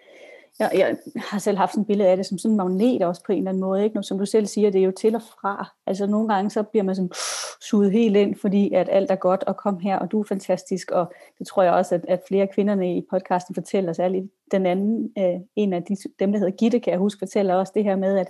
jeg, 0.59 0.71
jeg 0.73 0.97
har 1.17 1.39
selv 1.39 1.57
haft 1.57 1.75
et 1.75 1.87
billede 1.87 2.09
af 2.09 2.17
det 2.17 2.25
som 2.25 2.37
sådan 2.37 2.51
en 2.51 2.57
magnet 2.57 3.01
også 3.01 3.23
på 3.25 3.31
en 3.31 3.37
eller 3.37 3.49
anden 3.49 3.61
måde. 3.61 3.83
Ikke? 3.83 4.03
Som 4.03 4.17
du 4.19 4.25
selv 4.25 4.45
siger, 4.45 4.69
det 4.69 4.81
er 4.81 4.85
jo 4.85 4.91
til 4.91 5.15
og 5.15 5.21
fra. 5.21 5.73
Altså 5.87 6.05
nogle 6.05 6.33
gange 6.33 6.49
så 6.49 6.63
bliver 6.63 6.83
man 6.83 6.95
sådan 6.95 7.11
suget 7.69 7.91
helt 7.91 8.17
ind, 8.17 8.35
fordi 8.35 8.73
at 8.73 8.89
alt 8.91 9.11
er 9.11 9.15
godt, 9.15 9.43
og 9.43 9.57
kom 9.57 9.79
her, 9.79 9.99
og 9.99 10.11
du 10.11 10.19
er 10.19 10.23
fantastisk. 10.23 10.91
Og 10.91 11.13
det 11.39 11.47
tror 11.47 11.63
jeg 11.63 11.73
også, 11.73 11.95
at, 11.95 12.05
at 12.07 12.21
flere 12.27 12.47
kvinderne 12.47 12.97
i 12.97 13.05
podcasten 13.09 13.55
fortæller, 13.55 13.93
særligt 13.93 14.25
den 14.51 14.65
anden, 14.65 15.11
øh, 15.17 15.39
en 15.55 15.73
af 15.73 15.83
de, 15.83 15.95
dem, 16.19 16.31
der 16.31 16.39
hedder 16.39 16.55
Gitte, 16.57 16.79
kan 16.79 16.91
jeg 16.91 16.99
huske, 16.99 17.19
fortæller 17.19 17.55
også 17.55 17.71
det 17.75 17.83
her 17.83 17.95
med, 17.95 18.17
at 18.17 18.27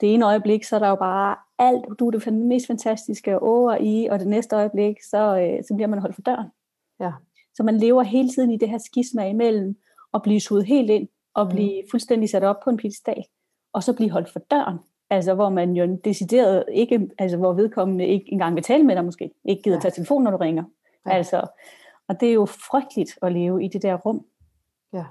det 0.00 0.14
ene 0.14 0.26
øjeblik, 0.26 0.64
så 0.64 0.76
er 0.76 0.80
der 0.80 0.88
jo 0.88 0.94
bare 0.94 1.36
alt, 1.58 1.84
du 1.98 2.06
er 2.06 2.10
det 2.10 2.32
mest 2.32 2.66
fantastiske 2.66 3.38
over 3.38 3.76
i, 3.80 4.06
og 4.10 4.18
det 4.18 4.26
næste 4.26 4.56
øjeblik, 4.56 4.96
så, 5.10 5.38
øh, 5.38 5.64
så 5.64 5.74
bliver 5.74 5.88
man 5.88 5.98
holdt 5.98 6.14
for 6.14 6.22
døren. 6.22 6.48
Ja. 7.00 7.12
Så 7.54 7.62
man 7.62 7.76
lever 7.76 8.02
hele 8.02 8.28
tiden 8.28 8.50
i 8.50 8.56
det 8.56 8.68
her 8.68 8.78
skisma 8.78 9.28
imellem, 9.28 9.76
og 10.12 10.22
blive 10.22 10.40
suget 10.40 10.66
helt 10.66 10.90
ind, 10.90 11.08
og 11.34 11.48
blive 11.48 11.82
fuldstændig 11.90 12.30
sat 12.30 12.44
op 12.44 12.56
på 12.64 12.70
en 12.70 12.76
piedestal, 12.76 13.24
og 13.72 13.82
så 13.82 13.92
blive 13.92 14.10
holdt 14.10 14.32
for 14.32 14.38
døren. 14.38 14.78
Altså 15.10 15.34
hvor 15.34 15.48
man 15.48 15.72
jo 15.72 15.98
decideret 16.04 16.64
ikke, 16.72 17.08
altså 17.18 17.36
hvor 17.36 17.52
vedkommende 17.52 18.06
ikke 18.06 18.32
engang 18.32 18.54
vil 18.54 18.62
tale 18.62 18.84
med 18.84 18.96
dig 18.96 19.04
måske, 19.04 19.30
ikke 19.44 19.62
gider 19.62 19.76
ja. 19.76 19.80
tage 19.80 19.92
telefonen, 19.92 20.24
når 20.24 20.30
du 20.30 20.36
ringer. 20.36 20.64
Ja. 21.06 21.12
Altså, 21.12 21.46
og 22.08 22.20
det 22.20 22.28
er 22.28 22.32
jo 22.32 22.44
frygteligt 22.46 23.18
at 23.22 23.32
leve 23.32 23.64
i 23.64 23.68
det 23.68 23.82
der 23.82 23.96
rum. 23.96 24.24
Ja. 24.92 25.04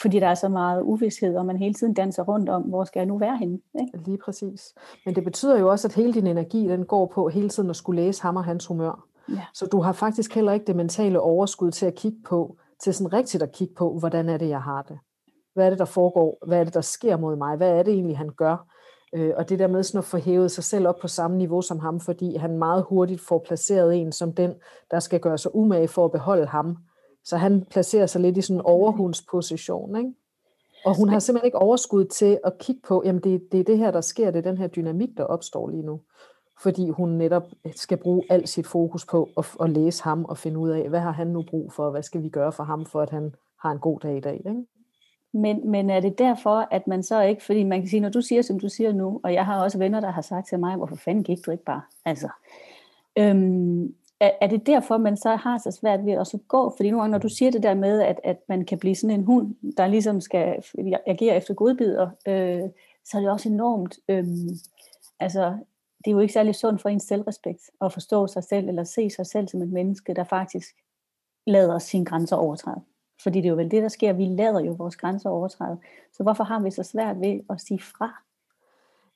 Fordi 0.00 0.20
der 0.20 0.26
er 0.26 0.34
så 0.34 0.48
meget 0.48 0.82
uvidshed, 0.82 1.36
og 1.36 1.46
man 1.46 1.56
hele 1.56 1.74
tiden 1.74 1.94
danser 1.94 2.22
rundt 2.22 2.48
om, 2.48 2.62
hvor 2.62 2.84
skal 2.84 3.00
jeg 3.00 3.06
nu 3.06 3.18
være 3.18 3.36
henne? 3.36 3.58
Ikke? 3.80 3.98
Lige 4.06 4.18
præcis. 4.24 4.74
Men 5.06 5.14
det 5.14 5.24
betyder 5.24 5.58
jo 5.58 5.70
også, 5.70 5.88
at 5.88 5.94
hele 5.94 6.12
din 6.12 6.26
energi, 6.26 6.68
den 6.68 6.86
går 6.86 7.06
på 7.06 7.28
hele 7.28 7.48
tiden 7.48 7.70
at 7.70 7.76
skulle 7.76 8.02
læse 8.02 8.22
ham 8.22 8.36
og 8.36 8.44
hans 8.44 8.66
humør. 8.66 9.06
Ja. 9.28 9.44
Så 9.54 9.66
du 9.66 9.80
har 9.80 9.92
faktisk 9.92 10.34
heller 10.34 10.52
ikke 10.52 10.66
det 10.66 10.76
mentale 10.76 11.20
overskud 11.20 11.70
til 11.70 11.86
at 11.86 11.94
kigge 11.94 12.18
på, 12.24 12.56
til 12.82 12.94
sådan 12.94 13.12
rigtigt 13.12 13.42
at 13.42 13.52
kigge 13.52 13.74
på, 13.74 13.98
hvordan 13.98 14.28
er 14.28 14.36
det, 14.36 14.48
jeg 14.48 14.62
har 14.62 14.82
det. 14.82 14.98
Hvad 15.54 15.66
er 15.66 15.70
det, 15.70 15.78
der 15.78 15.84
foregår? 15.84 16.38
Hvad 16.46 16.60
er 16.60 16.64
det, 16.64 16.74
der 16.74 16.80
sker 16.80 17.16
mod 17.16 17.36
mig? 17.36 17.56
Hvad 17.56 17.70
er 17.70 17.82
det 17.82 17.94
egentlig, 17.94 18.18
han 18.18 18.30
gør? 18.36 18.66
Øh, 19.14 19.32
og 19.36 19.48
det 19.48 19.58
der 19.58 19.66
med 19.66 19.82
sådan 19.82 19.98
at 19.98 20.04
få 20.04 20.18
hævet 20.18 20.50
sig 20.50 20.64
selv 20.64 20.88
op 20.88 20.98
på 21.00 21.08
samme 21.08 21.36
niveau 21.36 21.62
som 21.62 21.78
ham, 21.78 22.00
fordi 22.00 22.36
han 22.36 22.58
meget 22.58 22.84
hurtigt 22.88 23.20
får 23.20 23.38
placeret 23.38 23.96
en 23.96 24.12
som 24.12 24.32
den, 24.32 24.54
der 24.90 25.00
skal 25.00 25.20
gøre 25.20 25.38
sig 25.38 25.54
umage 25.54 25.88
for 25.88 26.04
at 26.04 26.12
beholde 26.12 26.46
ham. 26.46 26.76
Så 27.24 27.36
han 27.36 27.64
placerer 27.70 28.06
sig 28.06 28.20
lidt 28.20 28.36
i 28.36 28.42
sådan 28.42 28.56
en 28.56 28.64
overhundsposition, 28.64 29.96
ikke? 29.96 30.10
Og 30.84 30.96
hun 30.96 31.08
har 31.08 31.18
simpelthen 31.18 31.46
ikke 31.46 31.58
overskud 31.58 32.04
til 32.04 32.38
at 32.44 32.58
kigge 32.58 32.82
på, 32.88 33.02
jamen 33.04 33.22
det, 33.22 33.52
det 33.52 33.60
er 33.60 33.64
det 33.64 33.78
her, 33.78 33.90
der 33.90 34.00
sker, 34.00 34.30
det 34.30 34.38
er 34.38 34.50
den 34.50 34.58
her 34.58 34.66
dynamik, 34.66 35.08
der 35.16 35.24
opstår 35.24 35.68
lige 35.68 35.82
nu. 35.82 36.00
Fordi 36.62 36.88
hun 36.88 37.08
netop 37.08 37.42
skal 37.76 37.98
bruge 37.98 38.22
al 38.30 38.46
sit 38.46 38.66
fokus 38.66 39.06
på 39.06 39.28
at, 39.38 39.46
at 39.60 39.70
læse 39.70 40.02
ham 40.04 40.24
og 40.24 40.38
finde 40.38 40.58
ud 40.58 40.70
af, 40.70 40.88
hvad 40.88 41.00
har 41.00 41.10
han 41.10 41.26
nu 41.26 41.42
brug 41.42 41.72
for, 41.72 41.90
hvad 41.90 42.02
skal 42.02 42.22
vi 42.22 42.28
gøre 42.28 42.52
for 42.52 42.64
ham, 42.64 42.86
for 42.86 43.00
at 43.00 43.10
han 43.10 43.34
har 43.58 43.70
en 43.70 43.78
god 43.78 44.00
dag 44.00 44.16
i 44.16 44.20
dag. 44.20 44.36
Ikke? 44.36 44.66
Men, 45.32 45.70
men 45.70 45.90
er 45.90 46.00
det 46.00 46.18
derfor, 46.18 46.68
at 46.70 46.86
man 46.86 47.02
så 47.02 47.22
ikke, 47.22 47.42
fordi 47.42 47.64
man 47.64 47.80
kan 47.80 47.88
sige, 47.88 48.00
når 48.00 48.08
du 48.08 48.20
siger, 48.20 48.42
som 48.42 48.60
du 48.60 48.68
siger 48.68 48.92
nu, 48.92 49.20
og 49.24 49.34
jeg 49.34 49.46
har 49.46 49.62
også 49.62 49.78
venner, 49.78 50.00
der 50.00 50.10
har 50.10 50.22
sagt 50.22 50.48
til 50.48 50.58
mig, 50.58 50.76
hvorfor 50.76 50.96
fanden 50.96 51.24
gik 51.24 51.46
du 51.46 51.50
ikke 51.50 51.64
bare? 51.64 51.82
Altså, 52.04 52.28
øhm, 53.18 53.94
er, 54.20 54.30
er 54.40 54.46
det 54.46 54.66
derfor, 54.66 54.96
man 54.98 55.16
så 55.16 55.36
har 55.36 55.58
så 55.58 55.70
svært 55.70 56.06
ved 56.06 56.12
at 56.12 56.26
så 56.26 56.38
gå? 56.48 56.74
Fordi 56.76 56.90
nu 56.90 57.06
når 57.06 57.18
du 57.18 57.28
siger 57.28 57.50
det 57.50 57.62
der 57.62 57.74
med, 57.74 58.02
at, 58.02 58.20
at 58.24 58.36
man 58.48 58.64
kan 58.64 58.78
blive 58.78 58.94
sådan 58.94 59.18
en 59.18 59.24
hund, 59.24 59.54
der 59.76 59.86
ligesom 59.86 60.20
skal 60.20 60.62
agere 61.06 61.36
efter 61.36 61.54
godbidder, 61.54 62.10
øh, 62.28 62.70
så 63.04 63.16
er 63.16 63.20
det 63.20 63.30
også 63.30 63.48
enormt, 63.48 63.98
øh, 64.08 64.26
altså, 65.20 65.56
det 65.98 66.10
er 66.10 66.14
jo 66.14 66.18
ikke 66.18 66.32
særlig 66.32 66.54
sundt 66.54 66.82
for 66.82 66.88
ens 66.88 67.02
selvrespekt 67.02 67.62
at 67.80 67.92
forstå 67.92 68.26
sig 68.26 68.44
selv, 68.44 68.68
eller 68.68 68.84
se 68.84 69.10
sig 69.10 69.26
selv 69.26 69.48
som 69.48 69.62
et 69.62 69.72
menneske, 69.72 70.14
der 70.14 70.24
faktisk 70.24 70.68
lader 71.46 71.78
sine 71.78 72.04
grænser 72.04 72.36
overtræde. 72.36 72.80
Fordi 73.22 73.38
det 73.38 73.46
er 73.46 73.50
jo 73.50 73.56
vel 73.56 73.70
det, 73.70 73.82
der 73.82 73.88
sker. 73.88 74.12
Vi 74.12 74.24
lader 74.24 74.60
jo 74.60 74.72
vores 74.72 74.96
grænser 74.96 75.30
overtræde. 75.30 75.78
Så 76.12 76.22
hvorfor 76.22 76.44
har 76.44 76.60
vi 76.60 76.70
så 76.70 76.82
svært 76.82 77.20
ved 77.20 77.40
at 77.50 77.60
sige 77.60 77.80
fra? 77.80 78.10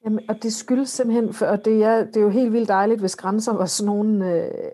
Jamen, 0.04 0.20
og 0.28 0.42
det 0.42 0.52
skyldes 0.52 0.88
simpelthen, 0.88 1.32
for, 1.32 1.46
og 1.46 1.64
det 1.64 1.84
er, 1.84 2.04
det 2.04 2.16
er 2.16 2.20
jo 2.20 2.28
helt 2.28 2.52
vildt 2.52 2.68
dejligt, 2.68 3.00
hvis 3.00 3.16
grænser 3.16 3.52
var 3.52 3.66
sådan 3.66 3.86
nogle, 3.86 4.32
øh, 4.32 4.70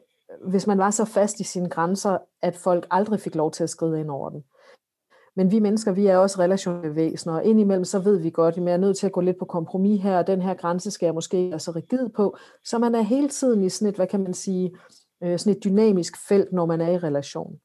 hvis 0.47 0.67
man 0.67 0.79
var 0.79 0.91
så 0.91 1.05
fast 1.05 1.41
i 1.41 1.45
sine 1.45 1.69
grænser, 1.69 2.19
at 2.43 2.57
folk 2.57 2.87
aldrig 2.91 3.21
fik 3.21 3.35
lov 3.35 3.51
til 3.51 3.63
at 3.63 3.71
skride 3.71 4.01
ind 4.01 4.11
over 4.11 4.31
den. 4.31 4.45
Men 5.37 5.51
vi 5.51 5.59
mennesker, 5.59 5.93
vi 5.93 6.07
er 6.07 6.17
også 6.17 6.39
relationelle 6.39 6.97
væsener, 6.97 7.35
og 7.35 7.45
indimellem 7.45 7.85
så 7.85 7.99
ved 7.99 8.19
vi 8.19 8.31
godt, 8.31 8.57
at 8.57 8.65
jeg 8.65 8.73
er 8.73 8.77
nødt 8.77 8.97
til 8.97 9.07
at 9.07 9.13
gå 9.13 9.21
lidt 9.21 9.39
på 9.39 9.45
kompromis 9.45 10.03
her, 10.03 10.19
og 10.19 10.27
den 10.27 10.43
her 10.43 10.55
grænse 10.55 10.91
skal 10.91 11.07
jeg 11.07 11.15
måske 11.15 11.51
være 11.51 11.59
så 11.59 11.71
rigid 11.71 12.09
på. 12.09 12.37
Så 12.65 12.79
man 12.79 12.95
er 12.95 13.03
hele 13.03 13.29
tiden 13.29 13.65
i 13.65 13.69
sådan 13.69 13.89
et, 13.89 13.97
hvad 13.97 14.07
kan 14.07 14.21
man 14.21 14.35
sige, 14.35 14.77
øh, 15.23 15.39
sådan 15.39 15.57
et 15.57 15.65
dynamisk 15.65 16.29
felt, 16.29 16.53
når 16.53 16.67
man 16.67 16.81
er 16.81 16.91
i 16.91 16.99
relation. 16.99 17.61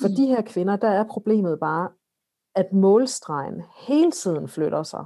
For 0.00 0.08
mm. 0.08 0.14
de 0.14 0.26
her 0.26 0.42
kvinder, 0.42 0.76
der 0.76 0.88
er 0.88 1.04
problemet 1.04 1.60
bare, 1.60 1.88
at 2.54 2.72
målstregen 2.72 3.62
hele 3.76 4.10
tiden 4.10 4.48
flytter 4.48 4.82
sig. 4.82 5.04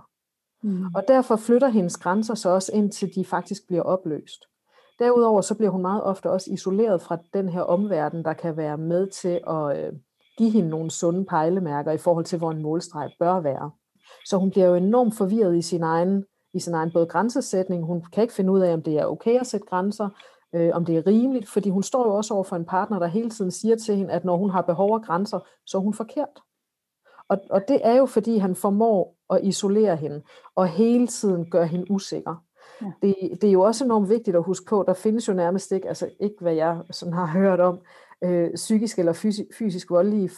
Mm. 0.63 0.85
Og 0.95 1.05
derfor 1.09 1.37
flytter 1.37 1.69
hendes 1.69 1.97
grænser 1.97 2.35
så 2.35 2.49
også 2.49 2.73
indtil 2.75 3.15
de 3.15 3.25
faktisk 3.25 3.67
bliver 3.67 3.83
opløst. 3.83 4.45
Derudover 4.99 5.41
så 5.41 5.55
bliver 5.55 5.71
hun 5.71 5.83
meget 5.83 6.03
ofte 6.03 6.31
også 6.31 6.51
isoleret 6.51 7.03
fra 7.03 7.19
den 7.35 7.49
her 7.49 7.61
omverden, 7.61 8.25
der 8.25 8.33
kan 8.33 8.57
være 8.57 8.79
med 8.79 9.07
til 9.07 9.41
at 9.47 9.79
øh, 9.79 9.93
give 10.39 10.51
hende 10.51 10.69
nogle 10.69 10.91
sunde 10.91 11.25
pejlemærker 11.25 11.93
i 11.93 11.99
forhold 11.99 12.25
til, 12.25 12.39
hvor 12.39 12.51
en 12.51 12.63
målstreg 12.63 13.11
bør 13.19 13.41
være. 13.41 13.71
Så 14.27 14.37
hun 14.37 14.51
bliver 14.51 14.67
jo 14.67 14.75
enormt 14.75 15.17
forvirret 15.17 15.57
i 15.57 15.63
sin 15.63 15.83
egen, 15.83 16.25
i 16.55 16.61
sin 16.61 16.75
egen 16.75 16.91
både 16.93 17.07
grænsesætning. 17.07 17.87
Hun 17.87 18.05
kan 18.13 18.23
ikke 18.23 18.35
finde 18.35 18.53
ud 18.53 18.61
af, 18.61 18.73
om 18.73 18.83
det 18.83 18.99
er 18.99 19.07
okay 19.07 19.41
at 19.41 19.47
sætte 19.47 19.67
grænser, 19.67 20.09
øh, 20.55 20.71
om 20.75 20.85
det 20.85 20.97
er 20.97 21.07
rimeligt, 21.07 21.49
fordi 21.49 21.71
hun 21.71 21.83
står 21.83 22.07
jo 22.07 22.15
også 22.15 22.35
over 22.35 22.45
for 22.45 22.57
en 22.57 22.65
partner, 22.65 22.99
der 22.99 23.07
hele 23.07 23.31
tiden 23.31 23.51
siger 23.51 23.77
til 23.77 23.97
hende, 23.97 24.13
at 24.13 24.25
når 24.25 24.37
hun 24.37 24.51
har 24.51 24.63
behov 24.63 24.93
og 24.95 25.03
grænser, 25.03 25.39
så 25.67 25.79
er 25.79 25.83
hun 25.83 25.95
forkert. 25.95 26.43
Og, 27.29 27.39
og 27.51 27.69
det 27.69 27.81
er 27.85 27.95
jo, 27.95 28.07
fordi 28.07 28.37
han 28.37 28.57
formår 28.57 29.17
at 29.31 29.41
isolere 29.43 29.97
hende, 29.97 30.23
og 30.55 30.69
hele 30.69 31.07
tiden 31.07 31.51
gøre 31.51 31.67
hende 31.67 31.91
usikker. 31.91 32.45
Ja. 32.83 32.93
Det, 33.03 33.15
det 33.41 33.49
er 33.49 33.53
jo 33.53 33.61
også 33.61 33.85
enormt 33.85 34.09
vigtigt 34.09 34.37
at 34.37 34.43
huske 34.43 34.67
på, 34.67 34.85
der 34.87 34.95
findes 34.95 35.29
jo 35.29 35.33
nærmest 35.33 35.73
ikke, 35.73 35.89
altså 35.89 36.09
ikke 36.21 36.37
hvad 36.41 36.55
jeg 36.55 36.83
sådan 36.91 37.15
har 37.15 37.27
hørt 37.27 37.61
om, 37.61 37.81
øh, 38.25 38.55
psykisk 38.55 38.99
eller 38.99 39.13
fysisk, 39.13 39.49
fysisk 39.59 39.91
voldelige 39.91 40.31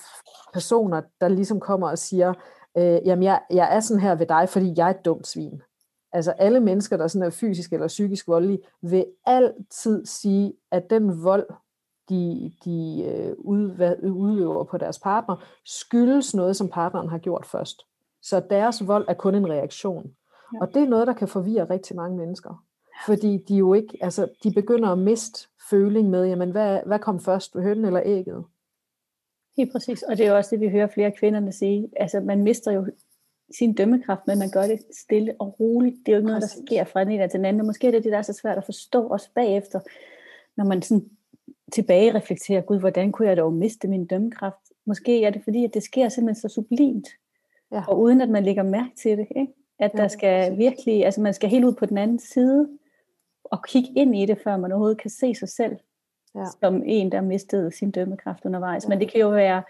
personer, 0.53 1.03
der 1.21 1.29
ligesom 1.29 1.61
kommer 1.61 1.91
og 1.91 1.99
siger, 1.99 2.35
øh, 2.79 3.01
jamen 3.05 3.23
jeg, 3.23 3.41
jeg 3.51 3.77
er 3.77 3.81
sådan 3.81 4.03
her 4.03 4.15
ved 4.15 4.27
dig, 4.27 4.49
fordi 4.49 4.73
jeg 4.77 4.87
er 4.87 4.95
et 4.95 5.05
dumt 5.05 5.27
svin. 5.27 5.63
Altså 6.13 6.31
alle 6.31 6.61
mennesker, 6.61 6.97
der 6.97 7.07
sådan 7.07 7.27
er 7.27 7.31
fysisk 7.31 7.73
eller 7.73 7.89
psykisk 7.89 8.29
voldelige, 8.29 8.61
vil 8.81 9.07
altid 9.27 10.07
sige, 10.07 10.55
at 10.71 10.91
den 10.91 11.25
vold, 11.25 11.47
de, 12.09 12.53
de 12.65 13.05
øh, 13.05 13.35
udøver 14.13 14.65
på 14.65 14.79
deres 14.79 14.99
partner, 14.99 15.45
skyldes 15.65 16.35
noget, 16.35 16.57
som 16.57 16.69
partneren 16.69 17.09
har 17.09 17.19
gjort 17.19 17.47
først. 17.47 17.83
Så 18.23 18.43
deres 18.51 18.87
vold 18.87 19.05
er 19.09 19.15
kun 19.15 19.35
en 19.35 19.51
reaktion. 19.51 20.15
Ja. 20.55 20.59
Og 20.61 20.75
det 20.75 20.83
er 20.83 20.89
noget, 20.89 21.07
der 21.07 21.13
kan 21.13 21.29
forvirre 21.29 21.65
rigtig 21.65 21.97
mange 21.97 22.17
mennesker. 22.19 22.65
Fordi 23.07 23.37
de 23.49 23.57
jo 23.57 23.75
ikke, 23.75 23.99
altså 24.01 24.29
de 24.45 24.53
begynder 24.53 24.89
at 24.89 24.99
miste 24.99 25.49
føling 25.71 26.11
med, 26.11 26.27
jamen 26.27 26.51
hvad, 26.51 26.81
hvad 26.87 26.99
kom 26.99 27.21
først, 27.21 27.55
hønnen 27.55 27.85
eller 27.85 28.03
ægget? 28.05 28.45
Helt 29.57 29.73
præcis, 29.73 30.03
og 30.03 30.17
det 30.17 30.27
er 30.27 30.31
jo 30.31 30.37
også 30.37 30.51
det, 30.51 30.61
vi 30.61 30.69
hører 30.69 30.87
flere 30.87 31.13
kvinderne 31.19 31.53
sige. 31.53 31.89
Altså 31.97 32.21
man 32.21 32.43
mister 32.43 32.73
jo 32.73 32.87
sin 33.59 33.75
dømmekraft, 33.75 34.27
men 34.27 34.39
man 34.39 34.51
gør 34.51 34.63
det 34.63 34.81
stille 34.93 35.35
og 35.39 35.61
roligt. 35.61 35.97
Det 36.07 36.13
er 36.13 36.17
jo 36.17 36.19
ikke 36.19 36.27
noget, 36.27 36.43
der 36.43 36.65
sker 36.67 36.85
fra 36.85 37.05
den 37.05 37.13
ene 37.13 37.29
til 37.29 37.39
den 37.39 37.45
anden. 37.45 37.67
Måske 37.67 37.87
er 37.87 37.91
det 37.91 38.05
det, 38.05 38.13
der 38.13 38.19
er 38.19 38.23
så 38.23 38.33
svært 38.33 38.59
at 38.59 38.65
forstå 38.65 39.07
også 39.07 39.31
bagefter, 39.35 39.81
når 40.57 40.65
man 40.65 40.83
sådan 40.83 41.05
tilbage 41.73 42.15
reflekterer, 42.15 42.61
gud, 42.61 42.79
hvordan 42.79 43.13
kunne 43.13 43.29
jeg 43.29 43.37
dog 43.37 43.53
miste 43.53 43.89
min 43.89 44.07
dømmekraft? 44.07 44.73
Måske 44.87 45.25
er 45.25 45.31
det 45.31 45.45
fordi, 45.45 45.65
at 45.65 45.75
det 45.75 45.83
sker 45.83 46.09
simpelthen 46.09 46.41
så 46.41 46.55
sublimt, 46.55 47.09
ja. 47.73 47.83
og 47.89 48.01
uden 48.01 48.21
at 48.21 48.29
man 48.29 48.45
lægger 48.45 48.63
mærke 48.63 48.97
til 48.97 49.19
det. 49.19 49.27
Ikke? 49.37 49.53
At 49.79 49.91
ja, 49.95 50.03
der 50.03 50.09
skal 50.09 50.59
virkelig, 50.59 51.05
altså 51.05 51.21
man 51.21 51.35
skal 51.35 51.49
helt 51.49 51.65
ud 51.65 51.73
på 51.73 51.87
den 51.87 51.99
anden 51.99 52.19
side, 52.19 52.69
og 53.45 53.65
kigge 53.65 53.89
ind 53.97 54.17
i 54.17 54.27
det, 54.27 54.39
før 54.45 54.57
man 54.57 54.73
overhovedet 54.73 55.01
kan 55.01 55.11
se 55.11 55.35
sig 55.35 55.49
selv, 55.49 55.77
ja. 56.35 56.45
som 56.61 56.83
en, 56.87 57.13
der 57.13 57.21
mistede 57.21 57.73
sin 57.73 57.91
dømmekraft 57.91 58.45
undervejs. 58.45 58.85
Ja. 58.85 58.89
Men 58.89 59.01
det 59.01 59.11
kan 59.13 59.21
jo 59.21 59.29
være 59.29 59.63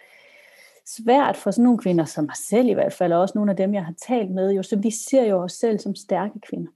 svært 0.87 1.37
for 1.37 1.51
sådan 1.51 1.64
nogle 1.64 1.79
kvinder, 1.79 2.05
som 2.05 2.25
mig 2.25 2.37
selv 2.49 2.68
i 2.68 2.73
hvert 2.73 2.92
fald, 2.92 3.12
og 3.12 3.21
også 3.21 3.33
nogle 3.35 3.51
af 3.51 3.57
dem, 3.57 3.75
jeg 3.75 3.85
har 3.85 3.95
talt 4.07 4.31
med, 4.31 4.53
jo, 4.53 4.62
så 4.62 4.77
vi 4.77 4.90
ser 4.90 5.25
jo 5.25 5.37
os 5.37 5.53
selv 5.53 5.79
som 5.79 5.95
stærke 5.95 6.40
kvinder. 6.40 6.71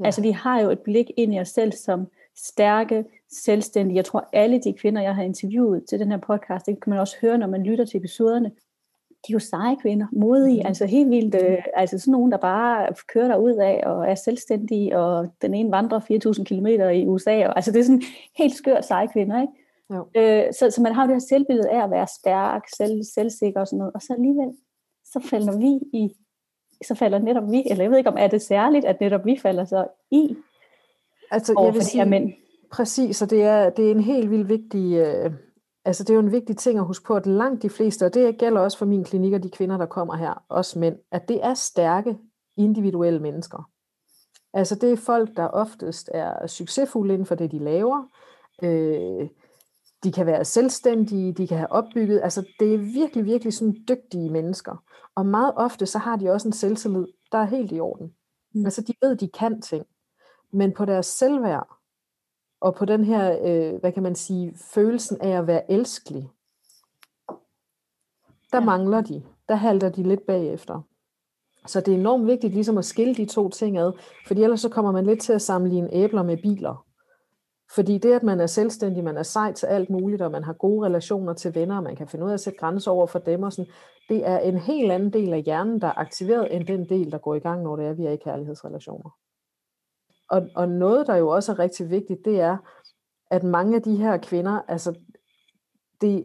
Ja. 0.00 0.04
Altså 0.04 0.22
vi 0.22 0.30
har 0.30 0.60
jo 0.60 0.70
et 0.70 0.80
blik 0.80 1.10
ind 1.16 1.34
i 1.34 1.40
os 1.40 1.48
selv 1.48 1.72
som 1.72 2.06
stærke, 2.36 3.04
selvstændige. 3.44 3.96
Jeg 3.96 4.04
tror, 4.04 4.28
alle 4.32 4.60
de 4.60 4.72
kvinder, 4.72 5.02
jeg 5.02 5.14
har 5.14 5.22
interviewet 5.22 5.84
til 5.88 5.98
den 5.98 6.10
her 6.10 6.18
podcast, 6.18 6.66
det 6.66 6.82
kan 6.82 6.90
man 6.90 6.98
også 6.98 7.16
høre, 7.20 7.38
når 7.38 7.46
man 7.46 7.62
lytter 7.62 7.84
til 7.84 7.98
episoderne, 7.98 8.50
de 9.26 9.32
er 9.32 9.34
jo 9.34 9.38
seje 9.38 9.76
kvinder, 9.82 10.06
modige, 10.12 10.60
mm. 10.60 10.66
altså 10.66 10.86
helt 10.86 11.10
vildt, 11.10 11.34
øh, 11.34 11.58
altså 11.74 11.98
sådan 11.98 12.12
nogen, 12.12 12.32
der 12.32 12.38
bare 12.38 12.88
kører 13.08 13.28
der 13.28 13.36
ud 13.36 13.52
af 13.52 13.82
og 13.86 14.08
er 14.08 14.14
selvstændige, 14.14 14.98
og 14.98 15.28
den 15.42 15.54
ene 15.54 15.70
vandrer 15.70 16.00
4.000 16.00 16.44
km 16.44 16.66
i 16.66 17.06
USA, 17.06 17.46
og, 17.46 17.56
altså 17.56 17.72
det 17.72 17.80
er 17.80 17.84
sådan 17.84 18.02
helt 18.36 18.54
skørt 18.54 18.84
seje 18.84 19.08
kvinder, 19.12 19.40
ikke? 19.40 19.52
Jo. 19.94 20.08
Øh, 20.16 20.52
så, 20.52 20.70
så 20.70 20.82
man 20.82 20.94
har 20.94 21.06
det 21.06 21.14
her 21.14 21.26
selvbillede 21.28 21.70
af 21.70 21.84
at 21.84 21.90
være 21.90 22.06
stærk, 22.20 22.62
selv, 22.76 23.02
selvsikker 23.14 23.60
og 23.60 23.66
sådan 23.66 23.78
noget, 23.78 23.94
og 23.94 24.02
så 24.02 24.12
alligevel, 24.12 24.56
så 25.04 25.20
falder 25.30 25.58
vi 25.58 25.98
i, 25.98 26.16
så 26.86 26.94
falder 26.94 27.18
netop 27.18 27.50
vi, 27.50 27.62
eller 27.70 27.84
jeg 27.84 27.90
ved 27.90 27.98
ikke 27.98 28.10
om, 28.10 28.16
er 28.18 28.28
det 28.28 28.42
særligt, 28.42 28.84
at 28.84 29.00
netop 29.00 29.24
vi 29.24 29.38
falder 29.42 29.64
så 29.64 29.86
i, 30.10 30.36
altså, 31.30 31.60
jeg 31.64 31.74
vil 31.74 31.82
sige, 31.82 32.04
mænd. 32.04 32.32
Præcis, 32.70 33.22
og 33.22 33.30
det 33.30 33.42
er, 33.42 33.70
det 33.70 33.86
er 33.86 33.90
en 33.90 34.00
helt 34.00 34.30
vildt 34.30 34.48
vigtig, 34.48 34.94
øh, 34.94 35.32
altså 35.84 36.04
det 36.04 36.10
er 36.10 36.14
jo 36.14 36.20
en 36.20 36.32
vigtig 36.32 36.56
ting 36.56 36.78
at 36.78 36.86
huske 36.86 37.04
på, 37.06 37.14
at 37.14 37.26
langt 37.26 37.62
de 37.62 37.70
fleste, 37.70 38.06
og 38.06 38.14
det 38.14 38.38
gælder 38.38 38.60
også 38.60 38.78
for 38.78 38.86
min 38.86 39.04
klinik 39.04 39.32
og 39.32 39.42
de 39.42 39.50
kvinder, 39.50 39.76
der 39.76 39.86
kommer 39.86 40.16
her, 40.16 40.44
også 40.48 40.78
mænd, 40.78 40.96
at 41.12 41.28
det 41.28 41.44
er 41.44 41.54
stærke 41.54 42.18
individuelle 42.56 43.20
mennesker. 43.20 43.70
Altså 44.54 44.74
det 44.74 44.92
er 44.92 44.96
folk, 44.96 45.36
der 45.36 45.48
oftest 45.48 46.10
er 46.14 46.46
succesfulde 46.46 47.14
inden 47.14 47.26
for 47.26 47.34
det, 47.34 47.52
de 47.52 47.58
laver. 47.58 48.10
Øh, 48.62 49.28
de 50.06 50.12
kan 50.12 50.26
være 50.26 50.44
selvstændige, 50.44 51.32
de 51.32 51.46
kan 51.46 51.56
have 51.58 51.72
opbygget, 51.72 52.20
altså 52.22 52.46
det 52.60 52.74
er 52.74 52.78
virkelig, 52.78 53.24
virkelig 53.24 53.52
sådan 53.52 53.84
dygtige 53.88 54.30
mennesker. 54.30 54.84
Og 55.14 55.26
meget 55.26 55.52
ofte, 55.56 55.86
så 55.86 55.98
har 55.98 56.16
de 56.16 56.30
også 56.30 56.48
en 56.48 56.52
selvtillid, 56.52 57.06
der 57.32 57.38
er 57.38 57.44
helt 57.44 57.72
i 57.72 57.80
orden. 57.80 58.14
Mm. 58.54 58.64
Altså 58.64 58.82
de 58.82 58.94
ved, 59.02 59.16
de 59.16 59.28
kan 59.28 59.62
ting. 59.62 59.86
Men 60.52 60.72
på 60.74 60.84
deres 60.84 61.06
selvværd, 61.06 61.68
og 62.60 62.74
på 62.74 62.84
den 62.84 63.04
her, 63.04 63.38
øh, 63.44 63.80
hvad 63.80 63.92
kan 63.92 64.02
man 64.02 64.14
sige, 64.14 64.54
følelsen 64.74 65.20
af 65.20 65.38
at 65.38 65.46
være 65.46 65.70
elskelig, 65.70 66.30
der 68.52 68.58
ja. 68.58 68.64
mangler 68.64 69.00
de. 69.00 69.22
Der 69.48 69.54
halter 69.54 69.88
de 69.88 70.02
lidt 70.02 70.26
bagefter. 70.26 70.80
Så 71.66 71.80
det 71.80 71.94
er 71.94 71.98
enormt 71.98 72.26
vigtigt 72.26 72.54
ligesom 72.54 72.78
at 72.78 72.84
skille 72.84 73.14
de 73.14 73.26
to 73.26 73.48
ting 73.48 73.78
ad, 73.78 73.92
fordi 74.26 74.42
ellers 74.42 74.60
så 74.60 74.68
kommer 74.68 74.92
man 74.92 75.06
lidt 75.06 75.20
til 75.20 75.32
at 75.32 75.42
sammenligne 75.42 75.92
æbler 75.92 76.22
med 76.22 76.36
biler. 76.36 76.85
Fordi 77.74 77.98
det, 77.98 78.12
at 78.12 78.22
man 78.22 78.40
er 78.40 78.46
selvstændig, 78.46 79.04
man 79.04 79.16
er 79.16 79.22
sej 79.22 79.52
til 79.52 79.66
alt 79.66 79.90
muligt, 79.90 80.22
og 80.22 80.30
man 80.30 80.44
har 80.44 80.52
gode 80.52 80.86
relationer 80.86 81.32
til 81.32 81.54
venner, 81.54 81.76
og 81.76 81.82
man 81.82 81.96
kan 81.96 82.08
finde 82.08 82.24
ud 82.24 82.30
af 82.30 82.34
at 82.34 82.40
sætte 82.40 82.58
grænser 82.58 82.90
over 82.90 83.06
for 83.06 83.18
dem, 83.18 83.42
og 83.42 83.52
sådan, 83.52 83.72
det 84.08 84.28
er 84.28 84.38
en 84.38 84.58
helt 84.58 84.92
anden 84.92 85.12
del 85.12 85.32
af 85.32 85.42
hjernen, 85.42 85.80
der 85.80 85.86
er 85.86 85.98
aktiveret, 85.98 86.56
end 86.56 86.66
den 86.66 86.88
del, 86.88 87.12
der 87.12 87.18
går 87.18 87.34
i 87.34 87.38
gang, 87.38 87.62
når 87.62 87.76
det 87.76 87.86
er, 87.86 87.90
at 87.90 87.98
vi 87.98 88.06
er 88.06 88.10
i 88.10 88.16
kærlighedsrelationer. 88.16 89.10
Og, 90.30 90.48
og 90.56 90.68
noget, 90.68 91.06
der 91.06 91.16
jo 91.16 91.28
også 91.28 91.52
er 91.52 91.58
rigtig 91.58 91.90
vigtigt, 91.90 92.24
det 92.24 92.40
er, 92.40 92.56
at 93.30 93.42
mange 93.42 93.76
af 93.76 93.82
de 93.82 93.96
her 93.96 94.16
kvinder, 94.16 94.60
altså, 94.68 94.98
de, 96.00 96.24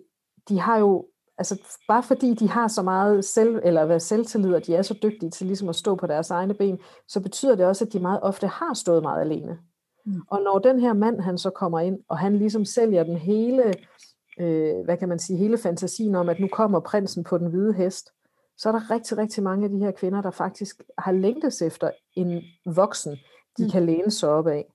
de 0.49 0.59
har 0.59 0.77
jo, 0.77 1.07
altså 1.37 1.61
bare 1.87 2.03
fordi 2.03 2.33
de 2.33 2.49
har 2.49 2.67
så 2.67 2.81
meget 2.81 3.25
selv, 3.25 3.59
eller 3.63 3.85
hvad 3.85 3.99
selvtillid, 3.99 4.53
og 4.53 4.65
de 4.65 4.75
er 4.75 4.81
så 4.81 4.99
dygtige 5.03 5.29
til 5.29 5.47
ligesom 5.47 5.69
at 5.69 5.75
stå 5.75 5.95
på 5.95 6.07
deres 6.07 6.31
egne 6.31 6.53
ben, 6.53 6.79
så 7.07 7.21
betyder 7.21 7.55
det 7.55 7.65
også, 7.65 7.85
at 7.85 7.93
de 7.93 7.99
meget 7.99 8.19
ofte 8.21 8.47
har 8.47 8.73
stået 8.73 9.01
meget 9.01 9.21
alene. 9.21 9.59
Mm. 10.05 10.21
Og 10.27 10.41
når 10.41 10.59
den 10.59 10.79
her 10.79 10.93
mand, 10.93 11.19
han 11.21 11.37
så 11.37 11.49
kommer 11.49 11.79
ind, 11.79 11.99
og 12.07 12.17
han 12.17 12.35
ligesom 12.37 12.65
sælger 12.65 13.03
den 13.03 13.17
hele, 13.17 13.73
øh, 14.39 14.83
hvad 14.85 14.97
kan 14.97 15.09
man 15.09 15.19
sige, 15.19 15.37
hele 15.37 15.57
fantasien 15.57 16.15
om, 16.15 16.29
at 16.29 16.39
nu 16.39 16.47
kommer 16.47 16.79
prinsen 16.79 17.23
på 17.23 17.37
den 17.37 17.47
hvide 17.47 17.73
hest, 17.73 18.11
så 18.57 18.69
er 18.69 18.73
der 18.73 18.91
rigtig, 18.91 19.17
rigtig 19.17 19.43
mange 19.43 19.63
af 19.63 19.69
de 19.69 19.79
her 19.79 19.91
kvinder, 19.91 20.21
der 20.21 20.31
faktisk 20.31 20.81
har 20.97 21.11
længtes 21.11 21.61
efter 21.61 21.91
en 22.13 22.41
voksen, 22.65 23.17
de 23.57 23.63
mm. 23.63 23.69
kan 23.69 23.85
læne 23.85 24.11
sig 24.11 24.29
op 24.29 24.47
af. 24.47 24.65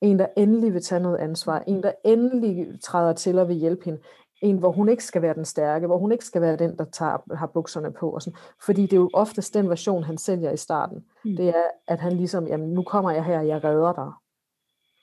En, 0.00 0.18
der 0.18 0.26
endelig 0.36 0.74
vil 0.74 0.82
tage 0.82 1.02
noget 1.02 1.18
ansvar. 1.18 1.58
En, 1.66 1.82
der 1.82 1.92
endelig 2.04 2.80
træder 2.82 3.12
til 3.12 3.38
og 3.38 3.48
vil 3.48 3.56
hjælpe 3.56 3.84
hende. 3.84 4.00
En, 4.42 4.58
hvor 4.58 4.72
hun 4.72 4.88
ikke 4.88 5.04
skal 5.04 5.22
være 5.22 5.34
den 5.34 5.44
stærke, 5.44 5.86
hvor 5.86 5.98
hun 5.98 6.12
ikke 6.12 6.24
skal 6.24 6.42
være 6.42 6.56
den, 6.56 6.78
der 6.78 6.84
tager, 6.84 7.34
har 7.36 7.46
bukserne 7.46 7.92
på. 7.92 8.10
Og 8.10 8.22
sådan. 8.22 8.38
Fordi 8.66 8.82
det 8.82 8.92
er 8.92 8.96
jo 8.96 9.10
oftest 9.14 9.54
den 9.54 9.70
version, 9.70 10.04
han 10.04 10.18
sælger 10.18 10.50
i 10.50 10.56
starten. 10.56 11.04
Mm. 11.24 11.36
Det 11.36 11.48
er, 11.48 11.64
at 11.88 12.00
han 12.00 12.12
ligesom, 12.12 12.46
jamen 12.46 12.68
nu 12.68 12.82
kommer 12.82 13.10
jeg 13.10 13.24
her, 13.24 13.40
jeg 13.40 13.64
redder 13.64 13.92
dig. 13.92 14.12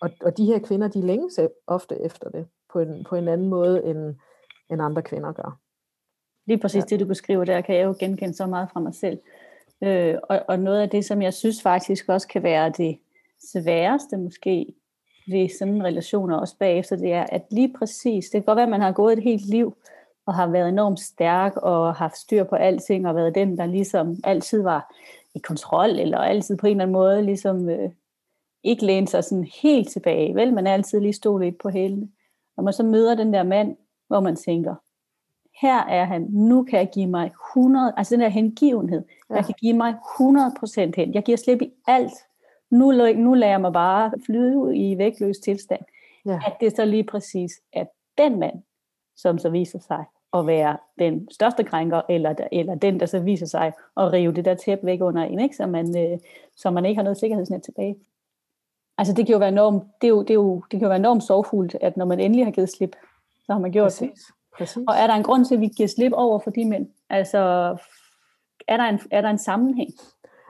Og, 0.01 0.09
og 0.21 0.37
de 0.37 0.45
her 0.45 0.59
kvinder, 0.59 0.87
de 0.87 1.01
længes 1.01 1.39
ofte 1.67 2.01
efter 2.01 2.29
det, 2.29 2.47
på 2.73 2.79
en, 2.79 3.05
på 3.09 3.15
en 3.15 3.27
anden 3.27 3.49
måde, 3.49 3.83
end, 3.83 4.15
end 4.69 4.81
andre 4.81 5.01
kvinder 5.01 5.31
gør. 5.31 5.59
Lige 6.45 6.57
præcis 6.57 6.83
ja. 6.83 6.85
det, 6.85 6.99
du 6.99 7.05
beskriver 7.05 7.45
der, 7.45 7.61
kan 7.61 7.75
jeg 7.75 7.85
jo 7.85 7.95
genkende 7.99 8.33
så 8.33 8.45
meget 8.45 8.69
fra 8.73 8.79
mig 8.79 8.95
selv. 8.95 9.19
Øh, 9.83 10.15
og, 10.23 10.41
og 10.47 10.59
noget 10.59 10.81
af 10.81 10.89
det, 10.89 11.05
som 11.05 11.21
jeg 11.21 11.33
synes 11.33 11.61
faktisk 11.61 12.09
også 12.09 12.27
kan 12.27 12.43
være 12.43 12.69
det 12.69 12.97
sværeste 13.51 14.17
måske 14.17 14.73
ved 15.27 15.49
sådan 15.59 15.83
relationer 15.83 16.37
også 16.37 16.57
bagefter, 16.57 16.95
det 16.95 17.13
er, 17.13 17.25
at 17.31 17.41
lige 17.51 17.73
præcis, 17.79 18.25
det 18.25 18.31
kan 18.31 18.45
godt 18.45 18.55
være, 18.55 18.65
at 18.65 18.69
man 18.69 18.81
har 18.81 18.91
gået 18.91 19.17
et 19.17 19.23
helt 19.23 19.49
liv, 19.49 19.75
og 20.25 20.35
har 20.35 20.47
været 20.47 20.69
enormt 20.69 20.99
stærk, 20.99 21.57
og 21.57 21.95
haft 21.95 22.17
styr 22.17 22.43
på 22.43 22.55
alting, 22.55 23.07
og 23.07 23.15
været 23.15 23.35
den, 23.35 23.57
der 23.57 23.65
ligesom 23.65 24.15
altid 24.23 24.61
var 24.61 24.95
i 25.35 25.39
kontrol, 25.39 25.89
eller 25.89 26.17
altid 26.17 26.57
på 26.57 26.67
en 26.67 26.71
eller 26.71 26.83
anden 26.83 26.93
måde 26.93 27.21
ligesom 27.21 27.69
øh, 27.69 27.89
ikke 28.63 28.85
læne 28.85 29.07
sig 29.07 29.23
sådan 29.23 29.47
helt 29.63 29.89
tilbage, 29.89 30.35
vel? 30.35 30.53
Man 30.53 30.67
er 30.67 30.73
altid 30.73 30.99
lige 30.99 31.13
stå 31.13 31.37
lidt 31.37 31.57
på 31.57 31.69
hælene. 31.69 32.09
Når 32.57 32.63
man 32.63 32.73
så 32.73 32.83
møder 32.83 33.15
den 33.15 33.33
der 33.33 33.43
mand, 33.43 33.77
hvor 34.07 34.19
man 34.19 34.35
tænker, 34.35 34.75
her 35.61 35.77
er 35.77 36.05
han, 36.05 36.21
nu 36.21 36.63
kan 36.63 36.79
jeg 36.79 36.89
give 36.93 37.07
mig 37.07 37.31
100, 37.55 37.93
altså 37.97 38.15
den 38.15 38.21
der 38.21 38.29
hengivenhed, 38.29 39.03
ja. 39.29 39.35
jeg 39.35 39.45
kan 39.45 39.55
give 39.59 39.73
mig 39.73 39.93
100% 39.93 40.91
hen, 40.95 41.13
jeg 41.13 41.23
giver 41.23 41.37
slip 41.37 41.61
i 41.61 41.71
alt, 41.87 42.13
nu, 42.69 42.91
nu 43.15 43.33
lader 43.33 43.51
jeg 43.51 43.61
mig 43.61 43.73
bare 43.73 44.11
flyde 44.25 44.57
ud 44.57 44.73
i 44.73 44.97
vægtløs 44.97 45.39
tilstand, 45.39 45.81
ja. 46.25 46.39
at 46.47 46.53
det 46.61 46.75
så 46.75 46.85
lige 46.85 47.03
præcis 47.03 47.51
er 47.73 47.85
den 48.17 48.39
mand, 48.39 48.63
som 49.15 49.37
så 49.37 49.49
viser 49.49 49.79
sig 49.79 50.05
at 50.33 50.47
være 50.47 50.77
den 50.99 51.27
største 51.31 51.63
krænker, 51.63 52.01
eller, 52.09 52.35
eller 52.51 52.75
den, 52.75 52.99
der 52.99 53.05
så 53.05 53.19
viser 53.19 53.45
sig 53.45 53.73
at 53.97 54.13
rive 54.13 54.33
det 54.33 54.45
der 54.45 54.55
tæppe 54.55 54.85
væk 54.85 55.01
under 55.01 55.23
en, 55.23 55.39
ikke? 55.39 55.55
Så, 55.55 55.67
man, 55.67 55.97
øh, 55.97 56.19
så 56.55 56.71
man 56.71 56.85
ikke 56.85 56.97
har 56.97 57.03
noget 57.03 57.17
sikkerhedsnet 57.17 57.63
tilbage. 57.63 57.95
Altså 59.01 59.13
det 59.13 59.25
kan 59.25 59.33
jo 59.33 59.39
være 59.39 59.49
enormt, 59.49 59.83
det, 60.01 60.07
er 60.07 60.09
jo, 60.09 60.21
det, 60.21 60.29
er 60.29 60.33
jo, 60.33 60.55
det 60.55 60.69
kan 60.69 60.81
jo 60.81 60.87
være 60.87 60.99
enormt 60.99 61.23
sorgfuldt, 61.23 61.75
at 61.81 61.97
når 61.97 62.05
man 62.05 62.19
endelig 62.19 62.45
har 62.45 62.51
givet 62.51 62.69
slip, 62.69 62.95
så 63.45 63.53
har 63.53 63.59
man 63.59 63.71
gjort 63.71 63.85
Præcis. 63.85 63.99
det. 63.99 64.33
Præcis. 64.57 64.83
Og 64.87 64.95
er 64.95 65.07
der 65.07 65.13
en 65.13 65.23
grund 65.23 65.45
til, 65.45 65.55
at 65.55 65.61
vi 65.61 65.67
giver 65.67 65.87
slip 65.87 66.11
over 66.15 66.39
for 66.39 66.51
de 66.51 66.65
mænd? 66.65 66.87
Altså, 67.09 67.37
er 68.67 68.77
der 68.77 68.83
en, 68.83 68.99
er 69.11 69.21
der 69.21 69.29
en 69.29 69.37
sammenhæng? 69.37 69.89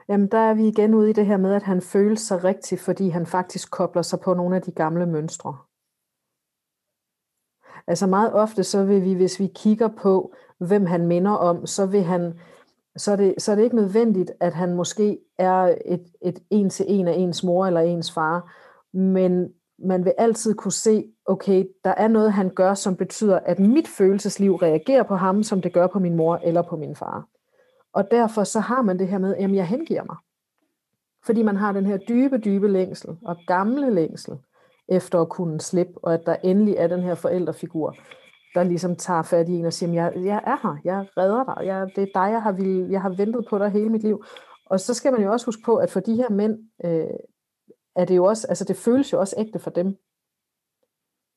Jamen, 0.08 0.28
der 0.28 0.38
er 0.38 0.54
vi 0.54 0.68
igen 0.68 0.94
ude 0.94 1.10
i 1.10 1.12
det 1.12 1.26
her 1.26 1.36
med, 1.36 1.54
at 1.54 1.62
han 1.62 1.82
føler 1.82 2.16
sig 2.16 2.44
rigtig, 2.44 2.78
fordi 2.78 3.08
han 3.08 3.26
faktisk 3.26 3.70
kobler 3.70 4.02
sig 4.02 4.20
på 4.20 4.34
nogle 4.34 4.56
af 4.56 4.62
de 4.62 4.72
gamle 4.72 5.06
mønstre. 5.06 5.56
Altså 7.86 8.06
meget 8.06 8.32
ofte, 8.32 8.64
så 8.64 8.84
vil 8.84 9.04
vi, 9.04 9.14
hvis 9.14 9.40
vi 9.40 9.46
kigger 9.54 9.88
på, 9.88 10.32
hvem 10.58 10.86
han 10.86 11.06
minder 11.06 11.32
om, 11.32 11.66
så 11.66 11.86
vil 11.86 12.02
han, 12.02 12.40
så 12.96 13.12
er 13.12 13.16
det, 13.16 13.34
så 13.38 13.52
er 13.52 13.56
det 13.56 13.62
ikke 13.62 13.76
nødvendigt, 13.76 14.32
at 14.40 14.54
han 14.54 14.74
måske 14.74 15.18
er 15.38 15.76
et, 15.84 16.06
et 16.22 16.38
en 16.50 16.70
til 16.70 16.86
en 16.88 17.08
af 17.08 17.12
ens 17.12 17.44
mor 17.44 17.66
eller 17.66 17.80
ens 17.80 18.12
far, 18.12 18.54
men 18.96 19.52
man 19.78 20.04
vil 20.04 20.12
altid 20.18 20.54
kunne 20.54 20.72
se, 20.72 21.04
okay, 21.26 21.64
der 21.84 21.90
er 21.90 22.08
noget, 22.08 22.32
han 22.32 22.50
gør, 22.50 22.74
som 22.74 22.96
betyder, 22.96 23.38
at 23.38 23.58
mit 23.58 23.88
følelsesliv 23.88 24.54
reagerer 24.54 25.02
på 25.02 25.16
ham, 25.16 25.42
som 25.42 25.62
det 25.62 25.72
gør 25.72 25.86
på 25.86 25.98
min 25.98 26.16
mor 26.16 26.36
eller 26.36 26.62
på 26.62 26.76
min 26.76 26.96
far. 26.96 27.26
Og 27.92 28.10
derfor 28.10 28.44
så 28.44 28.60
har 28.60 28.82
man 28.82 28.98
det 28.98 29.08
her 29.08 29.18
med, 29.18 29.36
at 29.36 29.54
jeg 29.54 29.66
hengiver 29.66 30.04
mig. 30.04 30.16
Fordi 31.24 31.42
man 31.42 31.56
har 31.56 31.72
den 31.72 31.86
her 31.86 31.96
dybe, 31.96 32.38
dybe 32.38 32.68
længsel 32.68 33.16
og 33.22 33.36
gamle 33.46 33.94
længsel 33.94 34.34
efter 34.88 35.20
at 35.20 35.28
kunne 35.28 35.60
slippe, 35.60 36.04
og 36.04 36.14
at 36.14 36.26
der 36.26 36.36
endelig 36.44 36.74
er 36.78 36.86
den 36.86 37.02
her 37.02 37.14
forældrefigur, 37.14 37.96
der 38.54 38.62
ligesom 38.62 38.96
tager 38.96 39.22
fat 39.22 39.48
i 39.48 39.52
en 39.52 39.64
og 39.64 39.72
siger, 39.72 39.92
jeg, 39.92 40.12
jeg 40.16 40.40
er 40.46 40.56
her, 40.62 40.76
jeg 40.84 41.06
redder 41.16 41.44
dig, 41.44 41.66
jeg, 41.66 41.88
det 41.96 42.02
er 42.02 42.20
dig, 42.20 42.32
jeg 42.32 42.42
har, 42.42 42.52
vil, 42.52 42.88
jeg 42.90 43.02
har 43.02 43.14
ventet 43.16 43.46
på 43.50 43.58
dig 43.58 43.70
hele 43.70 43.88
mit 43.88 44.02
liv. 44.02 44.24
Og 44.66 44.80
så 44.80 44.94
skal 44.94 45.12
man 45.12 45.22
jo 45.22 45.32
også 45.32 45.46
huske 45.46 45.62
på, 45.64 45.76
at 45.76 45.90
for 45.90 46.00
de 46.00 46.16
her 46.16 46.30
mænd, 46.30 46.58
øh, 46.84 47.06
er 47.96 48.04
det 48.04 48.16
jo 48.16 48.24
også, 48.24 48.46
altså 48.48 48.64
det 48.64 48.76
føles 48.76 49.12
jo 49.12 49.20
også 49.20 49.34
ægte 49.38 49.58
for 49.58 49.70
dem. 49.70 49.86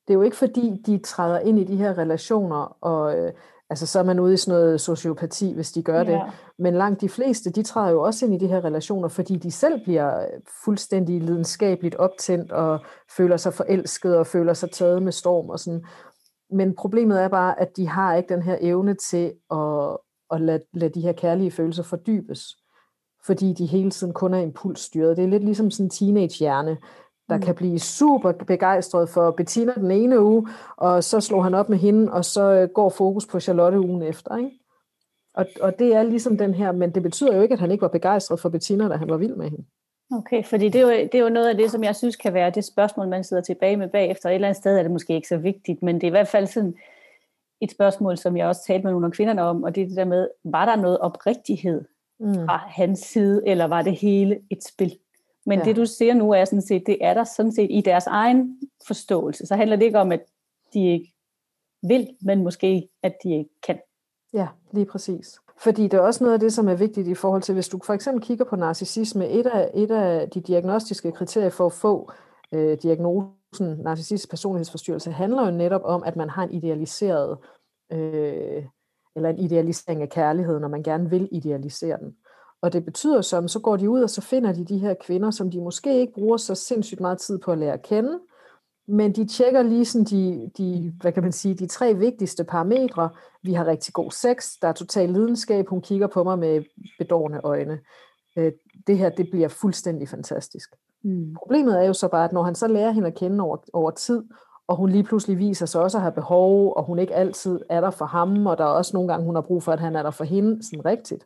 Det 0.08 0.14
er 0.14 0.18
jo 0.18 0.22
ikke 0.22 0.38
fordi, 0.38 0.82
de 0.86 0.98
træder 0.98 1.40
ind 1.40 1.60
i 1.60 1.64
de 1.64 1.76
her 1.76 1.98
relationer, 1.98 2.78
og 2.82 3.18
øh, 3.18 3.34
altså 3.70 3.88
så 3.88 4.00
er 4.00 4.04
man 4.04 4.20
ude 4.20 4.34
i 4.34 4.38
sådan 4.38 4.60
noget 4.60 4.82
sociopati, 4.82 5.54
hvis 5.54 5.72
de 5.72 5.84
gør 5.84 6.04
ja. 6.04 6.12
det. 6.12 6.22
Men 6.60 6.74
langt 6.74 7.02
de 7.02 7.10
fleste, 7.10 7.52
de 7.52 7.64
træder 7.64 7.92
jo 7.92 8.02
også 8.02 8.26
ind 8.26 8.36
i 8.36 8.38
de 8.38 8.48
her 8.48 8.66
relationer, 8.66 9.08
fordi 9.08 9.36
de 9.36 9.52
selv 9.52 9.84
bliver 9.84 10.26
fuldstændig 10.66 11.22
lidenskabeligt 11.22 11.96
optændt, 11.96 12.52
og 12.52 12.80
føler 13.18 13.38
sig 13.38 13.54
forelsket, 13.54 14.18
og 14.18 14.28
føler 14.28 14.54
sig 14.54 14.72
taget 14.72 15.04
med 15.04 15.12
storm 15.12 15.50
og 15.50 15.60
sådan. 15.60 15.86
Men 16.56 16.76
problemet 16.76 17.22
er 17.22 17.28
bare, 17.28 17.60
at 17.60 17.78
de 17.78 17.88
har 17.88 18.16
ikke 18.16 18.34
den 18.34 18.42
her 18.42 18.58
evne 18.62 18.94
til 18.94 19.34
at, 19.52 19.98
at 20.32 20.42
lade, 20.42 20.64
lade 20.74 20.94
de 20.94 21.02
her 21.02 21.14
kærlige 21.14 21.52
følelser 21.52 21.84
fordybes 21.84 22.56
fordi 23.26 23.54
de 23.54 23.66
hele 23.66 23.92
tiden 23.92 24.14
kun 24.14 24.34
er 24.34 24.40
impulsstyret. 24.40 25.18
Det 25.18 25.24
er 25.26 25.30
lidt 25.30 25.44
ligesom 25.44 25.72
sådan 25.72 25.86
en 25.86 25.90
teenage-hjerne, 25.90 26.78
der 27.30 27.36
mm. 27.36 27.42
kan 27.42 27.56
blive 27.56 27.80
super 27.80 28.32
begejstret 28.32 29.10
for 29.10 29.32
Bettina 29.32 29.74
den 29.74 29.92
ene 29.92 30.22
uge, 30.22 30.48
og 30.78 31.04
så 31.04 31.22
slår 31.22 31.42
han 31.42 31.54
op 31.54 31.70
med 31.70 31.78
hende, 31.78 32.12
og 32.12 32.26
så 32.26 32.42
øh, 32.42 32.70
går 32.70 32.90
fokus 32.90 33.26
på 33.26 33.40
Charlotte 33.40 33.80
ugen 33.80 34.02
efter. 34.02 34.38
Ikke? 34.38 34.52
Og, 35.34 35.46
og 35.62 35.80
det 35.80 35.96
er 35.96 36.04
ligesom 36.04 36.38
den 36.38 36.54
her, 36.54 36.72
men 36.72 36.96
det 36.96 37.04
betyder 37.04 37.36
jo 37.36 37.42
ikke, 37.42 37.54
at 37.54 37.60
han 37.60 37.72
ikke 37.72 37.82
var 37.82 37.88
begejstret 37.88 38.40
for 38.40 38.50
Bettina, 38.50 38.88
da 38.88 38.96
han 38.96 39.10
var 39.10 39.18
vild 39.18 39.36
med 39.36 39.50
hende. 39.50 39.66
Okay, 40.12 40.44
fordi 40.44 40.70
det 40.70 40.82
er, 40.82 40.84
jo, 40.84 40.90
det 40.90 41.16
er 41.16 41.20
jo 41.20 41.30
noget 41.30 41.50
af 41.50 41.58
det, 41.58 41.72
som 41.72 41.84
jeg 41.84 41.96
synes 41.96 42.16
kan 42.16 42.34
være 42.34 42.50
det 42.50 42.66
spørgsmål, 42.66 43.08
man 43.08 43.24
sidder 43.24 43.44
tilbage 43.44 43.78
med 43.78 43.88
bagefter. 43.88 44.30
Et 44.30 44.36
eller 44.36 44.48
andet 44.48 44.58
sted 44.58 44.78
er 44.78 44.82
det 44.82 44.92
måske 44.92 45.16
ikke 45.16 45.28
så 45.28 45.38
vigtigt, 45.38 45.84
men 45.84 45.96
det 45.96 46.04
er 46.04 46.08
i 46.08 46.10
hvert 46.10 46.28
fald 46.28 46.48
sådan 46.48 46.76
et 47.62 47.72
spørgsmål, 47.72 48.18
som 48.18 48.38
jeg 48.38 48.48
også 48.48 48.62
talte 48.68 48.84
med 48.84 48.92
nogle 48.92 49.06
af 49.06 49.12
kvinderne 49.12 49.42
om, 49.42 49.64
og 49.64 49.76
det 49.76 49.84
er 49.84 49.88
det 49.88 49.98
der 49.98 50.06
med, 50.06 50.28
var 50.44 50.66
der 50.66 50.76
noget 50.76 51.00
oprigtighed 51.00 51.86
mm. 52.20 52.34
fra 52.34 52.58
hans 52.58 53.00
side, 53.00 53.48
eller 53.48 53.66
var 53.66 53.82
det 53.82 53.96
hele 53.96 54.40
et 54.50 54.64
spil? 54.64 54.98
Men 55.46 55.60
ja. 55.60 55.66
det 55.66 55.76
du 55.76 55.86
siger 55.86 56.14
nu 56.14 56.32
er 56.32 56.46
sådan 56.46 56.62
set, 56.62 56.84
det 56.86 56.98
er 57.02 57.14
der 57.14 57.24
sådan 57.24 57.52
set 57.52 57.68
i 57.72 57.82
deres 57.82 58.08
egen 58.08 58.60
forståelse. 58.88 59.46
Så 59.46 59.56
handler 59.56 59.76
det 59.76 59.86
ikke 59.86 60.00
om, 60.00 60.12
at 60.12 60.22
de 60.74 60.92
ikke 60.92 61.14
vil, 61.82 62.16
men 62.22 62.44
måske 62.44 62.90
at 63.04 63.16
de 63.24 63.38
ikke 63.38 63.62
kan. 63.68 63.80
Ja, 64.34 64.48
lige 64.72 64.86
præcis. 64.86 65.40
Fordi 65.60 65.84
det 65.84 65.94
er 65.94 66.02
også 66.02 66.24
noget 66.24 66.34
af 66.34 66.40
det, 66.40 66.54
som 66.54 66.68
er 66.68 66.76
vigtigt 66.76 67.08
i 67.08 67.16
forhold 67.16 67.42
til, 67.42 67.54
hvis 67.54 67.68
du 67.68 67.80
for 67.86 67.94
eksempel 67.94 68.24
kigger 68.24 68.46
på 68.46 68.56
narcissisme, 68.56 69.30
et 69.30 69.46
af, 69.46 69.72
et 69.74 69.92
af 69.92 70.30
de 70.30 70.42
diagnostiske 70.42 71.12
kriterier 71.12 71.50
for 71.50 71.66
at 71.66 71.74
få 71.74 72.12
øh, 72.52 72.78
diagnosen 72.84 73.78
narcissistisk 73.84 74.30
personlighedsforstyrrelse, 74.30 75.12
handler 75.12 75.46
jo 75.46 75.52
netop 75.52 75.82
om, 75.84 76.04
at 76.04 76.16
man 76.16 76.30
har 76.30 76.44
en 76.44 76.52
idealiseret, 76.52 77.38
øh, 77.92 78.64
eller 79.16 79.30
en 79.30 79.38
idealisering 79.38 80.02
af 80.02 80.10
kærligheden, 80.10 80.62
når 80.62 80.68
man 80.68 80.84
gerne 80.84 81.10
vil 81.10 81.30
idealisere 81.32 81.98
den. 81.98 82.16
Og 82.62 82.74
det 82.74 82.86
betyder 82.86 83.22
som, 83.22 83.48
så 83.48 83.60
går 83.60 83.78
de 83.78 83.90
ud, 83.90 84.02
og 84.04 84.10
så 84.10 84.22
finder 84.22 84.54
de 84.54 84.66
de 84.66 84.78
her 84.78 84.94
kvinder, 84.94 85.32
som 85.32 85.52
de 85.52 85.62
måske 85.62 86.00
ikke 86.00 86.14
bruger 86.14 86.38
så 86.38 86.56
sindssygt 86.56 87.02
meget 87.02 87.18
tid 87.18 87.40
på 87.40 87.52
at 87.52 87.58
lære 87.58 87.74
at 87.74 87.82
kende, 87.82 88.20
men 88.88 89.12
de 89.12 89.26
tjekker 89.26 89.62
lige 89.62 89.86
sådan 89.86 90.06
de, 90.06 90.52
de, 90.58 90.94
hvad 91.02 91.12
kan 91.12 91.24
man 91.24 91.32
sige, 91.32 91.56
de 91.56 91.68
tre 91.68 91.94
vigtigste 91.94 92.44
parametre. 92.44 93.10
Vi 93.44 93.54
har 93.54 93.66
rigtig 93.66 93.94
god 93.94 94.12
sex, 94.12 94.52
der 94.62 94.68
er 94.68 94.74
total 94.74 95.10
lidenskab, 95.10 95.68
hun 95.68 95.82
kigger 95.82 96.08
på 96.08 96.24
mig 96.24 96.40
med 96.40 96.64
bedårende 97.00 97.40
øjne. 97.44 97.80
Øh, 98.38 98.52
det 98.88 98.98
her, 98.98 99.10
det 99.10 99.28
bliver 99.32 99.48
fuldstændig 99.48 100.10
fantastisk. 100.10 100.70
Mm. 101.04 101.34
Problemet 101.34 101.80
er 101.80 101.84
jo 101.84 101.94
så 101.94 102.08
bare, 102.08 102.26
at 102.26 102.34
når 102.34 102.44
han 102.44 102.56
så 102.56 102.68
lærer 102.68 102.92
hende 102.92 103.08
at 103.08 103.16
kende 103.16 103.44
over, 103.44 103.58
over 103.74 103.92
tid, 103.92 104.24
og 104.68 104.76
hun 104.76 104.90
lige 104.90 105.04
pludselig 105.04 105.38
viser 105.38 105.66
sig 105.66 105.82
også 105.82 105.98
at 105.98 106.02
have 106.02 106.12
behov, 106.12 106.74
og 106.78 106.84
hun 106.84 107.00
ikke 107.00 107.16
altid 107.16 107.60
er 107.70 107.82
der 107.82 107.92
for 107.92 108.06
ham, 108.06 108.46
og 108.48 108.58
der 108.58 108.64
er 108.64 108.70
også 108.70 108.92
nogle 108.94 109.10
gange, 109.12 109.26
hun 109.26 109.36
har 109.36 109.42
brug 109.42 109.64
for, 109.64 109.72
at 109.72 109.80
han 109.80 109.96
er 109.96 110.04
der 110.04 110.12
for 110.12 110.24
hende, 110.24 110.64
sådan 110.64 110.86
rigtigt, 110.86 111.26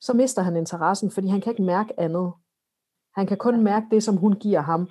så 0.00 0.12
mister 0.12 0.42
han 0.42 0.56
interessen, 0.56 1.10
fordi 1.10 1.28
han 1.28 1.40
kan 1.40 1.50
ikke 1.52 1.62
mærke 1.62 2.00
andet. 2.00 2.32
Han 3.16 3.26
kan 3.26 3.36
kun 3.36 3.62
mærke 3.62 3.86
det, 3.90 4.02
som 4.02 4.16
hun 4.16 4.32
giver 4.32 4.60
ham, 4.60 4.88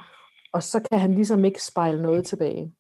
og 0.54 0.64
så 0.64 0.80
kan 0.92 1.00
han 1.00 1.14
ligesom 1.14 1.46
ikke 1.46 1.64
spejle 1.64 2.02
noget 2.02 2.26
tilbage. 2.26 2.74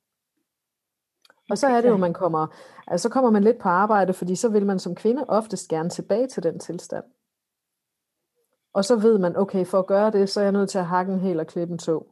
Og 1.49 1.57
så 1.57 1.67
er 1.67 1.81
det 1.81 1.89
jo, 1.89 1.97
man 1.97 2.13
kommer, 2.13 2.47
altså 2.87 3.03
så 3.03 3.13
kommer 3.13 3.29
man 3.29 3.43
lidt 3.43 3.59
på 3.59 3.69
arbejde, 3.69 4.13
fordi 4.13 4.35
så 4.35 4.49
vil 4.49 4.65
man 4.65 4.79
som 4.79 4.95
kvinde 4.95 5.25
oftest 5.27 5.69
gerne 5.69 5.89
tilbage 5.89 6.27
til 6.27 6.43
den 6.43 6.59
tilstand. 6.59 7.03
Og 8.73 8.85
så 8.85 8.95
ved 8.95 9.17
man, 9.17 9.37
okay, 9.37 9.65
for 9.65 9.79
at 9.79 9.87
gøre 9.87 10.11
det, 10.11 10.29
så 10.29 10.39
er 10.39 10.43
jeg 10.43 10.51
nødt 10.51 10.69
til 10.69 10.77
at 10.77 10.85
hakke 10.85 11.13
en 11.13 11.19
hel 11.19 11.39
og 11.39 11.47
klippe 11.47 11.71
en 11.71 11.77
tog. 11.77 12.07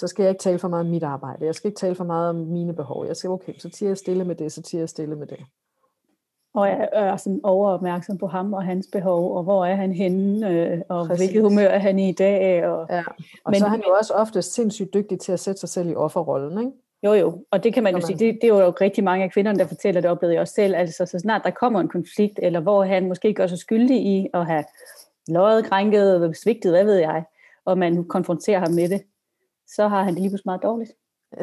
Så 0.00 0.06
skal 0.06 0.22
jeg 0.22 0.30
ikke 0.30 0.42
tale 0.42 0.58
for 0.58 0.68
meget 0.68 0.84
om 0.84 0.90
mit 0.90 1.02
arbejde. 1.02 1.46
Jeg 1.46 1.54
skal 1.54 1.68
ikke 1.68 1.78
tale 1.78 1.94
for 1.94 2.04
meget 2.04 2.30
om 2.30 2.36
mine 2.36 2.74
behov. 2.74 3.06
Jeg 3.06 3.16
skal, 3.16 3.30
okay, 3.30 3.58
så 3.58 3.70
tiger 3.70 3.90
jeg 3.90 3.98
stille 3.98 4.24
med 4.24 4.34
det, 4.34 4.52
så 4.52 4.62
tiger 4.62 4.80
jeg 4.80 4.88
stille 4.88 5.16
med 5.16 5.26
det. 5.26 5.38
Og 6.54 6.68
jeg 6.68 6.88
er 6.92 7.16
sådan 7.16 7.40
overopmærksom 7.42 8.18
på 8.18 8.26
ham 8.26 8.52
og 8.52 8.64
hans 8.64 8.88
behov, 8.92 9.36
og 9.36 9.42
hvor 9.42 9.66
er 9.66 9.74
han 9.74 9.92
henne, 9.92 10.48
øh, 10.48 10.80
og 10.88 11.06
Præcis. 11.06 11.24
hvilket 11.24 11.42
humør 11.42 11.66
er 11.66 11.78
han 11.78 11.98
i 11.98 12.08
i 12.08 12.12
dag. 12.12 12.66
Og, 12.66 12.86
ja. 12.90 13.02
og 13.44 13.50
men, 13.50 13.60
så 13.60 13.64
er 13.64 13.70
han 13.70 13.82
jo 13.86 13.94
også 13.98 14.14
ofte 14.14 14.42
sindssygt 14.42 14.94
dygtig 14.94 15.20
til 15.20 15.32
at 15.32 15.40
sætte 15.40 15.60
sig 15.60 15.68
selv 15.68 15.90
i 15.90 15.94
offerrollen, 15.94 16.58
ikke? 16.58 16.72
Jo, 17.02 17.12
jo, 17.12 17.44
og 17.50 17.64
det 17.64 17.74
kan 17.74 17.82
man 17.82 17.94
jo 17.94 18.00
sige, 18.00 18.18
det, 18.18 18.38
det 18.42 18.50
er 18.50 18.64
jo 18.64 18.70
rigtig 18.80 19.04
mange 19.04 19.24
af 19.24 19.30
kvinderne, 19.30 19.58
der 19.58 19.66
fortæller, 19.66 20.00
det 20.00 20.10
oplevede 20.10 20.34
jeg 20.34 20.40
også 20.40 20.54
selv, 20.54 20.74
altså 20.76 21.06
så 21.06 21.18
snart 21.18 21.42
der 21.44 21.50
kommer 21.50 21.80
en 21.80 21.88
konflikt, 21.88 22.40
eller 22.42 22.60
hvor 22.60 22.84
han 22.84 23.08
måske 23.08 23.34
gør 23.34 23.46
sig 23.46 23.58
skyldig 23.58 23.96
i 23.96 24.28
at 24.34 24.46
have 24.46 24.64
løjet, 25.28 25.64
krænket, 25.64 26.36
svigtet, 26.36 26.72
hvad 26.72 26.84
ved 26.84 26.96
jeg, 26.96 27.24
og 27.64 27.78
man 27.78 28.04
konfronterer 28.04 28.58
ham 28.58 28.72
med 28.72 28.88
det, 28.88 29.02
så 29.66 29.88
har 29.88 30.02
han 30.02 30.14
det 30.14 30.20
lige 30.20 30.30
pludselig 30.30 30.48
meget 30.48 30.62
dårligt. 30.62 30.90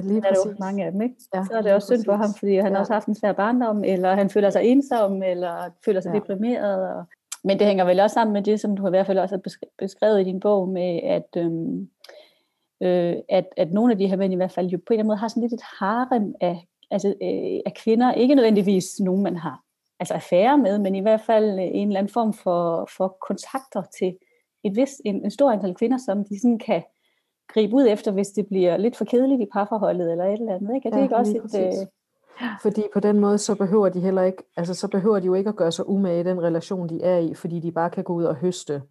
Lige 0.04 0.17
er 0.17 0.30
det 0.30 0.39
jo 0.45 0.56
mange 0.60 0.86
af 0.86 0.91
dem, 0.91 1.02
ikke? 1.02 1.15
Ja, 1.34 1.43
så 1.43 1.58
er 1.58 1.62
det 1.62 1.73
også 1.73 1.86
synd 1.86 2.06
for 2.06 2.15
ham, 2.15 2.30
fordi 2.39 2.56
han 2.56 2.73
ja. 2.73 2.80
også 2.80 2.93
har 2.93 2.95
haft 2.95 3.08
en 3.08 3.15
svær 3.15 3.32
barndom, 3.32 3.84
eller 3.84 4.15
han 4.15 4.30
føler 4.30 4.50
sig 4.50 4.63
ensom, 4.63 5.23
eller 5.23 5.69
føler 5.86 6.02
sig 6.02 6.13
ja. 6.13 6.19
deprimeret. 6.19 6.93
Og... 6.93 7.04
Men 7.43 7.60
det 7.60 7.67
hænger 7.67 7.86
vel 7.86 8.00
også 8.00 8.13
sammen 8.13 8.34
med 8.34 8.41
det, 8.41 8.60
som 8.60 8.78
du 8.78 8.88
i 8.88 8.89
hvert 8.89 9.06
fald 9.06 9.19
også 9.19 9.36
har 9.36 9.69
beskrevet 9.78 10.21
i 10.21 10.23
din 10.23 10.39
bog, 10.39 10.69
med 10.69 11.00
at, 11.04 11.28
øhm, 11.38 11.89
øh, 12.82 13.15
at, 13.30 13.45
at 13.58 13.71
nogle 13.71 13.91
af 13.91 13.97
de 13.97 14.08
her 14.08 14.17
mænd 14.17 14.34
i 14.34 14.36
hvert 14.36 14.52
fald 14.52 14.67
jo 14.67 14.78
på 14.78 14.84
en 14.89 14.93
eller 14.93 15.00
anden 15.00 15.08
måde 15.08 15.17
har 15.17 15.28
sådan 15.28 15.41
lidt 15.41 15.54
et 15.54 15.65
harem 15.80 16.36
af, 16.41 16.67
altså, 16.91 17.08
øh, 17.08 17.60
af 17.65 17.73
kvinder, 17.84 18.13
ikke 18.13 18.36
nødvendigvis 18.36 19.00
nogen, 19.00 19.23
man 19.23 19.38
har 19.38 19.62
altså 20.00 20.13
affære 20.13 20.58
med, 20.58 20.80
men 20.80 20.95
i 20.95 21.02
hvert 21.02 21.21
fald 21.21 21.60
en 21.60 21.88
eller 21.88 22.00
anden 22.00 22.13
form 22.13 22.34
for, 22.34 22.89
for 22.97 23.17
kontakter 23.28 23.84
til 24.00 24.17
et 24.63 24.76
vis, 24.76 25.02
en, 25.06 25.23
en 25.23 25.32
stor 25.32 25.52
antal 25.52 25.76
kvinder, 25.76 25.97
som 25.97 26.23
de 26.23 26.41
sådan 26.41 26.60
kan 26.60 26.84
gribe 27.53 27.75
ud 27.75 27.88
efter, 27.89 28.12
hvis 28.12 28.27
det 28.27 28.47
bliver 28.47 28.77
lidt 28.77 28.95
for 28.95 29.05
kedeligt 29.05 29.41
i 29.41 29.47
parforholdet 29.53 30.12
eller 30.12 30.25
et 30.25 30.33
eller 30.33 30.55
andet. 30.55 30.75
Ikke? 30.75 30.88
Er 30.88 30.91
det 30.91 30.97
ja, 30.97 31.03
ikke 31.03 31.15
også 31.15 31.38
et... 31.53 31.67
Øh... 31.67 31.88
Fordi 32.62 32.83
på 32.93 32.99
den 32.99 33.19
måde, 33.19 33.38
så 33.38 33.55
behøver 33.55 33.89
de 33.89 33.99
heller 33.99 34.21
ikke, 34.21 34.43
altså 34.57 34.73
så 34.73 34.88
behøver 34.88 35.19
de 35.19 35.25
jo 35.25 35.33
ikke 35.33 35.49
at 35.49 35.55
gøre 35.55 35.71
sig 35.71 35.89
umage 35.89 36.19
i 36.19 36.23
den 36.23 36.43
relation, 36.43 36.89
de 36.89 37.03
er 37.03 37.17
i, 37.17 37.33
fordi 37.33 37.60
de 37.60 37.71
bare 37.71 37.89
kan 37.89 38.03
gå 38.03 38.13
ud 38.13 38.23
og 38.23 38.36
høste 38.36 38.81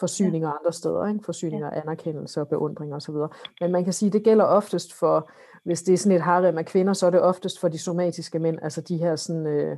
forsyninger 0.00 0.48
ja. 0.48 0.54
andre 0.58 0.72
steder, 0.72 1.06
ikke? 1.06 1.24
forsyninger, 1.24 1.70
ja. 1.72 1.80
anerkendelse 1.80 2.40
og 2.40 2.48
beundring 2.48 2.94
osv. 2.94 3.14
Men 3.60 3.72
man 3.72 3.84
kan 3.84 3.92
sige, 3.92 4.10
det 4.10 4.22
gælder 4.22 4.44
oftest 4.44 4.92
for, 4.94 5.30
hvis 5.64 5.82
det 5.82 5.92
er 5.92 5.98
sådan 5.98 6.16
et 6.16 6.22
harem 6.22 6.58
af 6.58 6.66
kvinder, 6.66 6.92
så 6.92 7.06
er 7.06 7.10
det 7.10 7.20
oftest 7.20 7.60
for 7.60 7.68
de 7.68 7.78
somatiske 7.78 8.38
mænd, 8.38 8.58
altså 8.62 8.80
de 8.80 8.96
her 8.96 9.16
sådan, 9.16 9.46
øh, 9.46 9.76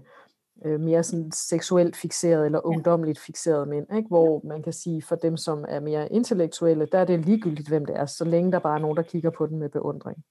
øh, 0.65 0.81
mere 0.81 1.03
sådan 1.03 1.33
seksuelt 1.33 1.97
fixeret 1.97 2.47
eller 2.47 2.67
ungdomligt 2.67 3.19
fixeret 3.19 3.69
mænd, 3.69 3.87
ikke? 3.97 4.09
hvor 4.09 4.41
man 4.45 4.63
kan 4.63 4.73
sige, 4.73 5.03
for 5.03 5.17
dem, 5.17 5.37
som 5.37 5.65
er 5.69 5.81
mere 5.81 6.13
intellektuelle, 6.13 6.87
der 6.93 6.99
er 6.99 7.05
det 7.05 7.27
ligegyldigt, 7.27 7.69
hvem 7.69 7.87
det 7.87 7.97
er, 7.97 8.07
så 8.07 8.25
længe 8.25 8.53
der 8.53 8.59
bare 8.59 8.77
er 8.77 8.83
nogen, 8.83 8.97
der 8.97 9.03
kigger 9.03 9.31
på 9.31 9.47
den 9.47 9.59
med 9.59 9.69
beundring. 9.69 10.25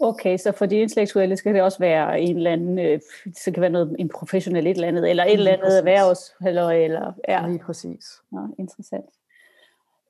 Okay, 0.00 0.36
så 0.36 0.52
for 0.52 0.66
de 0.66 0.76
intellektuelle 0.76 1.36
skal 1.36 1.54
det 1.54 1.62
også 1.62 1.78
være 1.78 2.20
en 2.20 2.36
eller 2.36 2.50
anden, 2.50 2.78
øh, 2.78 3.00
så 3.44 3.50
kan 3.50 3.60
være 3.60 3.70
noget, 3.70 3.96
en 3.98 4.08
professionel 4.08 4.66
et 4.66 4.70
eller 4.70 4.88
andet, 4.88 5.10
eller 5.10 5.24
et 5.24 5.32
eller 5.32 5.52
andet 5.52 5.78
erhvervs, 5.78 6.34
eller, 6.46 6.70
eller 6.70 7.12
ja. 7.28 7.46
Lige 7.48 7.58
præcis. 7.58 8.04
Ja, 8.32 8.38
interessant. 8.58 9.04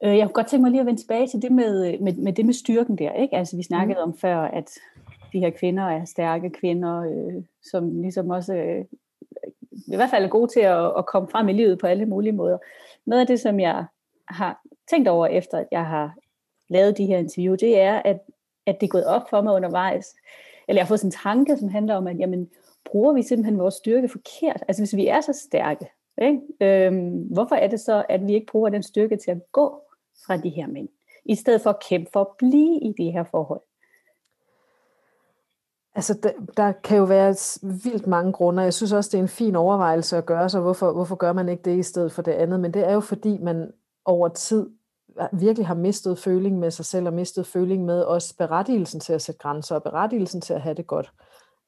Øh, 0.05 0.19
jeg 0.19 0.27
kunne 0.27 0.35
godt 0.35 0.47
tænke 0.47 0.63
mig 0.63 0.71
lige 0.71 0.81
at 0.81 0.87
vende 0.87 1.03
tilbage 1.03 1.29
til 1.29 1.43
det 1.43 1.53
med, 1.53 1.99
med, 1.99 2.13
med 2.13 2.33
det 2.33 2.47
med 2.47 2.55
styrken 2.55 2.99
der, 2.99 3.13
ikke? 3.13 3.37
Altså 3.37 3.57
vi 3.57 3.63
snakkede 3.63 3.99
mm. 4.05 4.11
om 4.11 4.19
før, 4.19 4.39
at 4.39 4.71
de 5.33 5.41
her 5.41 5.51
kvinder 5.51 5.83
er 5.83 6.05
stærke 6.05 6.51
kvinder, 6.51 7.01
øh, 7.01 7.43
som 7.71 8.01
ligesom 8.01 8.31
også 8.31 8.55
øh, 8.55 8.85
i 9.87 9.97
hvert 9.97 10.11
fald 10.11 10.25
er 10.25 10.29
gode 10.29 10.53
til 10.53 10.61
at, 10.61 10.93
at 10.99 11.07
komme 11.07 11.29
frem 11.29 11.49
i 11.49 11.53
livet 11.53 11.79
på 11.79 11.87
alle 11.87 12.07
mulige 12.07 12.33
måder. 12.33 12.59
Noget 13.07 13.21
af 13.21 13.27
det, 13.27 13.41
som 13.41 13.61
jeg 13.61 13.85
har 14.29 14.61
tænkt 14.91 15.09
over 15.09 15.27
efter, 15.27 15.59
at 15.59 15.69
jeg 15.71 15.87
har 15.87 16.15
lavet 16.69 16.99
de 16.99 17.07
her 17.07 17.19
interview, 17.19 17.55
det 17.55 17.81
er, 17.81 18.03
at, 18.05 18.21
at 18.67 18.81
det 18.81 18.87
er 18.87 18.91
gået 18.91 19.07
op 19.07 19.31
for 19.31 19.41
mig 19.41 19.55
undervejs, 19.55 20.15
eller 20.69 20.79
jeg 20.79 20.85
har 20.85 20.89
fået 20.89 21.01
sådan 21.01 21.09
en 21.09 21.23
tanke, 21.23 21.57
som 21.57 21.69
handler 21.69 21.95
om, 21.95 22.07
at 22.07 22.19
jamen, 22.19 22.51
bruger 22.85 23.13
vi 23.13 23.23
simpelthen 23.23 23.59
vores 23.59 23.75
styrke 23.75 24.09
forkert? 24.09 24.65
Altså 24.69 24.83
hvis 24.83 24.97
vi 24.97 25.07
er 25.07 25.21
så 25.21 25.33
stærke, 25.33 25.87
ikke? 26.23 26.41
Øhm, 26.61 27.23
hvorfor 27.33 27.55
er 27.55 27.69
det 27.69 27.81
så, 27.81 28.05
at 28.09 28.27
vi 28.27 28.35
ikke 28.35 28.47
bruger 28.47 28.69
den 28.69 28.83
styrke 28.83 29.17
til 29.17 29.31
at 29.31 29.53
gå 29.53 29.81
fra 30.27 30.37
de 30.37 30.49
her 30.49 30.67
mænd, 30.67 30.89
i 31.25 31.35
stedet 31.35 31.61
for 31.61 31.71
at 31.71 31.83
kæmpe 31.89 32.11
for 32.13 32.21
at 32.21 32.37
blive 32.39 32.81
i 32.81 32.95
de 32.99 33.11
her 33.11 33.25
forhold? 33.25 33.61
Altså, 35.95 36.19
der, 36.23 36.31
der 36.57 36.73
kan 36.73 36.99
jo 36.99 37.05
være 37.05 37.35
vildt 37.63 38.07
mange 38.07 38.33
grunde, 38.33 38.63
jeg 38.63 38.75
synes 38.75 38.93
også, 38.93 39.11
det 39.13 39.19
er 39.19 39.23
en 39.23 39.29
fin 39.29 39.57
overvejelse 39.57 40.17
at 40.17 40.27
gøre 40.27 40.49
sig, 40.49 40.61
hvorfor, 40.61 40.93
hvorfor 40.93 41.17
gør 41.17 41.33
man 41.33 41.49
ikke 41.49 41.63
det 41.63 41.79
i 41.79 41.83
stedet 41.83 42.13
for 42.13 42.23
det 42.23 42.33
andet, 42.33 42.61
men 42.61 42.75
det 42.75 42.89
er 42.89 42.93
jo 42.93 43.01
fordi, 43.01 43.39
man 43.39 43.71
over 44.05 44.29
tid 44.29 44.71
virkelig 45.33 45.67
har 45.67 45.75
mistet 45.75 46.19
føling 46.19 46.59
med 46.59 46.71
sig 46.71 46.85
selv, 46.85 47.07
og 47.07 47.13
mistet 47.13 47.47
føling 47.47 47.85
med 47.85 48.03
også 48.03 48.37
berettigelsen 48.37 49.01
til 49.01 49.13
at 49.13 49.23
sætte 49.23 49.39
grænser, 49.39 49.75
og 49.75 49.83
berettigelsen 49.83 50.41
til 50.41 50.55
at 50.55 50.61
have 50.61 50.75
det 50.75 50.87
godt. 50.87 51.13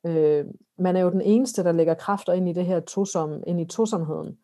Øh, 0.07 0.45
man 0.79 0.97
er 0.97 1.01
jo 1.01 1.11
den 1.11 1.21
eneste, 1.21 1.65
der 1.65 1.73
lægger 1.73 1.95
kræfter 1.95 2.33
ind 2.33 2.49
i 2.49 2.53
det 2.53 2.67
her 2.67 2.81
tosom, 2.81 3.43
ind 3.47 3.61
i 3.61 3.65
tosomheden. 3.65 4.37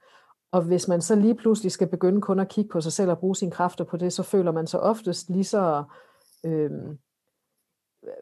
Og 0.53 0.63
hvis 0.63 0.89
man 0.89 1.01
så 1.01 1.15
lige 1.15 1.35
pludselig 1.35 1.73
skal 1.73 1.89
begynde 1.89 2.21
kun 2.21 2.41
at 2.41 2.49
kigge 2.49 2.69
på 2.69 2.81
sig 2.81 2.93
selv 2.93 3.11
og 3.11 3.19
bruge 3.19 3.37
sine 3.37 3.51
kræfter 3.51 3.85
på 3.85 3.97
det, 3.97 4.13
så 4.13 4.23
føler 4.23 4.53
man 4.53 4.67
sig 4.67 4.81
oftest 4.81 5.31
lige 5.31 5.45
så... 5.45 5.85
Øh, 6.45 6.71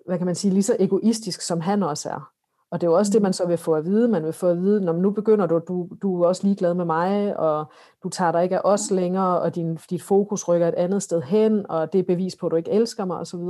hvad 0.06 0.18
kan 0.18 0.26
man 0.26 0.34
sige, 0.34 0.54
lige 0.54 0.62
så 0.62 0.76
egoistisk, 0.78 1.40
som 1.40 1.60
han 1.60 1.82
også 1.82 2.08
er. 2.08 2.32
Og 2.70 2.80
det 2.80 2.86
er 2.86 2.90
jo 2.90 2.96
også 2.96 3.12
det, 3.12 3.22
man 3.22 3.32
så 3.32 3.46
vil 3.46 3.58
få 3.58 3.74
at 3.74 3.84
vide. 3.84 4.08
Man 4.08 4.24
vil 4.24 4.32
få 4.32 4.46
at 4.46 4.60
vide, 4.60 4.80
når 4.80 4.92
nu 4.92 5.10
begynder 5.10 5.46
du, 5.46 5.60
du, 5.68 5.88
du 6.02 6.22
er 6.22 6.28
også 6.28 6.46
ligeglad 6.46 6.74
med 6.74 6.84
mig, 6.84 7.36
og 7.36 7.64
du 8.02 8.08
tager 8.08 8.32
dig 8.32 8.42
ikke 8.42 8.56
af 8.56 8.60
os 8.64 8.90
længere, 8.90 9.40
og 9.40 9.54
din, 9.54 9.78
dit 9.90 10.02
fokus 10.02 10.48
rykker 10.48 10.68
et 10.68 10.74
andet 10.74 11.02
sted 11.02 11.22
hen, 11.22 11.70
og 11.70 11.92
det 11.92 11.98
er 11.98 12.02
bevis 12.02 12.36
på, 12.36 12.46
at 12.46 12.50
du 12.50 12.56
ikke 12.56 12.70
elsker 12.70 13.04
mig, 13.04 13.16
osv. 13.16 13.40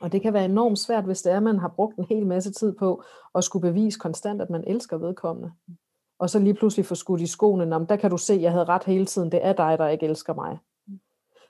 Og 0.00 0.12
det 0.12 0.22
kan 0.22 0.32
være 0.32 0.44
enormt 0.44 0.78
svært, 0.78 1.04
hvis 1.04 1.22
det 1.22 1.32
er, 1.32 1.36
at 1.36 1.42
man 1.42 1.58
har 1.58 1.68
brugt 1.68 1.96
en 1.96 2.04
hel 2.04 2.26
masse 2.26 2.52
tid 2.52 2.72
på 2.72 3.02
at 3.34 3.44
skulle 3.44 3.68
bevise 3.68 3.98
konstant, 3.98 4.42
at 4.42 4.50
man 4.50 4.64
elsker 4.66 4.96
vedkommende. 4.96 5.52
Og 6.18 6.30
så 6.30 6.38
lige 6.38 6.54
pludselig 6.54 6.86
få 6.86 6.94
skudt 6.94 7.20
i 7.20 7.26
skoene, 7.26 7.86
der 7.88 7.96
kan 7.96 8.10
du 8.10 8.16
se, 8.16 8.34
at 8.34 8.42
jeg 8.42 8.52
havde 8.52 8.64
ret 8.64 8.84
hele 8.84 9.06
tiden, 9.06 9.32
det 9.32 9.40
er 9.46 9.52
dig, 9.52 9.78
der 9.78 9.88
ikke 9.88 10.06
elsker 10.06 10.34
mig. 10.34 10.58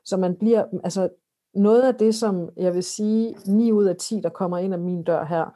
Så 0.05 0.16
man 0.16 0.37
bliver, 0.37 0.64
altså 0.85 1.09
noget 1.54 1.82
af 1.82 1.94
det, 1.94 2.14
som 2.14 2.48
jeg 2.56 2.74
vil 2.74 2.82
sige, 2.82 3.37
9 3.46 3.72
ud 3.72 3.84
af 3.84 3.96
10, 3.96 4.20
der 4.20 4.28
kommer 4.28 4.58
ind 4.58 4.74
af 4.74 4.80
min 4.80 5.02
dør 5.02 5.24
her, 5.24 5.54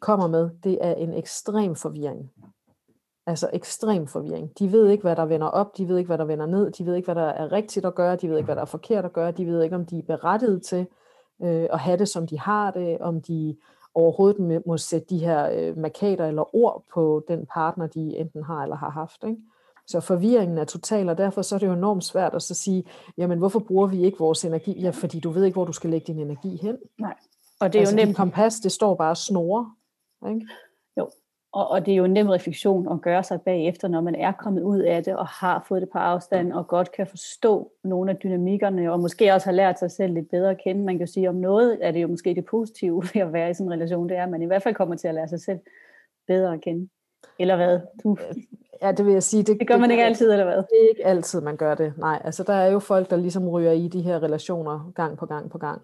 kommer 0.00 0.26
med, 0.26 0.50
det 0.64 0.78
er 0.80 0.94
en 0.94 1.12
ekstrem 1.12 1.74
forvirring. 1.74 2.30
Altså 3.26 3.50
ekstrem 3.52 4.06
forvirring. 4.06 4.58
De 4.58 4.72
ved 4.72 4.88
ikke, 4.88 5.02
hvad 5.02 5.16
der 5.16 5.26
vender 5.26 5.46
op, 5.46 5.76
de 5.78 5.88
ved 5.88 5.98
ikke, 5.98 6.08
hvad 6.08 6.18
der 6.18 6.24
vender 6.24 6.46
ned, 6.46 6.70
de 6.70 6.86
ved 6.86 6.94
ikke, 6.94 7.06
hvad 7.06 7.14
der 7.14 7.28
er 7.28 7.52
rigtigt 7.52 7.86
at 7.86 7.94
gøre, 7.94 8.16
de 8.16 8.28
ved 8.28 8.36
ikke, 8.36 8.44
hvad 8.44 8.56
der 8.56 8.62
er 8.62 8.66
forkert 8.66 9.04
at 9.04 9.12
gøre, 9.12 9.30
de 9.30 9.46
ved 9.46 9.62
ikke, 9.62 9.76
om 9.76 9.86
de 9.86 9.98
er 9.98 10.02
berettiget 10.02 10.62
til 10.62 10.86
øh, 11.42 11.68
at 11.72 11.78
have 11.78 11.96
det, 11.96 12.08
som 12.08 12.26
de 12.26 12.38
har 12.38 12.70
det, 12.70 12.98
om 12.98 13.22
de, 13.22 13.56
overhovedet 13.94 14.62
må 14.66 14.76
sætte 14.76 15.06
de 15.10 15.18
her 15.18 15.50
øh, 15.52 15.78
markader 15.78 16.26
eller 16.26 16.56
ord 16.56 16.84
på 16.94 17.24
den 17.28 17.46
partner, 17.46 17.86
de 17.86 18.16
enten 18.16 18.42
har 18.42 18.62
eller 18.62 18.76
har 18.76 18.90
haft. 18.90 19.24
Ikke? 19.24 19.40
Så 19.90 20.00
forvirringen 20.00 20.58
er 20.58 20.64
total, 20.64 21.08
og 21.08 21.18
derfor 21.18 21.42
så 21.42 21.54
er 21.54 21.58
det 21.58 21.66
jo 21.66 21.72
enormt 21.72 22.04
svært 22.04 22.34
at 22.34 22.42
så 22.42 22.54
sige, 22.54 22.84
jamen 23.18 23.38
hvorfor 23.38 23.58
bruger 23.58 23.86
vi 23.86 24.04
ikke 24.04 24.18
vores 24.18 24.44
energi? 24.44 24.80
Ja, 24.80 24.90
fordi 24.90 25.20
du 25.20 25.30
ved 25.30 25.44
ikke, 25.44 25.54
hvor 25.54 25.64
du 25.64 25.72
skal 25.72 25.90
lægge 25.90 26.12
din 26.12 26.20
energi 26.20 26.58
hen. 26.62 26.78
Nej. 26.98 27.14
Og 27.60 27.72
det 27.72 27.78
er 27.78 27.82
altså, 27.82 27.96
jo 27.96 28.04
nemt. 28.04 28.16
kompas, 28.16 28.54
det 28.54 28.72
står 28.72 28.94
bare 28.94 29.10
og 29.10 29.16
snore. 29.16 29.72
Ikke? 30.28 30.46
Jo, 30.96 31.10
og, 31.52 31.70
og 31.70 31.86
det 31.86 31.92
er 31.92 31.96
jo 31.96 32.04
en 32.04 32.12
nem 32.12 32.28
refleksion 32.28 32.92
at 32.92 33.00
gøre 33.00 33.24
sig 33.24 33.40
bagefter, 33.40 33.88
når 33.88 34.00
man 34.00 34.14
er 34.14 34.32
kommet 34.32 34.62
ud 34.62 34.78
af 34.78 35.04
det 35.04 35.16
og 35.16 35.26
har 35.26 35.64
fået 35.68 35.82
det 35.82 35.90
på 35.90 35.98
afstand 35.98 36.52
og 36.52 36.68
godt 36.68 36.92
kan 36.92 37.06
forstå 37.06 37.72
nogle 37.84 38.10
af 38.10 38.16
dynamikkerne 38.16 38.92
og 38.92 39.00
måske 39.00 39.32
også 39.32 39.46
har 39.46 39.52
lært 39.52 39.78
sig 39.78 39.90
selv 39.90 40.14
lidt 40.14 40.30
bedre 40.30 40.50
at 40.50 40.60
kende. 40.64 40.84
Man 40.84 40.98
kan 40.98 41.06
jo 41.06 41.12
sige, 41.12 41.28
om 41.28 41.34
noget 41.34 41.78
er 41.80 41.90
det 41.90 42.02
jo 42.02 42.08
måske 42.08 42.34
det 42.34 42.44
positive 42.44 43.02
ved 43.14 43.22
at 43.22 43.32
være 43.32 43.50
i 43.50 43.54
sådan 43.54 43.66
en 43.66 43.72
relation, 43.72 44.08
det 44.08 44.16
er, 44.16 44.22
at 44.22 44.30
man 44.30 44.42
i 44.42 44.46
hvert 44.46 44.62
fald 44.62 44.74
kommer 44.74 44.96
til 44.96 45.08
at 45.08 45.14
lære 45.14 45.28
sig 45.28 45.40
selv 45.40 45.58
bedre 46.26 46.54
at 46.54 46.60
kende. 46.60 46.88
Eller 47.38 47.56
hvad? 47.56 47.80
Du... 48.04 48.16
Ja, 48.82 48.92
det 48.92 49.06
vil 49.06 49.12
jeg 49.12 49.22
sige. 49.22 49.42
Det, 49.42 49.60
det 49.60 49.68
gør 49.68 49.76
man 49.76 49.88
det, 49.88 49.94
ikke 49.94 50.04
altid, 50.04 50.32
eller 50.32 50.44
hvad? 50.44 50.56
Det 50.56 50.84
er 50.84 50.88
ikke 50.88 51.06
altid, 51.06 51.40
man 51.40 51.56
gør 51.56 51.74
det. 51.74 51.92
Nej, 51.96 52.22
altså 52.24 52.42
der 52.42 52.52
er 52.52 52.70
jo 52.70 52.78
folk, 52.78 53.10
der 53.10 53.16
ligesom 53.16 53.48
ryger 53.48 53.72
i 53.72 53.88
de 53.88 54.02
her 54.02 54.22
relationer 54.22 54.92
gang 54.94 55.18
på 55.18 55.26
gang 55.26 55.50
på 55.50 55.58
gang. 55.58 55.82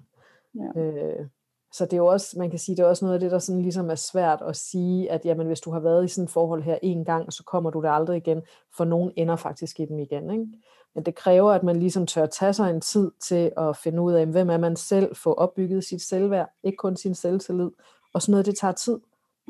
Ja. 0.55 0.81
Øh, 0.81 1.27
så 1.73 1.85
det 1.85 1.93
er 1.93 1.97
jo 1.97 2.07
også, 2.07 2.39
man 2.39 2.51
kan 2.51 2.59
sige, 2.59 2.77
det 2.77 2.83
er 2.83 2.87
også 2.87 3.05
noget 3.05 3.15
af 3.15 3.21
det, 3.21 3.31
der 3.31 3.39
sådan 3.39 3.63
ligesom 3.63 3.91
er 3.91 3.95
svært 3.95 4.43
at 4.49 4.57
sige, 4.57 5.11
at 5.11 5.25
jamen, 5.25 5.47
hvis 5.47 5.61
du 5.61 5.71
har 5.71 5.81
været 5.81 6.05
i 6.05 6.09
sådan 6.09 6.25
et 6.25 6.31
forhold 6.31 6.63
her 6.63 6.79
en 6.83 7.05
gang, 7.05 7.33
så 7.33 7.45
kommer 7.45 7.71
du 7.71 7.83
der 7.83 7.91
aldrig 7.91 8.17
igen, 8.17 8.43
for 8.77 8.85
nogen 8.85 9.13
ender 9.17 9.37
faktisk 9.37 9.81
i 9.81 9.85
dem 9.85 9.99
igen. 9.99 10.31
Ikke? 10.31 10.47
Men 10.95 11.05
det 11.05 11.15
kræver, 11.15 11.53
at 11.53 11.63
man 11.63 11.77
ligesom 11.77 12.07
tør 12.07 12.27
tage 12.27 12.53
sig 12.53 12.71
en 12.71 12.81
tid 12.81 13.11
til 13.21 13.53
at 13.57 13.77
finde 13.77 14.03
ud 14.03 14.13
af, 14.13 14.27
hvem 14.27 14.51
er 14.51 14.59
man 14.59 14.77
selv, 14.77 15.17
få 15.17 15.33
opbygget 15.33 15.85
sit 15.85 16.03
selvværd, 16.03 16.51
ikke 16.63 16.77
kun 16.77 16.97
sin 16.97 17.15
selvtillid, 17.15 17.71
og 18.13 18.23
sådan 18.23 18.31
noget, 18.31 18.47
det 18.47 18.59
tager 18.59 18.73
tid. 18.73 18.99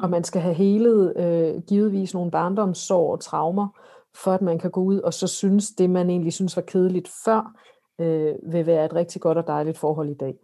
Og 0.03 0.11
man 0.11 0.25
skal 0.25 0.41
have 0.41 0.55
helet 0.55 1.17
øh, 1.17 1.63
givetvis 1.63 2.15
nogle 2.15 2.31
barndomssår 2.31 3.13
og 3.13 3.21
traumer, 3.21 3.69
for 4.15 4.33
at 4.33 4.43
man 4.43 4.59
kan 4.59 4.71
gå 4.71 4.81
ud 4.81 5.01
og 5.01 5.15
så 5.15 5.27
synes, 5.27 5.71
det 5.71 5.91
man 5.91 6.11
egentlig 6.11 6.33
synes 6.33 6.57
var 6.57 6.63
kedeligt 6.63 7.09
før, 7.25 7.61
øh, 7.99 8.35
vil 8.53 8.67
være 8.67 8.85
et 8.85 8.95
rigtig 8.95 9.21
godt 9.21 9.39
og 9.39 9.47
dejligt 9.47 9.79
forhold 9.79 10.11
i 10.11 10.15
dag. 10.15 10.35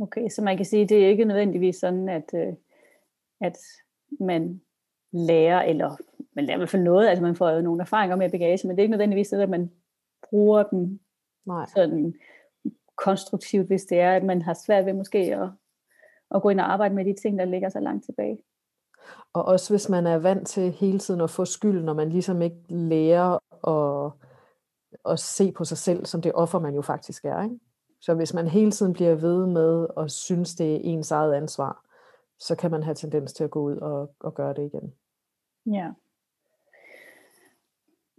Okay, 0.00 0.28
så 0.28 0.42
man 0.42 0.56
kan 0.56 0.66
sige, 0.66 0.82
at 0.82 0.88
det 0.88 1.04
er 1.04 1.08
ikke 1.08 1.24
nødvendigvis 1.24 1.76
sådan, 1.76 2.08
at, 2.08 2.34
øh, 2.34 2.52
at 3.40 3.56
man 4.20 4.60
lærer, 5.12 5.62
eller 5.62 5.96
man 6.32 6.44
lærer 6.44 6.56
i 6.56 6.58
hvert 6.58 6.70
fald 6.70 6.82
noget, 6.82 7.08
altså 7.08 7.22
man 7.22 7.36
får 7.36 7.50
jo 7.50 7.60
nogle 7.60 7.80
erfaringer 7.80 8.16
med 8.16 8.30
bagage, 8.30 8.66
men 8.66 8.76
det 8.76 8.80
er 8.80 8.84
ikke 8.84 8.90
nødvendigvis 8.90 9.28
det, 9.28 9.40
at 9.40 9.50
man 9.50 9.70
bruger 10.30 10.62
dem 10.62 11.00
Nej. 11.46 11.66
sådan 11.74 12.14
konstruktivt, 12.96 13.66
hvis 13.66 13.84
det 13.84 14.00
er, 14.00 14.12
at 14.12 14.24
man 14.24 14.42
har 14.42 14.54
svært 14.54 14.86
ved 14.86 14.92
måske 14.92 15.18
at, 15.18 15.48
at 16.30 16.42
gå 16.42 16.48
ind 16.48 16.60
og 16.60 16.72
arbejde 16.72 16.94
med 16.94 17.04
de 17.04 17.14
ting, 17.22 17.38
der 17.38 17.44
ligger 17.44 17.68
så 17.68 17.80
langt 17.80 18.04
tilbage. 18.04 18.38
Og 19.32 19.44
også 19.44 19.72
hvis 19.72 19.88
man 19.88 20.06
er 20.06 20.18
vant 20.18 20.48
til 20.48 20.72
hele 20.72 20.98
tiden 20.98 21.20
at 21.20 21.30
få 21.30 21.44
skyld, 21.44 21.82
når 21.82 21.94
man 21.94 22.08
ligesom 22.08 22.42
ikke 22.42 22.62
lærer 22.68 23.38
at, 23.68 24.12
at 25.12 25.18
se 25.18 25.52
på 25.52 25.64
sig 25.64 25.78
selv 25.78 26.06
som 26.06 26.22
det 26.22 26.32
offer, 26.34 26.58
man 26.58 26.74
jo 26.74 26.82
faktisk 26.82 27.24
er. 27.24 27.42
Ikke? 27.42 27.58
Så 28.00 28.14
hvis 28.14 28.34
man 28.34 28.48
hele 28.48 28.70
tiden 28.70 28.92
bliver 28.92 29.14
ved 29.14 29.46
med 29.46 29.86
at 29.96 30.10
synes, 30.10 30.54
det 30.54 30.74
er 30.74 30.80
ens 30.82 31.10
eget 31.10 31.34
ansvar, 31.34 31.84
så 32.38 32.56
kan 32.56 32.70
man 32.70 32.82
have 32.82 32.94
tendens 32.94 33.32
til 33.32 33.44
at 33.44 33.50
gå 33.50 33.60
ud 33.60 33.76
og, 33.76 34.14
og 34.20 34.34
gøre 34.34 34.54
det 34.54 34.62
igen. 34.62 34.94
Ja. 35.66 35.90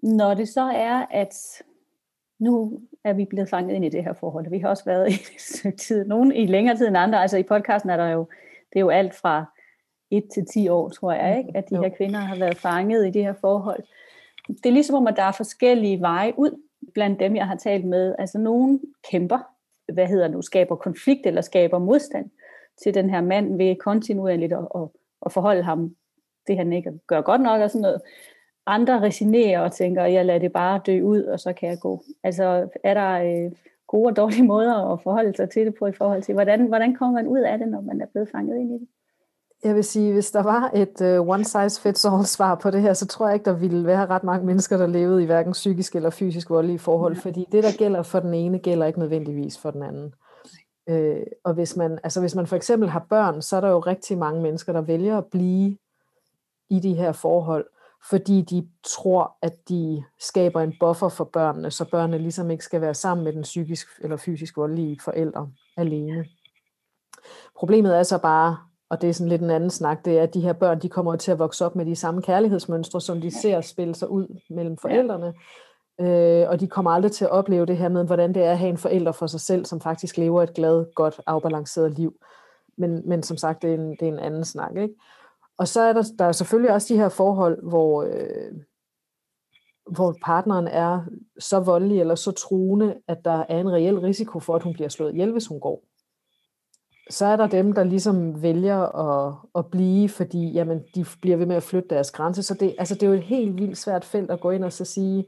Når 0.03 0.33
det 0.33 0.49
så 0.49 0.61
er, 0.61 1.05
at 1.11 1.63
nu 2.39 2.79
er 3.03 3.13
vi 3.13 3.25
blevet 3.25 3.49
fanget 3.49 3.75
ind 3.75 3.85
i 3.85 3.89
det 3.89 4.03
her 4.03 4.13
forhold, 4.13 4.49
vi 4.49 4.59
har 4.59 4.69
også 4.69 4.85
været 4.85 5.11
i 5.11 5.71
tid, 5.87 6.05
nogen 6.05 6.31
i 6.31 6.45
længere 6.45 6.77
tid 6.77 6.87
end 6.87 6.97
andre, 6.97 7.21
altså 7.21 7.37
i 7.37 7.43
podcasten 7.43 7.89
er 7.89 7.97
der 7.97 8.07
jo, 8.07 8.27
det 8.73 8.79
er 8.79 8.79
jo 8.79 8.89
alt 8.89 9.15
fra 9.15 9.45
1 10.11 10.23
til 10.33 10.45
10 10.45 10.67
år, 10.67 10.89
tror 10.89 11.11
jeg, 11.11 11.37
ikke? 11.37 11.51
at 11.55 11.69
de 11.69 11.77
her 11.77 11.89
kvinder 11.89 12.19
har 12.19 12.39
været 12.39 12.57
fanget 12.57 13.07
i 13.07 13.11
det 13.11 13.23
her 13.23 13.33
forhold. 13.33 13.83
Det 14.47 14.65
er 14.65 14.73
ligesom 14.73 14.95
om, 14.95 15.07
at 15.07 15.15
der 15.15 15.23
er 15.23 15.31
forskellige 15.31 16.01
veje 16.01 16.33
ud 16.37 16.61
blandt 16.93 17.19
dem, 17.19 17.35
jeg 17.35 17.47
har 17.47 17.55
talt 17.55 17.85
med. 17.85 18.15
Altså 18.19 18.37
nogen 18.39 18.81
kæmper 19.11 19.39
hvad 19.93 20.07
hedder 20.07 20.27
nu, 20.27 20.41
skaber 20.41 20.75
konflikt 20.75 21.25
eller 21.25 21.41
skaber 21.41 21.79
modstand 21.79 22.29
til 22.83 22.93
den 22.93 23.09
her 23.09 23.21
mand 23.21 23.57
ved 23.57 23.75
kontinuerligt 23.75 24.53
at, 24.53 24.67
at, 24.75 24.87
at 25.25 25.31
forholde 25.31 25.63
ham 25.63 25.95
det 26.47 26.57
han 26.57 26.73
ikke 26.73 26.91
gør 27.07 27.21
godt 27.21 27.41
nok 27.41 27.61
og 27.61 27.69
sådan 27.69 27.81
noget. 27.81 28.01
Andre 28.67 29.01
resignerer 29.01 29.59
og 29.59 29.71
tænker, 29.71 30.05
jeg 30.05 30.25
lader 30.25 30.39
det 30.39 30.51
bare 30.51 30.81
dø 30.85 31.01
ud, 31.01 31.23
og 31.23 31.39
så 31.39 31.53
kan 31.53 31.69
jeg 31.69 31.79
gå. 31.79 32.03
Altså 32.23 32.69
er 32.83 32.93
der 32.93 33.11
øh, 33.11 33.51
gode 33.87 34.07
og 34.07 34.15
dårlige 34.15 34.43
måder 34.53 34.93
at 34.93 35.01
forholde 35.01 35.35
sig 35.35 35.49
til 35.49 35.65
det 35.65 35.75
på 35.79 35.85
i 35.87 35.91
forhold 35.91 36.23
til, 36.23 36.33
hvordan, 36.33 36.67
hvordan 36.67 36.95
kommer 36.95 37.21
man 37.21 37.27
ud 37.27 37.39
af 37.39 37.57
det, 37.57 37.67
når 37.67 37.81
man 37.81 38.01
er 38.01 38.05
blevet 38.05 38.29
fanget 38.29 38.57
ind 38.57 38.71
i 38.71 38.73
det? 38.73 38.87
Jeg 39.63 39.75
vil 39.75 39.83
sige, 39.83 40.13
hvis 40.13 40.31
der 40.31 40.43
var 40.43 40.71
et 40.73 41.19
uh, 41.19 41.27
one 41.27 41.45
size 41.45 41.81
fits 41.81 42.05
all 42.05 42.25
svar 42.25 42.55
på 42.55 42.71
det 42.71 42.81
her, 42.81 42.93
så 42.93 43.07
tror 43.07 43.27
jeg 43.27 43.35
ikke, 43.35 43.45
der 43.45 43.53
ville 43.53 43.85
være 43.85 44.05
ret 44.05 44.23
mange 44.23 44.45
mennesker, 44.45 44.77
der 44.77 44.87
levede 44.87 45.23
i 45.23 45.25
hverken 45.25 45.51
psykisk 45.51 45.95
eller 45.95 46.09
fysisk 46.09 46.49
voldelige 46.49 46.79
forhold, 46.79 47.13
ja. 47.13 47.19
fordi 47.19 47.45
det, 47.51 47.63
der 47.63 47.77
gælder 47.77 48.03
for 48.03 48.19
den 48.19 48.33
ene, 48.33 48.59
gælder 48.59 48.85
ikke 48.85 48.99
nødvendigvis 48.99 49.57
for 49.57 49.71
den 49.71 49.83
anden. 49.83 50.13
Øh, 50.89 51.25
og 51.43 51.53
hvis 51.53 51.75
man, 51.75 51.99
altså 52.03 52.19
hvis 52.19 52.35
man 52.35 52.47
for 52.47 52.55
eksempel 52.55 52.89
har 52.89 53.05
børn, 53.09 53.41
så 53.41 53.57
er 53.57 53.61
der 53.61 53.69
jo 53.69 53.79
rigtig 53.79 54.17
mange 54.17 54.41
mennesker, 54.41 54.73
der 54.73 54.81
vælger 54.81 55.17
at 55.17 55.25
blive 55.25 55.77
i 56.69 56.79
de 56.79 56.93
her 56.93 57.11
forhold, 57.11 57.65
fordi 58.09 58.41
de 58.41 58.67
tror, 58.83 59.37
at 59.41 59.69
de 59.69 60.03
skaber 60.19 60.61
en 60.61 60.73
buffer 60.79 61.09
for 61.09 61.23
børnene, 61.23 61.71
så 61.71 61.85
børnene 61.85 62.17
ligesom 62.17 62.51
ikke 62.51 62.63
skal 62.63 62.81
være 62.81 62.93
sammen 62.93 63.23
med 63.23 63.33
den 63.33 63.41
psykisk 63.41 63.87
eller 64.01 64.17
fysisk 64.17 64.57
voldelige 64.57 64.99
forældre 65.03 65.49
alene. 65.77 66.25
Problemet 67.55 67.97
er 67.97 68.03
så 68.03 68.17
bare, 68.17 68.57
og 68.89 69.01
det 69.01 69.09
er 69.09 69.13
sådan 69.13 69.29
lidt 69.29 69.41
en 69.41 69.49
anden 69.49 69.69
snak, 69.69 70.05
det 70.05 70.17
er, 70.17 70.23
at 70.23 70.33
de 70.33 70.41
her 70.41 70.53
børn, 70.53 70.81
de 70.81 70.89
kommer 70.89 71.15
til 71.15 71.31
at 71.31 71.39
vokse 71.39 71.65
op 71.65 71.75
med 71.75 71.85
de 71.85 71.95
samme 71.95 72.21
kærlighedsmønstre, 72.21 73.01
som 73.01 73.21
de 73.21 73.31
ser 73.31 73.61
spille 73.61 73.95
sig 73.95 74.09
ud 74.09 74.39
mellem 74.49 74.77
forældrene. 74.77 75.33
Øh, 76.01 76.49
og 76.49 76.59
de 76.59 76.67
kommer 76.67 76.91
aldrig 76.91 77.11
til 77.11 77.25
at 77.25 77.31
opleve 77.31 77.65
det 77.65 77.77
her 77.77 77.89
med, 77.89 78.05
hvordan 78.05 78.33
det 78.33 78.43
er 78.43 78.51
at 78.51 78.57
have 78.57 78.69
en 78.69 78.77
forælder 78.77 79.11
for 79.11 79.27
sig 79.27 79.39
selv, 79.39 79.65
som 79.65 79.81
faktisk 79.81 80.17
lever 80.17 80.43
et 80.43 80.53
glad, 80.53 80.85
godt, 80.95 81.21
afbalanceret 81.27 81.91
liv. 81.91 82.13
Men, 82.77 83.09
men 83.09 83.23
som 83.23 83.37
sagt, 83.37 83.61
det 83.61 83.69
er, 83.69 83.73
en, 83.73 83.89
det 83.89 84.01
er 84.01 84.11
en 84.11 84.19
anden 84.19 84.45
snak. 84.45 84.71
Ikke? 84.75 84.93
Og 85.57 85.67
så 85.67 85.81
er 85.81 85.93
der, 85.93 86.03
der 86.19 86.25
er 86.25 86.31
selvfølgelig 86.31 86.73
også 86.73 86.93
de 86.93 86.99
her 86.99 87.09
forhold, 87.09 87.69
hvor, 87.69 88.03
øh, 88.03 88.51
hvor 89.91 90.15
partneren 90.25 90.67
er 90.67 91.05
så 91.39 91.59
voldelig 91.59 91.99
eller 91.99 92.15
så 92.15 92.31
truende, 92.31 92.95
at 93.07 93.17
der 93.25 93.45
er 93.49 93.59
en 93.59 93.71
reel 93.71 93.99
risiko 93.99 94.39
for, 94.39 94.55
at 94.55 94.63
hun 94.63 94.73
bliver 94.73 94.89
slået 94.89 95.13
ihjel, 95.13 95.31
hvis 95.31 95.47
hun 95.47 95.59
går 95.59 95.83
så 97.09 97.25
er 97.25 97.35
der 97.35 97.47
dem, 97.47 97.73
der 97.73 97.83
ligesom 97.83 98.41
vælger 98.41 98.79
at, 98.79 99.35
at 99.55 99.65
blive, 99.71 100.09
fordi 100.09 100.51
jamen, 100.51 100.83
de 100.95 101.05
bliver 101.21 101.37
ved 101.37 101.45
med 101.45 101.55
at 101.55 101.63
flytte 101.63 101.89
deres 101.89 102.11
grænse. 102.11 102.43
Så 102.43 102.53
det, 102.53 102.75
altså, 102.79 102.93
det 102.93 103.03
er 103.03 103.07
jo 103.07 103.13
et 103.13 103.23
helt 103.23 103.55
vildt 103.55 103.77
svært 103.77 104.05
felt 104.05 104.31
at 104.31 104.39
gå 104.39 104.51
ind 104.51 104.63
og 104.63 104.73
så 104.73 104.85
sige, 104.85 105.25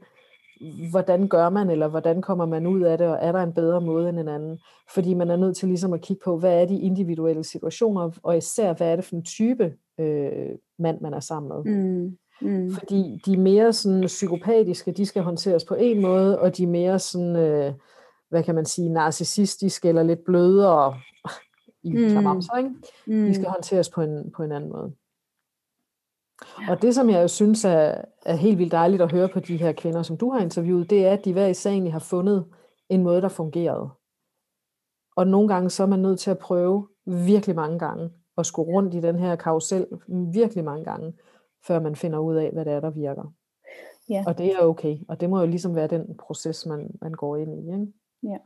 hvordan 0.90 1.28
gør 1.28 1.50
man, 1.50 1.70
eller 1.70 1.88
hvordan 1.88 2.22
kommer 2.22 2.46
man 2.46 2.66
ud 2.66 2.80
af 2.80 2.98
det, 2.98 3.06
og 3.06 3.18
er 3.20 3.32
der 3.32 3.42
en 3.42 3.52
bedre 3.52 3.80
måde 3.80 4.08
end 4.08 4.18
en 4.18 4.28
anden? 4.28 4.58
Fordi 4.94 5.14
man 5.14 5.30
er 5.30 5.36
nødt 5.36 5.56
til 5.56 5.68
ligesom 5.68 5.92
at 5.92 6.00
kigge 6.00 6.20
på, 6.24 6.38
hvad 6.38 6.62
er 6.62 6.66
de 6.66 6.80
individuelle 6.80 7.44
situationer, 7.44 8.10
og 8.22 8.36
især, 8.36 8.72
hvad 8.72 8.92
er 8.92 8.96
det 8.96 9.04
for 9.04 9.16
en 9.16 9.24
type 9.24 9.74
øh, 10.00 10.48
mand, 10.78 11.00
man 11.00 11.14
er 11.14 11.20
sammen 11.20 11.48
med. 11.48 11.74
Mm. 11.74 12.16
Mm. 12.42 12.70
Fordi 12.70 13.22
de 13.26 13.36
mere 13.36 13.72
sådan 13.72 14.06
psykopatiske, 14.06 14.92
de 14.92 15.06
skal 15.06 15.22
håndteres 15.22 15.64
på 15.64 15.74
en 15.74 16.02
måde, 16.02 16.38
og 16.38 16.56
de 16.56 16.66
mere 16.66 16.98
sådan, 16.98 17.36
øh, 17.36 17.72
hvad 18.28 18.42
kan 18.42 18.54
man 18.54 18.64
sige, 18.64 18.88
narcissistiske 18.88 19.88
eller 19.88 20.02
lidt 20.02 20.24
blødere, 20.24 20.94
i 21.82 21.92
mm. 21.92 22.10
klamamser, 22.10 22.56
ikke? 22.56 22.70
Mm. 23.06 23.26
De 23.26 23.34
skal 23.34 23.48
håndteres 23.48 23.90
på 23.90 24.02
en, 24.02 24.30
på 24.36 24.42
en 24.42 24.52
anden 24.52 24.70
måde. 24.70 24.92
Og 26.68 26.82
det, 26.82 26.94
som 26.94 27.10
jeg 27.10 27.22
jo 27.22 27.28
synes 27.28 27.64
er, 27.64 27.94
er 28.26 28.34
helt 28.36 28.58
vildt 28.58 28.72
dejligt 28.72 29.02
at 29.02 29.12
høre 29.12 29.28
på 29.28 29.40
de 29.40 29.56
her 29.56 29.72
kvinder, 29.72 30.02
som 30.02 30.16
du 30.16 30.30
har 30.30 30.40
interviewet, 30.40 30.90
det 30.90 31.06
er, 31.06 31.12
at 31.12 31.24
de 31.24 31.32
hver 31.32 31.46
især 31.46 31.70
egentlig 31.70 31.92
har 31.92 32.00
fundet 32.00 32.46
en 32.88 33.02
måde, 33.02 33.22
der 33.22 33.28
fungerede. 33.28 33.90
Og 35.16 35.26
nogle 35.26 35.48
gange 35.48 35.70
så 35.70 35.82
er 35.82 35.86
man 35.86 35.98
nødt 35.98 36.20
til 36.20 36.30
at 36.30 36.38
prøve 36.38 36.88
virkelig 37.06 37.56
mange 37.56 37.78
gange, 37.78 38.10
at 38.38 38.46
skulle 38.46 38.72
rundt 38.72 38.94
i 38.94 39.00
den 39.00 39.18
her 39.18 39.36
karusel 39.36 39.86
virkelig 40.32 40.64
mange 40.64 40.84
gange, 40.84 41.12
før 41.66 41.80
man 41.80 41.96
finder 41.96 42.18
ud 42.18 42.36
af, 42.36 42.50
hvad 42.52 42.64
det 42.64 42.72
er, 42.72 42.80
der 42.80 42.90
virker. 42.90 43.32
Ja. 44.08 44.24
Og 44.26 44.38
det 44.38 44.46
er 44.52 44.58
okay, 44.58 44.98
og 45.08 45.20
det 45.20 45.30
må 45.30 45.40
jo 45.40 45.46
ligesom 45.46 45.74
være 45.74 45.86
den 45.86 46.16
proces, 46.16 46.66
man, 46.66 46.90
man 47.02 47.12
går 47.12 47.36
ind 47.36 47.54
i. 47.54 47.72
Ikke? 47.72 47.86
Ja. 48.22 48.36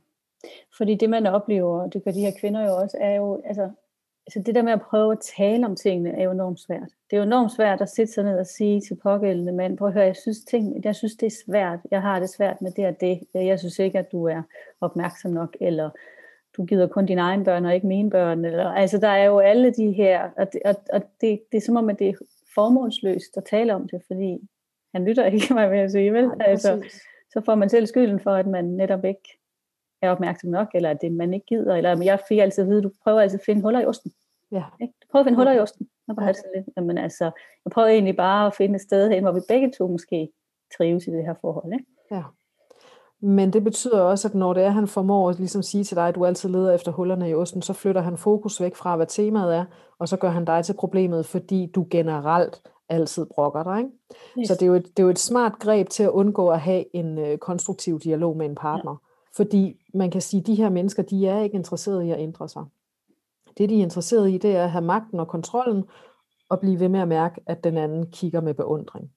Fordi 0.77 0.95
det 0.95 1.11
man 1.11 1.27
oplever, 1.27 1.83
og 1.83 1.93
det 1.93 2.05
gør 2.05 2.11
de 2.11 2.21
her 2.21 2.33
kvinder 2.41 2.67
jo 2.67 2.77
også, 2.77 2.97
er 3.01 3.15
jo, 3.15 3.43
altså, 3.45 3.71
altså 4.27 4.43
det 4.47 4.55
der 4.55 4.63
med 4.63 4.73
at 4.73 4.81
prøve 4.81 5.13
at 5.13 5.19
tale 5.37 5.67
om 5.67 5.77
tingene, 5.77 6.19
er 6.19 6.25
jo 6.25 6.31
enormt 6.31 6.61
svært. 6.61 6.89
Det 7.11 7.17
er 7.17 7.17
jo 7.17 7.23
enormt 7.23 7.53
svært 7.53 7.81
at 7.81 7.89
sætte 7.89 8.13
sig 8.13 8.25
ned 8.25 8.39
og 8.39 8.47
sige 8.47 8.81
til 8.81 8.95
pågældende 9.03 9.53
mand, 9.53 9.79
prøv 9.79 9.89
at 9.89 9.95
høre, 9.95 10.05
jeg 10.05 10.17
synes, 10.17 10.45
ting, 10.45 10.85
jeg 10.85 10.95
synes 10.95 11.15
det 11.15 11.27
er 11.27 11.37
svært, 11.47 11.79
jeg 11.91 12.03
har 12.03 12.21
det 12.21 12.31
svært 12.31 12.63
med 12.63 12.71
det 12.71 12.87
og 12.87 13.01
det, 13.01 13.21
jeg 13.35 13.59
synes 13.59 13.79
ikke, 13.79 13.99
at 13.99 14.13
du 14.13 14.25
er 14.25 14.43
opmærksom 14.81 15.31
nok, 15.31 15.57
eller 15.61 15.91
du 16.57 16.65
gider 16.65 16.87
kun 16.87 17.07
dine 17.07 17.21
egne 17.21 17.45
børn 17.45 17.65
og 17.65 17.75
ikke 17.75 17.87
mine 17.87 18.11
børn, 18.11 18.45
eller, 18.45 18.69
altså 18.69 18.99
der 18.99 19.09
er 19.09 19.25
jo 19.25 19.39
alle 19.39 19.73
de 19.73 19.93
her, 19.93 20.31
og, 20.37 20.53
det, 20.53 20.61
og, 20.65 20.75
og 20.93 21.03
det, 21.21 21.41
det 21.53 21.57
er 21.57 21.67
som 21.67 21.77
om, 21.77 21.91
at 21.91 21.99
det 21.99 22.09
er 22.09 22.15
formålsløst 22.55 23.37
at 23.37 23.45
tale 23.45 23.75
om 23.75 23.89
det, 23.89 24.03
fordi 24.07 24.39
han 24.95 25.05
lytter 25.05 25.27
ikke, 25.27 25.55
mig 25.55 25.71
ved 25.71 25.79
at 25.79 25.91
sige, 25.91 26.13
vel? 26.13 26.29
Nej, 26.29 26.47
altså, 26.47 26.83
så 27.33 27.41
får 27.45 27.55
man 27.55 27.69
selv 27.69 27.87
skylden 27.87 28.21
for, 28.21 28.31
at 28.31 28.47
man 28.47 28.65
netop 28.65 29.05
ikke 29.05 29.39
er 30.05 30.11
opmærksom 30.11 30.51
nok, 30.51 30.69
eller 30.75 30.91
at 30.91 31.01
det 31.01 31.13
man 31.13 31.35
ikke 31.35 31.47
gider, 31.47 31.77
eller 31.77 32.03
jeg 32.03 32.21
fik 32.29 32.39
altid 32.39 32.63
at 32.63 32.71
vide, 32.71 32.83
du 32.83 32.91
prøver 33.05 33.21
altid 33.21 33.39
at 33.39 33.45
finde 33.47 33.63
huller 33.63 33.81
i 33.81 33.87
osten. 33.87 34.13
Ja. 34.53 34.65
Ikke? 34.81 34.95
Prøv 35.11 35.21
at 35.21 35.27
finde 35.27 35.37
huller 35.37 35.53
i 35.53 35.59
osten. 35.59 35.89
Jeg, 36.09 36.17
bare 36.17 36.27
ja. 36.27 36.33
lidt. 36.55 36.69
Jamen, 36.77 36.99
altså, 36.99 37.25
jeg 37.65 37.71
prøver 37.73 37.89
egentlig 37.89 38.17
bare 38.17 38.47
at 38.47 38.55
finde 38.55 38.75
et 38.75 38.81
sted 38.81 39.11
hen, 39.11 39.23
hvor 39.23 39.33
vi 39.33 39.41
begge 39.49 39.73
to 39.79 39.89
måske 39.89 40.29
trives 40.79 41.07
i 41.07 41.11
det 41.11 41.25
her 41.25 41.35
forhold. 41.41 41.73
Ikke? 41.73 41.85
Ja. 42.11 42.23
Men 43.21 43.53
det 43.53 43.65
betyder 43.65 44.01
også, 44.01 44.29
at 44.29 44.35
når 44.35 44.53
det 44.53 44.63
er, 44.63 44.71
han 44.71 44.89
formår 44.89 45.31
at 45.31 45.39
ligesom 45.39 45.63
sige 45.63 45.85
til 45.85 45.97
dig, 45.97 46.09
at 46.09 46.15
du 46.15 46.25
altid 46.25 46.49
leder 46.49 46.73
efter 46.73 46.93
hullerne 46.93 47.31
i 47.31 47.35
osten, 47.35 47.63
så 47.63 47.73
flytter 47.73 48.01
han 48.01 48.17
fokus 48.17 48.61
væk 48.61 48.75
fra, 48.75 48.97
hvad 48.97 49.07
temaet 49.07 49.57
er, 49.57 49.65
og 49.99 50.09
så 50.09 50.17
gør 50.17 50.29
han 50.29 50.45
dig 50.45 50.65
til 50.65 50.75
problemet, 50.75 51.27
fordi 51.27 51.71
du 51.75 51.87
generelt 51.91 52.63
altid 52.89 53.27
brokker 53.35 53.63
dig. 53.63 53.79
Ikke? 53.79 53.91
Yes. 54.39 54.49
Så 54.49 54.55
det 54.55 54.63
er, 54.63 54.67
jo 54.67 54.75
et, 54.75 54.83
det 54.83 54.99
er 54.99 55.03
jo 55.03 55.11
et 55.11 55.19
smart 55.19 55.53
greb 55.59 55.89
til 55.89 56.03
at 56.03 56.11
undgå 56.11 56.49
at 56.49 56.61
have 56.61 56.85
en 56.97 57.19
øh, 57.19 57.39
konstruktiv 57.39 58.01
dialog 58.01 58.37
med 58.37 58.47
en 58.47 58.55
partner. 58.55 58.97
Fordi 59.37 59.87
man 59.95 60.11
kan 60.11 60.21
sige, 60.21 60.41
at 60.41 60.47
de 60.47 60.55
her 60.55 60.71
mennesker, 60.71 61.03
de 61.03 61.27
er 61.27 61.41
ikke 61.41 61.57
interesserede 61.57 62.07
i 62.07 62.11
at 62.11 62.21
ændre 62.21 62.49
sig. 62.49 62.65
Det, 63.59 63.71
de 63.71 63.79
er 63.79 63.83
interesserede 63.83 64.35
i, 64.35 64.39
det 64.39 64.57
er 64.57 64.65
at 64.65 64.71
have 64.71 64.85
magten 64.85 65.21
og 65.21 65.29
kontrollen, 65.29 65.85
og 66.49 66.61
blive 66.61 66.81
ved 66.81 66.89
med 66.89 67.01
at 67.01 67.09
mærke, 67.09 67.41
at 67.47 67.65
den 67.65 67.79
anden 67.79 68.11
kigger 68.11 68.41
med 68.41 68.55
beundring. 68.55 69.11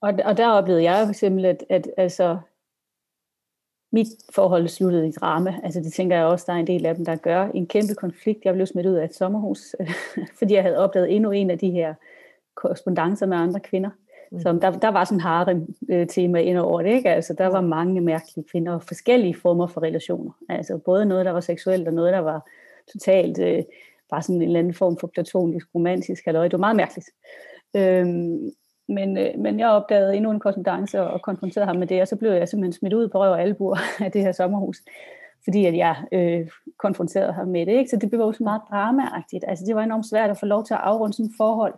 Og, 0.00 0.12
og 0.24 0.36
der 0.36 0.48
oplevede 0.48 0.82
jeg 0.82 1.06
for 1.06 1.10
eksempel, 1.10 1.44
at, 1.44 1.64
at 1.68 1.90
altså, 1.96 2.38
mit 3.92 4.06
forhold 4.34 4.68
sluttede 4.68 5.08
i 5.08 5.12
drama. 5.12 5.60
Altså 5.62 5.80
det 5.80 5.92
tænker 5.92 6.16
jeg 6.16 6.26
også, 6.26 6.44
der 6.48 6.52
er 6.52 6.56
en 6.56 6.66
del 6.66 6.86
af 6.86 6.94
dem, 6.94 7.04
der 7.04 7.16
gør 7.16 7.44
en 7.44 7.66
kæmpe 7.66 7.94
konflikt. 7.94 8.44
Jeg 8.44 8.54
blev 8.54 8.66
smidt 8.66 8.86
ud 8.86 8.94
af 8.94 9.04
et 9.04 9.14
sommerhus, 9.14 9.76
fordi 10.38 10.54
jeg 10.54 10.62
havde 10.62 10.78
opdaget 10.78 11.16
endnu 11.16 11.30
en 11.30 11.50
af 11.50 11.58
de 11.58 11.70
her 11.70 11.94
korrespondencer 12.54 13.26
med 13.26 13.36
andre 13.36 13.60
kvinder. 13.60 13.90
Mm. 14.30 14.40
Så 14.40 14.52
der, 14.52 14.70
der 14.70 14.88
var 14.88 15.04
sådan 15.04 15.20
harem-tema 15.20 16.40
ind 16.40 16.58
over 16.58 16.82
det. 16.82 16.90
Ikke? 16.90 17.10
Altså, 17.10 17.34
der 17.38 17.46
var 17.46 17.60
mange 17.60 18.00
mærkelige 18.00 18.46
kvinder 18.50 18.72
og 18.72 18.82
forskellige 18.82 19.34
former 19.34 19.66
for 19.66 19.82
relationer. 19.82 20.32
Altså 20.48 20.78
både 20.78 21.06
noget, 21.06 21.26
der 21.26 21.32
var 21.32 21.40
seksuelt, 21.40 21.88
og 21.88 21.94
noget, 21.94 22.12
der 22.12 22.18
var 22.18 22.48
totalt 22.92 23.38
øh, 23.38 23.62
bare 24.10 24.22
sådan 24.22 24.36
en 24.36 24.42
eller 24.42 24.58
anden 24.58 24.74
form 24.74 24.96
for 24.96 25.06
platonisk, 25.06 25.66
romantisk. 25.74 26.26
Eller 26.26 26.42
det 26.42 26.52
var 26.52 26.58
meget 26.58 26.76
mærkeligt. 26.76 27.08
Øhm, 27.76 28.50
men, 28.88 29.18
øh, 29.18 29.38
men 29.38 29.58
jeg 29.60 29.68
opdagede 29.68 30.16
endnu 30.16 30.30
en 30.30 30.40
korrespondance 30.40 31.00
og 31.02 31.22
konfronterede 31.22 31.66
ham 31.66 31.76
med 31.76 31.86
det, 31.86 32.00
og 32.02 32.08
så 32.08 32.16
blev 32.16 32.32
jeg 32.32 32.48
simpelthen 32.48 32.72
smidt 32.72 32.94
ud 32.94 33.08
på 33.08 33.18
røv 33.18 33.30
og 33.30 33.42
albuer 33.42 33.76
af 34.04 34.12
det 34.12 34.22
her 34.22 34.32
sommerhus, 34.32 34.76
fordi 35.44 35.66
at 35.66 35.76
jeg 35.76 35.96
øh, 36.12 36.48
konfronterede 36.78 37.32
ham 37.32 37.48
med 37.48 37.66
det. 37.66 37.72
Ikke? 37.72 37.90
Så 37.90 37.96
det 37.96 38.10
blev 38.10 38.22
også 38.22 38.42
meget 38.42 38.62
dramaagtigt. 38.70 39.44
Altså 39.48 39.64
det 39.66 39.76
var 39.76 39.82
enormt 39.82 40.06
svært 40.06 40.30
at 40.30 40.38
få 40.38 40.46
lov 40.46 40.64
til 40.64 40.74
at 40.74 40.80
afrunde 40.80 41.14
sådan 41.14 41.26
et 41.26 41.32
forhold 41.36 41.74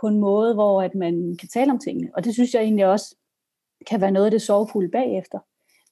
på 0.00 0.06
en 0.06 0.20
måde, 0.20 0.54
hvor 0.54 0.82
at 0.82 0.94
man 0.94 1.36
kan 1.40 1.48
tale 1.48 1.70
om 1.70 1.78
tingene. 1.78 2.10
Og 2.14 2.24
det 2.24 2.34
synes 2.34 2.54
jeg 2.54 2.62
egentlig 2.62 2.86
også 2.86 3.16
kan 3.86 4.00
være 4.00 4.10
noget 4.10 4.26
af 4.26 4.30
det 4.30 4.42
sorgfulde 4.42 4.90
bagefter. 4.90 5.38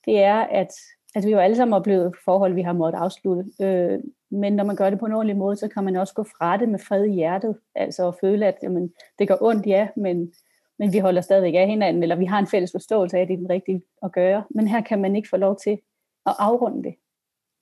Det 0.04 0.22
er, 0.22 0.34
at, 0.34 0.68
at 1.14 1.26
vi 1.26 1.30
jo 1.30 1.38
alle 1.38 1.56
sammen 1.56 1.74
oplevet 1.74 2.14
forhold, 2.24 2.54
vi 2.54 2.62
har 2.62 2.72
måttet 2.72 2.98
afslutte. 2.98 3.44
Øh, 3.60 4.00
men 4.30 4.52
når 4.52 4.64
man 4.64 4.76
gør 4.76 4.90
det 4.90 4.98
på 4.98 5.06
en 5.06 5.12
ordentlig 5.12 5.36
måde, 5.36 5.56
så 5.56 5.68
kan 5.68 5.84
man 5.84 5.96
også 5.96 6.14
gå 6.14 6.22
fra 6.22 6.56
det 6.56 6.68
med 6.68 6.78
fred 6.78 7.04
i 7.04 7.12
hjertet. 7.12 7.56
Altså 7.74 8.08
at 8.08 8.14
føle, 8.20 8.46
at 8.46 8.58
jamen, 8.62 8.92
det 9.18 9.28
gør 9.28 9.36
ondt, 9.40 9.66
ja, 9.66 9.88
men, 9.96 10.32
men 10.78 10.92
vi 10.92 10.98
holder 10.98 11.20
stadigvæk 11.20 11.54
af 11.54 11.66
hinanden, 11.68 12.02
eller 12.02 12.16
vi 12.16 12.24
har 12.24 12.38
en 12.38 12.46
fælles 12.46 12.72
forståelse 12.72 13.16
af, 13.16 13.22
at 13.22 13.28
det 13.28 13.34
er 13.34 13.38
den 13.38 13.50
rigtige 13.50 13.82
at 14.02 14.12
gøre. 14.12 14.44
Men 14.50 14.68
her 14.68 14.80
kan 14.80 15.00
man 15.00 15.16
ikke 15.16 15.28
få 15.28 15.36
lov 15.36 15.56
til 15.56 15.78
at 16.26 16.34
afrunde 16.38 16.82
det. 16.82 16.94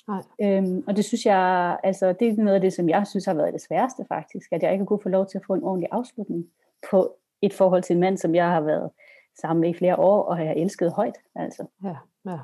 Nej. 0.09 0.23
Øhm, 0.41 0.85
og 0.87 0.97
det 0.97 1.05
synes 1.05 1.27
jeg, 1.27 1.79
altså 1.83 2.13
det 2.13 2.29
er 2.29 2.43
noget 2.43 2.55
af 2.55 2.61
det, 2.61 2.73
som 2.73 2.89
jeg 2.89 3.07
synes 3.07 3.25
har 3.25 3.35
været 3.35 3.53
det 3.53 3.63
sværeste 3.63 4.05
faktisk, 4.09 4.53
at 4.53 4.63
jeg 4.63 4.73
ikke 4.73 4.87
kunne 4.87 5.03
få 5.03 5.09
lov 5.09 5.27
til 5.27 5.39
at 5.39 5.45
få 5.47 5.55
en 5.55 5.65
ordentlig 5.65 5.89
afslutning 5.93 6.47
på 6.91 7.17
et 7.43 7.55
forhold 7.55 7.83
til 7.83 7.95
en 7.95 8.01
mand, 8.01 8.19
som 8.19 8.35
jeg 8.35 8.49
har 8.49 8.61
været 8.61 8.91
sammen 9.41 9.61
med 9.61 9.71
i 9.71 9.75
flere 9.75 9.99
år, 9.99 10.23
og 10.23 10.37
har 10.37 10.45
elsket 10.45 10.93
højt. 10.93 11.19
Altså. 11.35 11.67
Ja, 11.85 11.97
ja. 12.27 12.39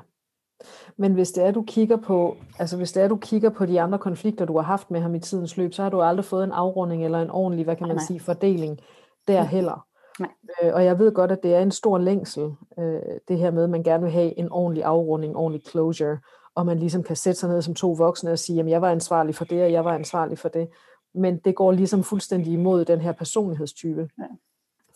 Men 0.97 1.13
hvis 1.13 1.31
det 1.31 1.43
er, 1.43 1.51
du 1.51 1.63
kigger 1.67 1.97
på, 1.97 2.37
altså 2.59 2.77
hvis 2.77 2.91
det 2.91 3.03
er, 3.03 3.07
du 3.07 3.17
kigger 3.17 3.49
på 3.49 3.65
de 3.65 3.81
andre 3.81 3.99
konflikter, 3.99 4.45
du 4.45 4.55
har 4.55 4.63
haft 4.63 4.91
med 4.91 4.99
ham 4.99 5.15
i 5.15 5.19
tidens 5.19 5.57
løb, 5.57 5.73
så 5.73 5.83
har 5.83 5.89
du 5.89 6.01
aldrig 6.01 6.25
fået 6.25 6.43
en 6.43 6.51
afrunding 6.51 7.05
eller 7.05 7.21
en 7.21 7.29
ordentlig, 7.29 7.63
hvad 7.65 7.75
kan 7.75 7.87
man 7.87 7.95
nej, 7.95 8.05
sige, 8.05 8.19
fordeling 8.19 8.79
der 9.27 9.43
heller. 9.43 9.85
Nej. 10.19 10.29
Øh, 10.63 10.73
og 10.73 10.85
jeg 10.85 10.99
ved 10.99 11.11
godt, 11.11 11.31
at 11.31 11.43
det 11.43 11.55
er 11.55 11.59
en 11.59 11.71
stor 11.71 11.97
længsel, 11.97 12.51
øh, 12.79 13.01
det 13.27 13.37
her 13.37 13.51
med, 13.51 13.63
at 13.63 13.69
man 13.69 13.83
gerne 13.83 14.03
vil 14.03 14.11
have 14.11 14.39
en 14.39 14.51
ordentlig 14.51 14.83
afrunding, 14.83 15.35
ordentlig 15.35 15.67
closure, 15.67 16.17
og 16.55 16.65
man 16.65 16.79
ligesom 16.79 17.03
kan 17.03 17.15
sætte 17.15 17.39
sig 17.39 17.49
ned 17.49 17.61
som 17.61 17.75
to 17.75 17.91
voksne 17.91 18.31
og 18.31 18.39
sige, 18.39 18.59
at 18.59 18.69
jeg 18.69 18.81
var 18.81 18.91
ansvarlig 18.91 19.35
for 19.35 19.45
det, 19.45 19.63
og 19.63 19.71
jeg 19.71 19.85
var 19.85 19.93
ansvarlig 19.93 20.37
for 20.37 20.49
det. 20.49 20.69
Men 21.13 21.37
det 21.37 21.55
går 21.55 21.71
ligesom 21.71 22.03
fuldstændig 22.03 22.53
imod 22.53 22.85
den 22.85 23.01
her 23.01 23.11
personlighedstype. 23.11 24.09
Ja. 24.19 24.23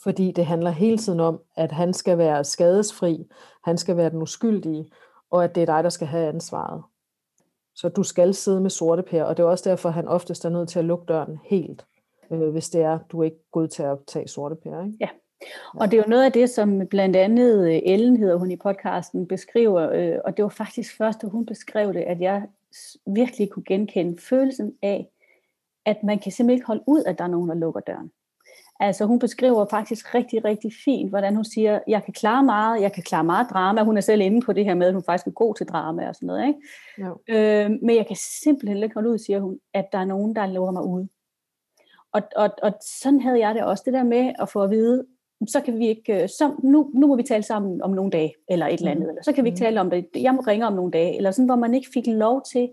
Fordi 0.03 0.31
det 0.31 0.45
handler 0.45 0.69
hele 0.69 0.97
tiden 0.97 1.19
om, 1.19 1.41
at 1.55 1.71
han 1.71 1.93
skal 1.93 2.17
være 2.17 2.43
skadesfri, 2.43 3.27
han 3.63 3.77
skal 3.77 3.97
være 3.97 4.09
den 4.09 4.21
uskyldige, 4.21 4.85
og 5.31 5.43
at 5.43 5.55
det 5.55 5.61
er 5.61 5.65
dig, 5.65 5.83
der 5.83 5.89
skal 5.89 6.07
have 6.07 6.27
ansvaret. 6.27 6.83
Så 7.75 7.89
du 7.89 8.03
skal 8.03 8.33
sidde 8.33 8.61
med 8.61 8.69
sorte 8.69 9.03
pære, 9.03 9.25
og 9.25 9.37
det 9.37 9.43
er 9.43 9.47
også 9.47 9.69
derfor, 9.69 9.89
at 9.89 9.95
han 9.95 10.07
oftest 10.07 10.45
er 10.45 10.49
nødt 10.49 10.69
til 10.69 10.79
at 10.79 10.85
lukke 10.85 11.05
døren 11.05 11.39
helt, 11.43 11.85
øh, 12.31 12.49
hvis 12.49 12.69
det 12.69 12.81
er, 12.81 12.99
du 13.11 13.19
er 13.19 13.23
ikke 13.23 13.51
god 13.51 13.67
til 13.67 13.83
at 13.83 13.97
tage 14.07 14.27
sorte 14.27 14.55
pære. 14.55 14.85
Ikke? 14.85 14.97
Ja, 15.01 15.09
og 15.73 15.91
det 15.91 15.97
er 15.97 16.03
jo 16.03 16.09
noget 16.09 16.25
af 16.25 16.31
det, 16.31 16.49
som 16.49 16.87
blandt 16.87 17.15
andet 17.15 17.67
øh, 17.67 17.81
Ellen 17.85 18.17
hedder 18.17 18.35
hun 18.35 18.51
i 18.51 18.55
podcasten, 18.55 19.27
beskriver, 19.27 19.89
øh, 19.91 20.19
og 20.25 20.37
det 20.37 20.43
var 20.43 20.49
faktisk 20.49 20.97
først, 20.97 21.21
da 21.21 21.27
hun 21.27 21.45
beskrev 21.45 21.93
det, 21.93 22.01
at 22.01 22.21
jeg 22.21 22.43
virkelig 23.07 23.49
kunne 23.49 23.65
genkende 23.65 24.21
følelsen 24.21 24.73
af, 24.81 25.07
at 25.85 26.03
man 26.03 26.19
kan 26.19 26.31
simpelthen 26.31 26.57
ikke 26.57 26.67
holde 26.67 26.83
ud, 26.87 27.03
at 27.05 27.17
der 27.17 27.23
er 27.23 27.27
nogen, 27.27 27.49
der 27.49 27.55
lukker 27.55 27.81
døren. 27.81 28.11
Altså 28.79 29.05
hun 29.05 29.19
beskriver 29.19 29.65
faktisk 29.69 30.15
rigtig, 30.15 30.45
rigtig 30.45 30.71
fint, 30.85 31.09
hvordan 31.09 31.35
hun 31.35 31.45
siger, 31.45 31.79
jeg 31.87 32.03
kan 32.03 32.13
klare 32.13 32.43
meget, 32.43 32.81
jeg 32.81 32.93
kan 32.93 33.03
klare 33.03 33.23
meget 33.23 33.47
drama. 33.49 33.83
Hun 33.83 33.97
er 33.97 34.01
selv 34.01 34.21
inde 34.21 34.41
på 34.41 34.53
det 34.53 34.65
her 34.65 34.73
med, 34.73 34.87
at 34.87 34.93
hun 34.93 35.03
faktisk 35.03 35.27
er 35.27 35.31
god 35.31 35.55
til 35.55 35.65
drama 35.65 36.07
og 36.07 36.15
sådan 36.15 36.27
noget. 36.27 36.47
Ikke? 36.47 36.59
Jo. 36.97 37.19
Øh, 37.27 37.71
men 37.81 37.95
jeg 37.95 38.07
kan 38.07 38.17
simpelthen 38.43 38.83
ikke 38.83 38.93
holde 38.93 39.09
ud, 39.09 39.17
siger 39.17 39.39
hun, 39.39 39.59
at 39.73 39.85
der 39.91 39.97
er 39.97 40.05
nogen, 40.05 40.35
der 40.35 40.45
lukker 40.45 40.71
mig 40.71 40.83
ud. 40.83 41.07
Og, 42.11 42.21
og, 42.35 42.49
og 42.63 42.73
sådan 42.81 43.21
havde 43.21 43.39
jeg 43.39 43.55
det 43.55 43.63
også, 43.63 43.83
det 43.85 43.93
der 43.93 44.03
med 44.03 44.33
at 44.39 44.49
få 44.49 44.63
at 44.63 44.69
vide, 44.69 45.05
så 45.47 45.61
kan 45.61 45.79
vi 45.79 45.87
ikke, 45.87 46.23
øh, 46.23 46.29
så 46.29 46.51
nu, 46.63 46.91
nu 46.93 47.07
må 47.07 47.15
vi 47.15 47.23
tale 47.23 47.43
sammen 47.43 47.81
om 47.81 47.91
nogle 47.91 48.11
dage, 48.11 48.33
eller 48.49 48.67
et 48.67 48.73
eller 48.73 48.91
andet, 48.91 49.03
mm. 49.03 49.09
eller 49.09 49.23
så 49.23 49.33
kan 49.33 49.43
vi 49.43 49.49
ikke 49.49 49.59
mm. 49.59 49.65
tale 49.65 49.81
om 49.81 49.89
det, 49.89 50.07
jeg 50.15 50.33
må 50.33 50.41
ringe 50.41 50.67
om 50.67 50.73
nogle 50.73 50.91
dage, 50.91 51.17
eller 51.17 51.31
sådan, 51.31 51.45
hvor 51.45 51.55
man 51.55 51.73
ikke 51.73 51.89
fik 51.93 52.07
lov 52.07 52.41
til 52.51 52.69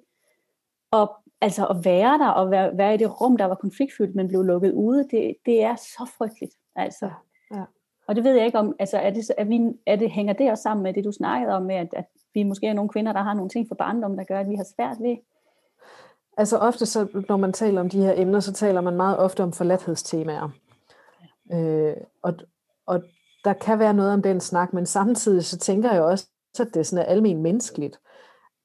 at, 0.92 1.08
altså 1.40 1.66
at 1.66 1.84
være 1.84 2.18
der, 2.18 2.28
og 2.28 2.50
være, 2.50 2.78
være 2.78 2.94
i 2.94 2.96
det 2.96 3.20
rum, 3.20 3.36
der 3.36 3.44
var 3.44 3.54
konfliktfyldt, 3.54 4.14
men 4.14 4.28
blev 4.28 4.42
lukket 4.42 4.72
ude, 4.72 5.08
det, 5.10 5.36
det 5.46 5.62
er 5.62 5.76
så 5.76 6.10
frygteligt, 6.18 6.54
altså. 6.76 7.10
Ja. 7.54 7.62
Og 8.06 8.16
det 8.16 8.24
ved 8.24 8.34
jeg 8.34 8.46
ikke 8.46 8.58
om, 8.58 8.76
altså 8.78 8.98
er 8.98 9.10
det, 9.10 9.30
er 9.38 9.44
vi, 9.44 9.60
er 9.86 9.96
det, 9.96 10.10
hænger 10.10 10.32
det 10.32 10.50
også 10.50 10.62
sammen 10.62 10.82
med 10.82 10.94
det, 10.94 11.04
du 11.04 11.12
snakkede 11.12 11.52
om, 11.52 11.62
med 11.62 11.74
at, 11.74 11.88
at 11.92 12.04
vi 12.34 12.42
måske 12.42 12.66
er 12.66 12.72
nogle 12.72 12.88
kvinder, 12.88 13.12
der 13.12 13.22
har 13.22 13.34
nogle 13.34 13.50
ting 13.50 13.68
for 13.68 13.74
barndom, 13.74 14.16
der 14.16 14.24
gør, 14.24 14.40
at 14.40 14.48
vi 14.48 14.54
har 14.54 14.66
svært 14.76 14.96
ved 15.00 15.16
Altså 16.36 16.58
ofte, 16.58 16.86
så, 16.86 17.24
når 17.28 17.36
man 17.36 17.52
taler 17.52 17.80
om 17.80 17.88
de 17.88 18.02
her 18.02 18.14
emner, 18.16 18.40
så 18.40 18.52
taler 18.52 18.80
man 18.80 18.96
meget 18.96 19.18
ofte 19.18 19.42
om 19.42 19.52
forladthedstemaer. 19.52 20.48
Øh, 21.52 21.94
og, 22.22 22.34
og 22.91 23.03
der 23.45 23.53
kan 23.53 23.78
være 23.78 23.95
noget 23.95 24.12
om 24.12 24.22
den 24.22 24.41
snak, 24.41 24.72
men 24.72 24.86
samtidig 24.86 25.45
så 25.45 25.59
tænker 25.59 25.93
jeg 25.93 26.03
også, 26.03 26.28
at 26.61 26.66
det 26.74 26.76
er 26.76 26.82
sådan 26.82 27.07
almen 27.07 27.43
menneskeligt, 27.43 28.01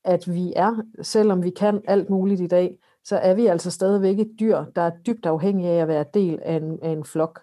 at 0.03 0.33
vi 0.33 0.53
er, 0.55 0.81
selvom 1.01 1.43
vi 1.43 1.49
kan 1.49 1.81
alt 1.87 2.09
muligt 2.09 2.41
i 2.41 2.47
dag, 2.47 2.77
så 3.03 3.17
er 3.17 3.33
vi 3.33 3.47
altså 3.47 3.71
stadigvæk 3.71 4.19
et 4.19 4.31
dyr, 4.39 4.63
der 4.75 4.81
er 4.81 4.91
dybt 5.07 5.25
afhængig 5.25 5.67
af 5.67 5.81
at 5.81 5.87
være 5.87 6.05
del 6.13 6.39
af 6.43 6.55
en, 6.55 6.79
af 6.81 6.89
en 6.89 7.03
flok. 7.03 7.41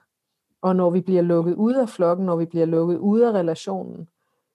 Og 0.63 0.77
når 0.77 0.91
vi 0.91 1.01
bliver 1.01 1.23
lukket 1.23 1.55
ud 1.55 1.75
af 1.75 1.89
flokken, 1.89 2.27
når 2.27 2.37
vi 2.37 2.45
bliver 2.45 2.67
lukket 2.67 2.99
ud 2.99 3.21
af 3.21 3.33
relationen, 3.33 4.09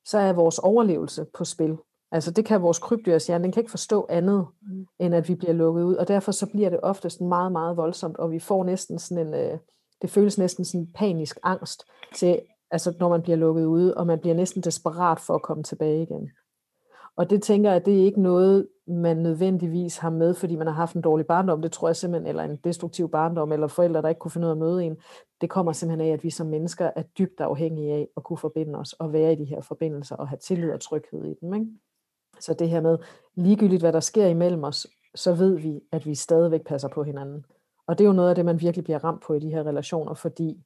så 0.06 0.18
er 0.18 0.34
vores 0.34 0.60
overlevelse 0.60 1.26
på 1.34 1.46
spil. 1.46 1.78
Altså 2.12 2.32
det 2.32 2.46
kan 2.46 2.62
vores 2.62 2.80
krybdyrshjerne, 2.80 3.44
den 3.44 3.52
kan 3.52 3.62
ikke 3.62 3.72
forstå 3.72 4.06
andet, 4.10 4.48
mm. 4.62 4.88
end 5.00 5.16
at 5.16 5.30
vi 5.30 5.36
bliver 5.36 5.54
lukket 5.54 5.84
ud. 5.84 5.96
Og 5.96 6.08
derfor 6.08 6.32
så 6.32 6.46
bliver 6.46 6.70
det 6.70 6.80
oftest 6.84 7.22
meget, 7.22 7.52
meget 7.52 7.78
voldsomt, 7.78 8.18
og 8.18 8.32
vi 8.32 8.40
får 8.40 8.64
næsten 8.64 9.00
sådan 9.00 9.28
en, 9.28 9.34
øh, 9.34 9.58
det 10.02 10.10
føles 10.10 10.38
næsten 10.38 10.66
sådan 10.66 10.88
panisk 10.96 11.38
angst 11.44 11.84
til, 12.16 12.42
altså 12.72 12.94
når 13.00 13.10
man 13.10 13.22
bliver 13.22 13.36
lukket 13.36 13.66
ude, 13.66 13.98
og 13.98 14.08
man 14.08 14.20
bliver 14.20 14.36
næsten 14.36 14.62
desperat 14.62 15.20
for 15.20 15.36
at 15.36 15.42
komme 15.42 15.64
tilbage 15.64 16.04
igen. 16.04 16.30
Og 17.16 17.30
det 17.30 17.44
tænker 17.44 17.72
jeg, 17.72 17.86
det 17.86 18.02
er 18.02 18.06
ikke 18.06 18.22
noget, 18.22 18.68
man 18.88 19.18
nødvendigvis 19.18 19.98
har 19.98 20.10
med, 20.10 20.34
fordi 20.34 20.56
man 20.56 20.68
har 20.68 20.74
haft 20.74 20.96
en 20.96 21.02
dårlig 21.02 21.26
barndom. 21.26 21.62
Det 21.62 21.72
tror 21.72 21.88
jeg 21.88 21.96
simpelthen, 21.96 22.28
eller 22.28 22.44
en 22.44 22.58
destruktiv 22.64 23.12
barndom, 23.12 23.52
eller 23.52 23.68
forældre, 23.68 24.02
der 24.02 24.10
ikke 24.10 24.20
kunne 24.20 24.32
finde 24.32 24.46
ud 24.46 24.50
af 24.50 24.56
at 24.56 24.58
møde 24.58 24.84
en. 24.84 24.98
Det 25.42 25.50
kommer 25.50 25.72
simpelthen 25.72 26.10
af, 26.10 26.14
at 26.14 26.24
vi 26.24 26.30
som 26.30 26.48
mennesker 26.48 26.92
er 26.96 27.04
dybt 27.18 27.40
afhængige 27.40 27.94
af 27.94 28.08
at 28.18 28.24
kunne 28.24 28.38
forbinde 28.38 28.80
os, 28.80 28.94
og 28.94 29.14
være 29.14 29.34
i 29.34 29.36
de 29.36 29.46
her 29.46 29.62
forbindelser, 29.62 30.16
og 30.16 30.28
have 30.28 30.38
tillid 30.38 30.72
og 30.72 30.80
tryghed 30.80 31.26
i 31.26 31.34
dem. 31.42 31.54
Ikke? 31.54 31.68
Så 32.40 32.54
det 32.54 32.70
her 32.70 32.82
med, 32.82 32.98
ligegyldigt 33.36 33.82
hvad 33.82 33.94
der 33.94 34.00
sker 34.00 34.26
imellem 34.26 34.64
os, 34.64 34.88
så 35.16 35.34
ved 35.34 35.60
vi, 35.60 35.82
at 35.92 36.06
vi 36.06 36.16
stadigvæk 36.16 36.66
passer 36.66 36.88
på 36.88 37.04
hinanden. 37.04 37.46
Og 37.88 37.98
det 37.98 38.04
er 38.04 38.08
jo 38.08 38.14
noget 38.14 38.30
af 38.30 38.36
det, 38.36 38.46
man 38.46 38.62
virkelig 38.62 38.84
bliver 38.84 39.04
ramt 39.04 39.22
på 39.22 39.34
i 39.34 39.40
de 39.40 39.50
her 39.50 39.64
relationer, 39.64 40.14
fordi 40.14 40.58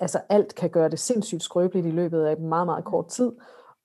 altså 0.00 0.20
alt 0.28 0.54
kan 0.54 0.70
gøre 0.70 0.88
det 0.88 0.98
sindssygt 0.98 1.42
skrøbeligt 1.42 1.86
i 1.86 1.90
løbet 1.90 2.24
af 2.24 2.36
en 2.36 2.48
meget, 2.48 2.66
meget 2.66 2.84
kort 2.84 3.08
tid, 3.08 3.32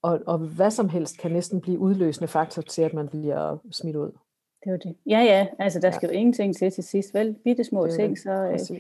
og, 0.02 0.20
og 0.28 0.38
hvad 0.38 0.72
som 0.72 0.90
helst 0.90 1.18
kan 1.18 1.32
næsten 1.32 1.62
blive 1.62 1.80
udløsende 1.80 2.28
faktor 2.28 2.62
til, 2.62 2.82
at 2.82 2.94
man 2.94 3.08
bliver 3.08 3.58
smidt 3.72 3.96
ud. 3.96 4.12
Det 4.64 4.72
var 4.72 4.78
det. 4.78 4.96
Ja, 5.06 5.20
ja, 5.20 5.48
altså 5.60 5.80
der 5.80 5.92
skal 5.92 6.08
ja. 6.08 6.14
jo 6.14 6.20
ingenting 6.20 6.56
til 6.56 6.72
til 6.72 6.84
sidst, 6.84 7.14
vel? 7.14 7.36
Bitte 7.44 7.64
små 7.64 7.88
ting, 7.88 8.20
så... 8.20 8.32
Øh, 8.32 8.80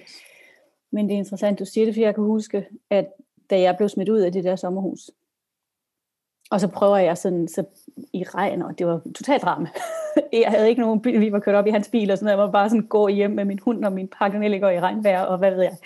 men 0.91 1.07
det 1.07 1.13
er 1.13 1.17
interessant, 1.17 1.59
du 1.59 1.65
siger 1.65 1.85
det, 1.85 1.93
for 1.95 2.01
jeg 2.01 2.15
kan 2.15 2.23
huske, 2.23 2.67
at 2.89 3.07
da 3.49 3.61
jeg 3.61 3.77
blev 3.77 3.89
smidt 3.89 4.09
ud 4.09 4.19
af 4.19 4.31
det 4.31 4.43
der 4.43 4.55
sommerhus, 4.55 5.11
og 6.51 6.59
så 6.59 6.67
prøver 6.67 6.97
jeg 6.97 7.17
sådan 7.17 7.47
så 7.47 7.63
i 8.13 8.23
regn, 8.23 8.61
og 8.61 8.79
det 8.79 8.87
var 8.87 9.01
totalt 9.15 9.41
drama. 9.41 9.69
jeg 10.43 10.51
havde 10.51 10.69
ikke 10.69 10.81
nogen 10.81 11.01
bil, 11.01 11.19
vi 11.19 11.31
var 11.31 11.39
kørt 11.39 11.55
op 11.55 11.67
i 11.67 11.69
hans 11.69 11.89
bil 11.89 12.11
og 12.11 12.17
sådan 12.17 12.25
noget. 12.25 12.37
Jeg 12.37 12.45
var 12.45 12.51
bare 12.51 12.69
sådan 12.69 12.87
gå 12.87 13.07
hjem 13.07 13.31
med 13.31 13.45
min 13.45 13.59
hund 13.59 13.85
og 13.85 13.93
min 13.93 14.07
pakke 14.07 14.59
går 14.59 14.69
i 14.69 14.79
regnvejr 14.79 15.21
og 15.21 15.37
hvad 15.37 15.51
ved 15.51 15.61
jeg. 15.61 15.77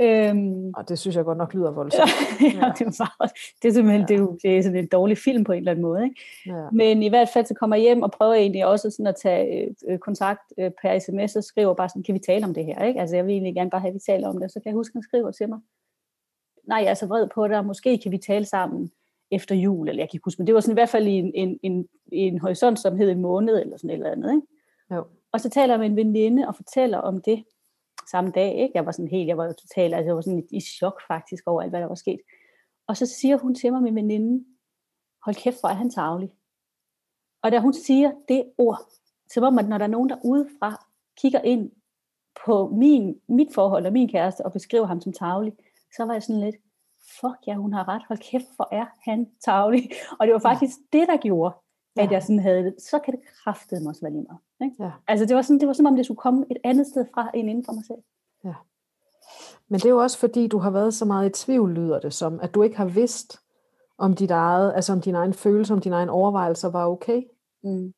Øhm, 0.00 0.72
og 0.76 0.88
det 0.88 0.98
synes 0.98 1.16
jeg 1.16 1.24
godt 1.24 1.38
nok 1.38 1.54
lyder 1.54 1.70
voldsomt. 1.70 2.10
ja, 2.40 2.72
det, 2.78 2.98
var, 2.98 3.32
det 3.62 3.68
er 3.68 3.72
simpelthen 3.72 4.00
ja. 4.00 4.06
det, 4.06 4.20
er, 4.20 4.26
det 4.42 4.58
er 4.58 4.62
sådan 4.62 4.78
en 4.78 4.86
dårlig 4.86 5.18
film 5.18 5.44
på 5.44 5.52
en 5.52 5.58
eller 5.58 5.70
anden 5.70 5.82
måde. 5.82 6.04
Ikke? 6.04 6.20
Ja. 6.46 6.70
Men 6.72 7.02
i 7.02 7.08
hvert 7.08 7.28
fald 7.28 7.46
så 7.46 7.54
kommer 7.54 7.76
jeg 7.76 7.82
hjem 7.82 8.02
og 8.02 8.10
prøver 8.10 8.34
egentlig 8.34 8.66
også 8.66 8.90
sådan 8.90 9.06
at 9.06 9.16
tage 9.22 9.74
øh, 9.88 9.98
kontakt 9.98 10.52
øh, 10.58 10.70
per 10.82 10.98
sms 10.98 11.36
og 11.36 11.44
skriver 11.44 11.74
bare 11.74 11.88
sådan, 11.88 12.02
kan 12.02 12.14
vi 12.14 12.18
tale 12.18 12.44
om 12.44 12.54
det 12.54 12.64
her? 12.64 12.84
Ikke? 12.84 13.00
Altså 13.00 13.16
jeg 13.16 13.26
vil 13.26 13.32
egentlig 13.32 13.54
gerne 13.54 13.70
bare 13.70 13.80
have, 13.80 13.88
at 13.88 13.94
vi 13.94 14.00
taler 14.06 14.28
om 14.28 14.40
det. 14.40 14.52
Så 14.52 14.60
kan 14.60 14.70
jeg 14.70 14.74
huske, 14.74 14.90
at 14.90 14.94
han 14.94 15.02
skriver 15.02 15.30
til 15.30 15.48
mig, 15.48 15.58
nej, 16.68 16.78
jeg 16.78 16.90
er 16.90 16.94
så 16.94 17.06
vred 17.06 17.28
på 17.34 17.44
og 17.44 17.66
måske 17.66 17.98
kan 17.98 18.12
vi 18.12 18.18
tale 18.18 18.44
sammen 18.44 18.90
efter 19.32 19.54
jul, 19.54 19.88
eller 19.88 20.02
jeg 20.02 20.10
kan 20.10 20.16
ikke 20.16 20.24
huske, 20.24 20.40
men 20.40 20.46
det 20.46 20.54
var 20.54 20.60
sådan 20.60 20.72
i 20.72 20.80
hvert 20.80 20.88
fald 20.88 21.06
i 21.06 21.10
en, 21.10 21.32
en, 21.34 21.58
en, 21.62 21.88
en 22.12 22.38
horisont, 22.38 22.78
som 22.78 22.96
hed 22.96 23.10
en 23.10 23.20
måned, 23.20 23.60
eller 23.60 23.76
sådan 23.76 23.90
et 23.90 23.94
eller 23.94 24.10
andet. 24.10 24.34
Ikke? 24.34 24.46
Jo. 24.94 25.04
Og 25.32 25.40
så 25.40 25.48
taler 25.48 25.74
jeg 25.74 25.80
med 25.80 25.90
en 25.90 25.96
veninde 25.96 26.48
og 26.48 26.56
fortæller 26.56 26.98
om 26.98 27.22
det 27.22 27.44
samme 28.10 28.30
dag. 28.30 28.54
Ikke? 28.54 28.72
Jeg 28.74 28.86
var 28.86 28.92
sådan 28.92 29.08
helt, 29.08 29.28
jeg 29.28 29.36
var 29.36 29.52
totalt, 29.52 29.94
altså 29.94 30.08
jeg 30.08 30.14
var 30.14 30.20
sådan 30.20 30.46
i 30.50 30.60
chok 30.60 31.00
faktisk 31.08 31.42
over 31.46 31.62
alt, 31.62 31.72
hvad 31.72 31.80
der 31.80 31.86
var 31.86 31.94
sket. 31.94 32.20
Og 32.86 32.96
så 32.96 33.06
siger 33.06 33.38
hun 33.38 33.54
til 33.54 33.72
mig, 33.72 33.82
min 33.82 33.94
veninde, 33.94 34.44
hold 35.24 35.36
kæft, 35.36 35.60
hvor 35.60 35.68
er 35.68 35.74
han 35.74 35.90
tavlig. 35.90 36.30
Og 37.42 37.52
da 37.52 37.58
hun 37.58 37.72
siger 37.72 38.12
det 38.28 38.44
ord, 38.58 38.78
så 39.30 39.40
var 39.40 39.50
man, 39.50 39.64
når 39.64 39.78
der 39.78 39.84
er 39.84 39.90
nogen 39.90 40.08
der 40.08 40.16
udefra 40.24 40.86
kigger 41.16 41.40
ind 41.40 41.70
på 42.46 42.68
min, 42.68 43.20
mit 43.28 43.54
forhold 43.54 43.86
og 43.86 43.92
min 43.92 44.08
kæreste 44.08 44.46
og 44.46 44.52
beskriver 44.52 44.86
ham 44.86 45.00
som 45.00 45.12
tavlig, 45.12 45.52
så 45.96 46.04
var 46.04 46.12
jeg 46.12 46.22
sådan 46.22 46.40
lidt, 46.40 46.56
fuck 47.20 47.46
ja, 47.46 47.54
hun 47.54 47.72
har 47.72 47.88
ret, 47.88 48.02
hold 48.08 48.18
kæft, 48.18 48.56
hvor 48.56 48.68
er 48.72 48.86
han 49.10 49.30
tavlig. 49.44 49.90
Og 50.18 50.26
det 50.26 50.32
var 50.32 50.40
faktisk 50.40 50.78
ja. 50.78 50.98
det, 50.98 51.08
der 51.08 51.16
gjorde, 51.16 51.54
at 51.96 52.06
ja. 52.06 52.12
jeg 52.12 52.22
sådan 52.22 52.38
havde, 52.38 52.74
så 52.78 52.98
kan 52.98 53.14
det 53.14 53.20
kraftede 53.44 53.82
mig 53.82 53.88
også 53.88 54.00
være 54.02 54.12
lige 54.12 54.26
meget. 54.28 54.40
Ikke? 54.70 54.84
Ja. 54.84 54.90
Altså 55.08 55.26
det 55.26 55.36
var, 55.36 55.42
sådan, 55.42 55.60
det 55.60 55.68
var 55.68 55.74
som 55.74 55.86
om 55.86 55.96
det 55.96 56.04
skulle 56.04 56.18
komme 56.18 56.46
et 56.50 56.58
andet 56.64 56.86
sted 56.86 57.06
fra 57.14 57.30
end 57.34 57.50
inden 57.50 57.64
for 57.64 57.72
mig 57.72 57.84
selv. 57.84 57.98
Ja. 58.44 58.54
Men 59.68 59.80
det 59.80 59.84
er 59.84 59.90
jo 59.90 60.02
også 60.02 60.18
fordi, 60.18 60.48
du 60.48 60.58
har 60.58 60.70
været 60.70 60.94
så 60.94 61.04
meget 61.04 61.28
i 61.28 61.44
tvivl, 61.44 61.74
lyder 61.74 62.00
det 62.00 62.14
som, 62.14 62.40
at 62.40 62.54
du 62.54 62.62
ikke 62.62 62.76
har 62.76 62.84
vidst, 62.84 63.40
om 63.98 64.14
dit 64.16 64.30
eget, 64.30 64.72
altså 64.74 64.92
om 64.92 65.00
din 65.00 65.14
egen 65.14 65.34
følelse, 65.34 65.72
om 65.74 65.80
dine 65.80 65.96
egen 65.96 66.08
overvejelser 66.08 66.70
var 66.70 66.86
okay. 66.86 67.22
Mm. 67.62 67.94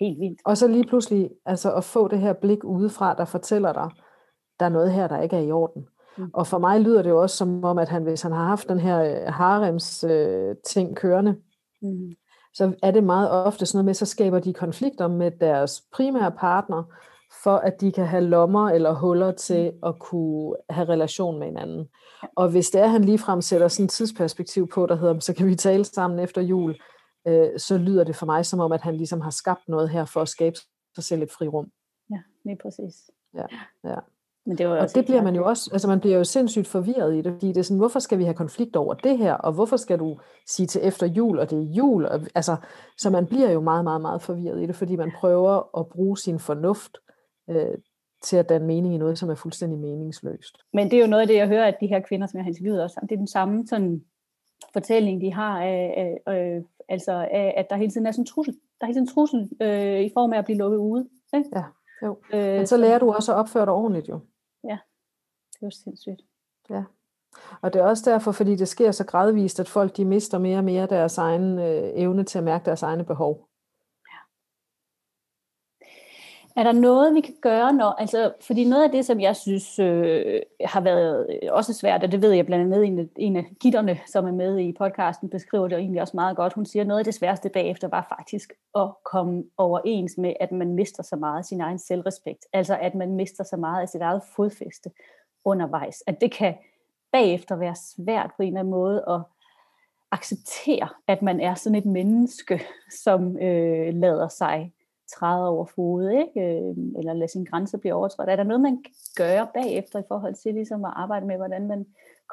Helt 0.00 0.20
vildt. 0.20 0.40
Og 0.44 0.56
så 0.56 0.68
lige 0.68 0.86
pludselig, 0.86 1.30
altså 1.44 1.74
at 1.74 1.84
få 1.84 2.08
det 2.08 2.18
her 2.18 2.32
blik 2.32 2.64
udefra, 2.64 3.14
der 3.14 3.24
fortæller 3.24 3.72
dig, 3.72 3.90
der 4.60 4.66
er 4.66 4.70
noget 4.70 4.92
her, 4.92 5.08
der 5.08 5.22
ikke 5.22 5.36
er 5.36 5.40
i 5.40 5.52
orden. 5.52 5.88
Mm. 6.20 6.30
Og 6.34 6.46
for 6.46 6.58
mig 6.58 6.80
lyder 6.80 7.02
det 7.02 7.10
jo 7.10 7.22
også 7.22 7.36
som 7.36 7.64
om, 7.64 7.78
at 7.78 7.88
han, 7.88 8.02
hvis 8.02 8.22
han 8.22 8.32
har 8.32 8.44
haft 8.44 8.68
den 8.68 8.80
her 8.80 9.02
øh, 9.02 9.32
harems 9.32 10.04
øh, 10.04 10.54
ting 10.66 10.96
kørende, 10.96 11.36
mm. 11.82 12.10
så 12.54 12.72
er 12.82 12.90
det 12.90 13.04
meget 13.04 13.30
ofte 13.30 13.66
sådan 13.66 13.76
noget 13.76 13.84
med, 13.84 13.94
så 13.94 14.06
skaber 14.06 14.38
de 14.38 14.52
konflikter 14.52 15.08
med 15.08 15.30
deres 15.30 15.82
primære 15.92 16.32
partner, 16.32 16.82
for 17.42 17.56
at 17.56 17.80
de 17.80 17.92
kan 17.92 18.06
have 18.06 18.24
lommer 18.24 18.70
eller 18.70 18.92
huller 18.92 19.32
til 19.32 19.70
mm. 19.70 19.88
at 19.88 19.98
kunne 19.98 20.56
have 20.70 20.88
relation 20.88 21.38
med 21.38 21.46
hinanden. 21.46 21.88
Og 22.36 22.50
hvis 22.50 22.70
det 22.70 22.80
er, 22.80 22.84
at 22.84 22.90
han 22.90 23.04
ligefrem 23.04 23.40
sætter 23.40 23.68
sådan 23.68 23.84
et 23.84 23.90
tidsperspektiv 23.90 24.68
på, 24.68 24.86
der 24.86 24.96
hedder, 24.96 25.18
så 25.18 25.34
kan 25.34 25.46
vi 25.46 25.54
tale 25.54 25.84
sammen 25.84 26.18
efter 26.18 26.42
jul, 26.42 26.76
øh, 27.26 27.48
så 27.58 27.78
lyder 27.78 28.04
det 28.04 28.16
for 28.16 28.26
mig 28.26 28.46
som 28.46 28.60
om, 28.60 28.72
at 28.72 28.80
han 28.80 28.96
ligesom 28.96 29.20
har 29.20 29.30
skabt 29.30 29.68
noget 29.68 29.88
her 29.88 30.04
for 30.04 30.20
at 30.20 30.28
skabe 30.28 30.56
sig 30.94 31.04
selv 31.04 31.22
et 31.22 31.30
frirum. 31.30 31.70
Ja, 32.10 32.18
lige 32.44 32.58
præcis. 32.62 33.10
Ja, 33.34 33.46
ja. 33.84 33.96
Men 34.46 34.58
det 34.58 34.68
var 34.68 34.76
og 34.76 34.94
det 34.94 35.04
bliver 35.04 35.22
man 35.22 35.34
jo 35.34 35.46
også, 35.46 35.70
altså 35.72 35.88
man 35.88 36.00
bliver 36.00 36.16
jo 36.16 36.24
sindssygt 36.24 36.66
forvirret 36.66 37.14
i 37.14 37.22
det, 37.22 37.32
fordi 37.32 37.48
det 37.48 37.56
er 37.56 37.62
sådan, 37.62 37.78
hvorfor 37.78 37.98
skal 37.98 38.18
vi 38.18 38.24
have 38.24 38.34
konflikt 38.34 38.76
over 38.76 38.94
det 38.94 39.18
her, 39.18 39.34
og 39.34 39.52
hvorfor 39.52 39.76
skal 39.76 39.98
du 39.98 40.18
sige 40.46 40.66
til 40.66 40.80
efter 40.84 41.06
jul, 41.06 41.38
og 41.38 41.50
det 41.50 41.58
er 41.58 41.62
jul, 41.62 42.04
og, 42.04 42.20
altså, 42.34 42.56
så 42.98 43.10
man 43.10 43.26
bliver 43.26 43.50
jo 43.50 43.60
meget, 43.60 43.84
meget, 43.84 44.00
meget 44.00 44.22
forvirret 44.22 44.62
i 44.62 44.66
det, 44.66 44.76
fordi 44.76 44.96
man 44.96 45.12
prøver 45.16 45.78
at 45.78 45.88
bruge 45.88 46.18
sin 46.18 46.38
fornuft 46.38 46.98
øh, 47.50 47.78
til 48.22 48.36
at 48.36 48.48
danne 48.48 48.66
mening 48.66 48.94
i 48.94 48.98
noget, 48.98 49.18
som 49.18 49.30
er 49.30 49.34
fuldstændig 49.34 49.78
meningsløst. 49.78 50.58
Men 50.72 50.90
det 50.90 50.96
er 50.96 51.00
jo 51.00 51.06
noget 51.06 51.20
af 51.20 51.26
det, 51.26 51.36
jeg 51.36 51.48
hører, 51.48 51.66
at 51.66 51.76
de 51.80 51.86
her 51.86 52.00
kvinder, 52.00 52.26
som 52.26 52.38
jeg 52.38 52.44
har 52.44 52.50
interviewet 52.50 52.82
også, 52.82 53.00
det 53.02 53.12
er 53.12 53.16
den 53.16 53.26
samme 53.26 53.66
sådan, 53.66 54.02
fortælling, 54.72 55.20
de 55.20 55.32
har 55.32 55.62
af, 55.62 56.18
af, 56.26 56.34
øh, 56.34 56.62
altså 56.88 57.12
af, 57.12 57.54
at 57.56 57.66
der 57.70 57.76
hele 57.76 57.90
tiden 57.90 58.06
er 58.06 58.12
sådan 58.12 58.22
en 58.22 58.26
trussel. 58.26 58.54
Der 58.54 58.84
er 58.84 58.86
hele 58.86 58.94
tiden 58.94 59.08
en 59.08 59.14
trussel 59.14 59.50
øh, 59.62 60.00
i 60.00 60.10
form 60.14 60.32
af 60.32 60.38
at 60.38 60.44
blive 60.44 60.58
lukket 60.58 60.78
ude. 60.78 61.08
Ikke? 61.36 61.48
Ja, 61.56 61.62
jo. 62.02 62.18
Øh, 62.32 62.56
Men 62.56 62.66
så 62.66 62.76
lærer 62.76 62.98
du 62.98 63.12
også 63.12 63.32
at 63.32 63.38
opføre 63.38 63.64
dig 63.64 63.72
ordentligt 63.72 64.08
jo. 64.08 64.20
Ja, 64.64 64.78
det 65.52 65.62
er 65.62 65.66
jo 65.66 65.70
sindssygt. 65.70 66.22
Ja. 66.70 66.84
Og 67.62 67.72
det 67.72 67.80
er 67.80 67.84
også 67.84 68.10
derfor, 68.10 68.32
fordi 68.32 68.56
det 68.56 68.68
sker 68.68 68.90
så 68.90 69.06
gradvist, 69.06 69.60
at 69.60 69.68
folk 69.68 69.96
de 69.96 70.04
mister 70.04 70.38
mere 70.38 70.58
og 70.58 70.64
mere 70.64 70.86
deres 70.86 71.18
egen 71.18 71.58
øh, 71.58 71.90
evne 71.94 72.24
til 72.24 72.38
at 72.38 72.44
mærke 72.44 72.64
deres 72.64 72.82
egne 72.82 73.04
behov. 73.04 73.49
Er 76.60 76.64
der 76.64 76.72
noget, 76.72 77.14
vi 77.14 77.20
kan 77.20 77.34
gøre, 77.42 77.72
når, 77.72 77.86
altså, 77.86 78.32
fordi 78.40 78.64
noget 78.64 78.84
af 78.84 78.90
det, 78.90 79.06
som 79.06 79.20
jeg 79.20 79.36
synes 79.36 79.78
øh, 79.78 80.40
har 80.64 80.80
været 80.80 81.26
øh, 81.30 81.48
også 81.52 81.74
svært, 81.74 82.02
og 82.02 82.12
det 82.12 82.22
ved 82.22 82.32
jeg 82.32 82.46
blandt 82.46 82.74
andet 82.74 82.86
en 82.86 82.98
af, 82.98 83.06
en 83.16 83.36
af 83.36 83.44
gitterne, 83.60 83.98
som 84.06 84.26
er 84.26 84.32
med 84.32 84.58
i 84.58 84.72
podcasten, 84.72 85.30
beskriver 85.30 85.68
det 85.68 85.78
egentlig 85.78 86.00
også 86.00 86.16
meget 86.16 86.36
godt. 86.36 86.52
Hun 86.52 86.66
siger, 86.66 86.82
at 86.82 86.86
noget 86.86 86.98
af 86.98 87.04
det 87.04 87.14
sværeste 87.14 87.48
bagefter 87.48 87.88
var 87.88 88.16
faktisk 88.18 88.52
at 88.74 88.88
komme 89.04 89.44
overens 89.56 90.18
med, 90.18 90.32
at 90.40 90.52
man 90.52 90.74
mister 90.74 91.02
så 91.02 91.16
meget 91.16 91.38
af 91.38 91.44
sin 91.44 91.60
egen 91.60 91.78
selvrespekt. 91.78 92.46
Altså 92.52 92.78
at 92.80 92.94
man 92.94 93.14
mister 93.14 93.44
så 93.44 93.56
meget 93.56 93.82
af 93.82 93.88
sit 93.88 94.00
eget 94.00 94.22
fodfæste 94.36 94.90
undervejs. 95.44 96.02
At 96.06 96.20
det 96.20 96.32
kan 96.32 96.54
bagefter 97.12 97.56
være 97.56 97.74
svært 97.74 98.30
på 98.36 98.42
en 98.42 98.48
eller 98.48 98.60
anden 98.60 98.70
måde 98.70 99.04
at 99.08 99.20
acceptere, 100.10 100.88
at 101.06 101.22
man 101.22 101.40
er 101.40 101.54
sådan 101.54 101.78
et 101.78 101.86
menneske, 101.86 102.62
som 103.04 103.38
øh, 103.38 103.94
lader 103.94 104.28
sig 104.28 104.72
træde 105.14 105.48
over 105.48 105.64
fod, 105.64 106.10
ikke? 106.10 106.40
Øh, 106.40 106.76
eller 106.98 107.12
lade 107.12 107.30
sin 107.30 107.44
grænse 107.44 107.78
blive 107.78 107.94
overtrådt. 107.94 108.28
Er 108.28 108.36
der 108.36 108.44
noget, 108.44 108.60
man 108.60 108.82
kan 108.82 108.94
gøre 109.16 109.48
bagefter 109.54 109.98
i 109.98 110.08
forhold 110.08 110.34
til 110.34 110.54
ligesom 110.54 110.84
at 110.84 110.92
arbejde 110.96 111.26
med, 111.26 111.36
hvordan 111.36 111.66
man 111.68 111.86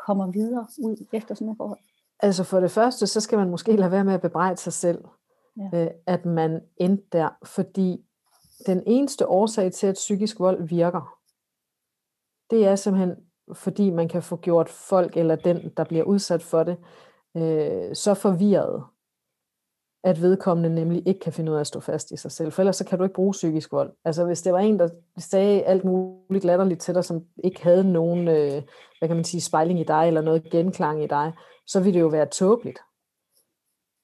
kommer 0.05 0.31
videre 0.31 0.67
ud 0.79 1.05
efter 1.13 1.35
sådan 1.35 1.45
nogle 1.45 1.57
forhold? 1.57 1.79
Altså 2.19 2.43
for 2.43 2.59
det 2.59 2.71
første, 2.71 3.07
så 3.07 3.21
skal 3.21 3.37
man 3.37 3.49
måske 3.49 3.75
lade 3.75 3.91
være 3.91 4.03
med 4.03 4.13
at 4.13 4.21
bebrejde 4.21 4.57
sig 4.57 4.73
selv, 4.73 5.03
ja. 5.57 5.83
øh, 5.83 5.91
at 6.05 6.25
man 6.25 6.61
endte 6.77 7.03
der, 7.11 7.29
fordi 7.45 8.05
den 8.65 8.83
eneste 8.85 9.27
årsag 9.27 9.71
til, 9.71 9.87
at 9.87 9.93
psykisk 9.93 10.39
vold 10.39 10.67
virker, 10.67 11.17
det 12.49 12.67
er 12.67 12.75
simpelthen, 12.75 13.15
fordi 13.53 13.89
man 13.89 14.07
kan 14.07 14.23
få 14.23 14.35
gjort 14.35 14.69
folk, 14.69 15.17
eller 15.17 15.35
den, 15.35 15.71
der 15.77 15.83
bliver 15.83 16.03
udsat 16.03 16.43
for 16.43 16.63
det, 16.63 16.77
øh, 17.37 17.95
så 17.95 18.13
forvirret, 18.13 18.83
at 20.07 20.21
vedkommende 20.21 20.75
nemlig 20.75 21.07
ikke 21.07 21.19
kan 21.19 21.33
finde 21.33 21.51
ud 21.51 21.55
af 21.55 21.59
at 21.59 21.67
stå 21.67 21.79
fast 21.79 22.11
i 22.11 22.17
sig 22.17 22.31
selv. 22.31 22.51
For 22.51 22.61
ellers 22.61 22.75
så 22.75 22.85
kan 22.85 22.97
du 22.97 23.03
ikke 23.03 23.15
bruge 23.15 23.31
psykisk 23.31 23.71
vold. 23.71 23.93
Altså 24.05 24.25
hvis 24.25 24.41
det 24.41 24.53
var 24.53 24.59
en, 24.59 24.79
der 24.79 24.89
sagde 25.17 25.63
alt 25.63 25.83
muligt 25.83 26.45
latterligt 26.45 26.81
til 26.81 26.95
dig, 26.95 27.05
som 27.05 27.23
ikke 27.43 27.63
havde 27.63 27.91
nogen, 27.91 28.27
øh, 28.27 28.61
hvad 28.99 29.07
kan 29.07 29.15
man 29.15 29.23
sige, 29.23 29.41
spejling 29.41 29.79
i 29.79 29.83
dig, 29.83 30.07
eller 30.07 30.21
noget 30.21 30.49
genklang 30.51 31.03
i 31.03 31.07
dig, 31.07 31.33
så 31.65 31.79
ville 31.79 31.93
det 31.93 32.01
jo 32.01 32.07
være 32.07 32.25
tåbeligt. 32.25 32.79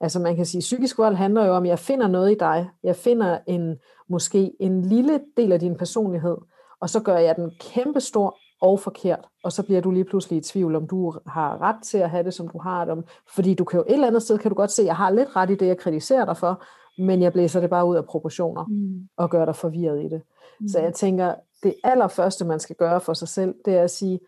Altså 0.01 0.19
man 0.19 0.35
kan 0.35 0.45
sige, 0.45 0.59
psykisk 0.59 0.97
vold 0.97 1.15
handler 1.15 1.45
jo 1.45 1.53
om, 1.53 1.63
at 1.63 1.69
jeg 1.69 1.79
finder 1.79 2.07
noget 2.07 2.31
i 2.31 2.37
dig. 2.39 2.69
Jeg 2.83 2.95
finder 2.95 3.39
en, 3.47 3.79
måske 4.09 4.51
en 4.59 4.81
lille 4.81 5.21
del 5.37 5.51
af 5.51 5.59
din 5.59 5.77
personlighed, 5.77 6.37
og 6.81 6.89
så 6.89 6.99
gør 6.99 7.17
jeg 7.17 7.35
den 7.35 7.51
kæmpe 7.59 7.99
stor, 7.99 8.37
og 8.63 8.79
forkert, 8.79 9.27
og 9.43 9.51
så 9.51 9.63
bliver 9.63 9.81
du 9.81 9.91
lige 9.91 10.03
pludselig 10.05 10.37
i 10.37 10.41
tvivl, 10.41 10.75
om 10.75 10.87
du 10.87 11.13
har 11.27 11.61
ret 11.61 11.83
til 11.83 11.97
at 11.97 12.09
have 12.09 12.23
det, 12.23 12.33
som 12.33 12.47
du 12.47 12.59
har 12.59 12.85
det. 12.85 13.03
Fordi 13.35 13.53
du 13.53 13.63
kan 13.63 13.77
jo 13.77 13.83
et 13.87 13.93
eller 13.93 14.07
andet 14.07 14.21
sted, 14.21 14.37
kan 14.37 14.51
du 14.51 14.55
godt 14.55 14.71
se, 14.71 14.81
at 14.81 14.85
jeg 14.85 14.95
har 14.95 15.09
lidt 15.09 15.35
ret 15.35 15.49
i 15.49 15.55
det, 15.55 15.67
jeg 15.67 15.77
kritiserer 15.77 16.25
dig 16.25 16.37
for, 16.37 16.63
men 16.97 17.21
jeg 17.21 17.33
blæser 17.33 17.59
det 17.59 17.69
bare 17.69 17.85
ud 17.85 17.95
af 17.95 18.05
proportioner, 18.05 18.65
mm. 18.65 19.07
og 19.17 19.29
gør 19.29 19.45
dig 19.45 19.55
forvirret 19.55 20.03
i 20.03 20.09
det. 20.09 20.21
Mm. 20.59 20.67
Så 20.67 20.79
jeg 20.79 20.93
tænker, 20.93 21.35
det 21.63 21.75
allerførste, 21.83 22.45
man 22.45 22.59
skal 22.59 22.75
gøre 22.75 23.01
for 23.01 23.13
sig 23.13 23.27
selv, 23.27 23.55
det 23.65 23.75
er 23.75 23.83
at 23.83 23.91
sige, 23.91 24.19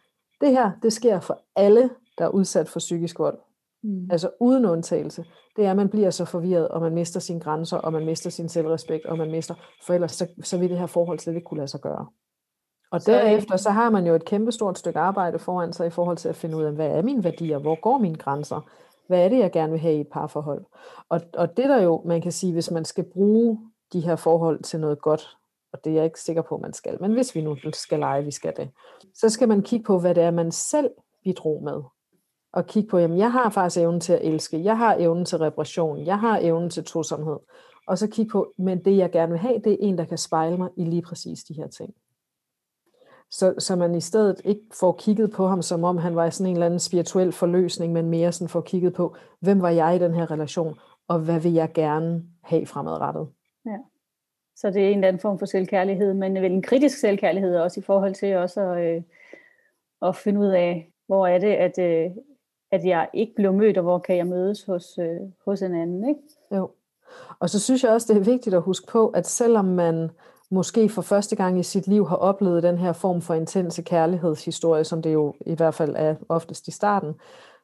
det 0.42 0.52
her, 0.52 0.72
det 0.84 0.94
sker 0.94 1.20
for 1.20 1.40
alle, 1.56 1.90
der 2.18 2.26
er 2.26 2.30
udsat 2.30 2.70
for 2.70 2.80
psykisk 2.80 3.20
vold. 3.20 3.38
Mm. 3.84 4.08
Altså 4.12 4.30
uden 4.40 4.66
undtagelse. 4.66 5.26
Det 5.56 5.66
er, 5.66 5.72
at 5.72 5.78
man 5.78 5.90
bliver 5.90 6.10
så 6.10 6.26
forvirret, 6.26 6.68
og 6.68 6.82
man 6.82 6.94
mister 6.94 7.20
sine 7.20 7.40
grænser, 7.40 7.78
og 7.78 7.94
man 7.94 8.06
mister 8.06 8.30
sin 8.30 8.50
selvrespekt, 8.50 9.06
og 9.06 9.18
man 9.18 9.32
mister, 9.32 9.56
for 9.86 9.94
ellers 9.94 10.12
så, 10.12 10.28
så 10.44 10.58
vil 10.58 10.70
det 10.70 10.80
her 10.80 10.86
forhold 10.86 11.20
slet 11.20 11.36
ikke 11.36 11.46
kunne 11.46 11.58
lade 11.58 11.68
sig 11.68 11.82
gøre. 11.82 12.08
Og 12.96 13.06
derefter 13.06 13.58
så 13.58 13.70
har 13.70 13.90
man 13.90 14.08
jo 14.08 14.16
et 14.16 14.26
kæmpestort 14.26 14.78
stykke 14.78 15.00
arbejde 15.00 15.40
foran 15.40 15.74
sig 15.74 15.88
i 15.88 15.90
forhold 15.90 16.18
til 16.18 16.30
at 16.30 16.36
finde 16.36 16.58
ud 16.58 16.64
af, 16.64 16.72
hvad 16.72 16.88
er 16.88 17.02
mine 17.02 17.24
værdier, 17.24 17.58
hvor 17.58 17.82
går 17.82 17.98
mine 17.98 18.16
grænser, 18.16 18.70
hvad 19.08 19.26
er 19.26 19.30
det, 19.30 19.40
jeg 19.40 19.52
gerne 19.52 19.72
vil 19.72 19.82
have 19.82 19.96
i 19.96 20.02
et 20.02 20.08
parforhold. 20.08 20.66
Og, 21.10 21.22
og 21.34 21.58
det 21.58 21.70
der 21.70 21.82
jo, 21.82 22.02
man 22.06 22.22
kan 22.22 22.32
sige, 22.32 22.54
hvis 22.54 22.72
man 22.72 22.86
skal 22.86 23.04
bruge 23.04 23.60
de 23.94 24.00
her 24.00 24.16
forhold 24.16 24.64
til 24.64 24.80
noget 24.80 25.02
godt, 25.02 25.38
og 25.74 25.80
det 25.84 25.92
er 25.92 25.96
jeg 25.96 26.06
ikke 26.06 26.22
sikker 26.22 26.42
på, 26.42 26.58
man 26.58 26.74
skal, 26.74 26.98
men 27.02 27.14
hvis 27.14 27.36
vi 27.36 27.42
nu 27.42 27.58
skal 27.74 28.00
lege, 28.00 28.24
vi 28.24 28.32
skal 28.32 28.54
det, 28.58 28.70
så 29.14 29.30
skal 29.30 29.48
man 29.48 29.62
kigge 29.62 29.86
på, 29.86 30.00
hvad 30.00 30.16
det 30.16 30.24
er, 30.24 30.32
man 30.32 30.52
selv 30.52 30.90
bidrog 31.24 31.64
med. 31.64 31.82
Og 32.54 32.66
kigge 32.66 32.90
på, 32.90 32.98
jamen 32.98 33.18
jeg 33.18 33.32
har 33.32 33.50
faktisk 33.50 33.82
evnen 33.82 34.02
til 34.02 34.14
at 34.14 34.26
elske, 34.26 34.64
jeg 34.64 34.78
har 34.78 34.96
evnen 35.00 35.26
til 35.26 35.38
reparation, 35.38 36.06
jeg 36.06 36.20
har 36.20 36.40
evnen 36.42 36.70
til 36.70 36.84
tosomhed. 36.84 37.38
Og 37.88 37.98
så 37.98 38.08
kigge 38.08 38.32
på, 38.32 38.54
men 38.58 38.86
det 38.86 38.98
jeg 38.98 39.12
gerne 39.12 39.32
vil 39.32 39.40
have, 39.40 39.60
det 39.64 39.72
er 39.72 39.78
en, 39.80 39.98
der 39.98 40.06
kan 40.06 40.18
spejle 40.18 40.58
mig 40.58 40.70
i 40.78 40.84
lige 40.84 41.02
præcis 41.02 41.44
de 41.44 41.54
her 41.54 41.68
ting. 41.68 41.94
Så, 43.32 43.54
så 43.58 43.76
man 43.76 43.96
i 43.96 44.02
stedet 44.02 44.42
ikke 44.44 44.62
får 44.80 44.92
kigget 44.92 45.32
på 45.32 45.48
ham, 45.48 45.62
som 45.62 45.84
om 45.84 45.98
han 45.98 46.16
var 46.16 46.30
sådan 46.30 46.50
en 46.50 46.56
eller 46.56 46.66
anden 46.66 46.80
spirituel 46.80 47.32
forløsning, 47.32 47.94
men 47.94 48.10
mere 48.10 48.32
sådan 48.32 48.50
får 48.50 48.62
kigget 48.62 48.94
på, 48.94 49.16
hvem 49.40 49.62
var 49.62 49.70
jeg 49.70 49.96
i 49.96 50.00
den 50.00 50.14
her 50.14 50.32
relation, 50.32 50.80
og 51.08 51.20
hvad 51.20 51.40
vil 51.40 51.54
jeg 51.54 51.72
gerne 51.74 52.24
have 52.44 52.66
fremadrettet. 52.66 53.28
Ja. 53.66 53.78
Så 54.56 54.72
det 54.72 54.84
er 54.84 54.90
en 54.90 54.98
eller 54.98 55.08
anden 55.08 55.20
form 55.20 55.40
for 55.40 55.46
selvkærlighed, 55.46 56.14
men 56.14 56.36
vel 56.36 56.52
en 56.52 56.62
kritisk 56.62 57.00
selvkærlighed 57.00 57.56
også 57.58 57.80
i 57.80 57.84
forhold 57.84 58.14
til 58.14 58.36
også 58.36 58.62
at, 58.62 58.96
øh, 58.96 59.02
at 60.02 60.16
finde 60.16 60.40
ud 60.40 60.48
af, 60.48 60.92
hvor 61.08 61.28
er 61.28 61.38
det, 61.38 61.54
at, 61.54 61.80
øh, 61.80 62.12
at 62.72 62.86
jeg 62.86 63.10
ikke 63.14 63.34
blev 63.36 63.54
mødt, 63.54 63.78
og 63.78 63.84
hvor 63.84 64.00
kan 64.00 64.18
jeg 64.18 64.28
mødes 64.28 64.64
hos, 64.64 64.98
øh, 64.98 65.20
hos 65.46 65.62
en 65.62 65.76
anden. 65.76 66.10
Ikke? 66.10 66.22
Jo. 66.52 66.70
Og 67.40 67.50
så 67.50 67.60
synes 67.60 67.84
jeg 67.84 67.92
også, 67.92 68.14
det 68.14 68.20
er 68.20 68.32
vigtigt 68.32 68.56
at 68.56 68.62
huske 68.62 68.88
på, 68.88 69.08
at 69.08 69.28
selvom 69.28 69.66
man 69.66 70.10
måske 70.52 70.90
for 70.90 71.02
første 71.02 71.36
gang 71.36 71.60
i 71.60 71.64
sit 71.64 71.88
liv 71.88 72.08
har 72.08 72.16
oplevet 72.16 72.64
den 72.64 72.78
her 72.78 72.94
form 72.94 73.22
for 73.22 73.34
intense 73.34 73.82
kærlighedshistorie, 73.82 74.84
som 74.84 75.02
det 75.02 75.14
jo 75.14 75.34
i 75.46 75.56
hvert 75.56 75.74
fald 75.74 75.96
er 75.98 76.16
oftest 76.30 76.68
i 76.68 76.72
starten, 76.72 77.14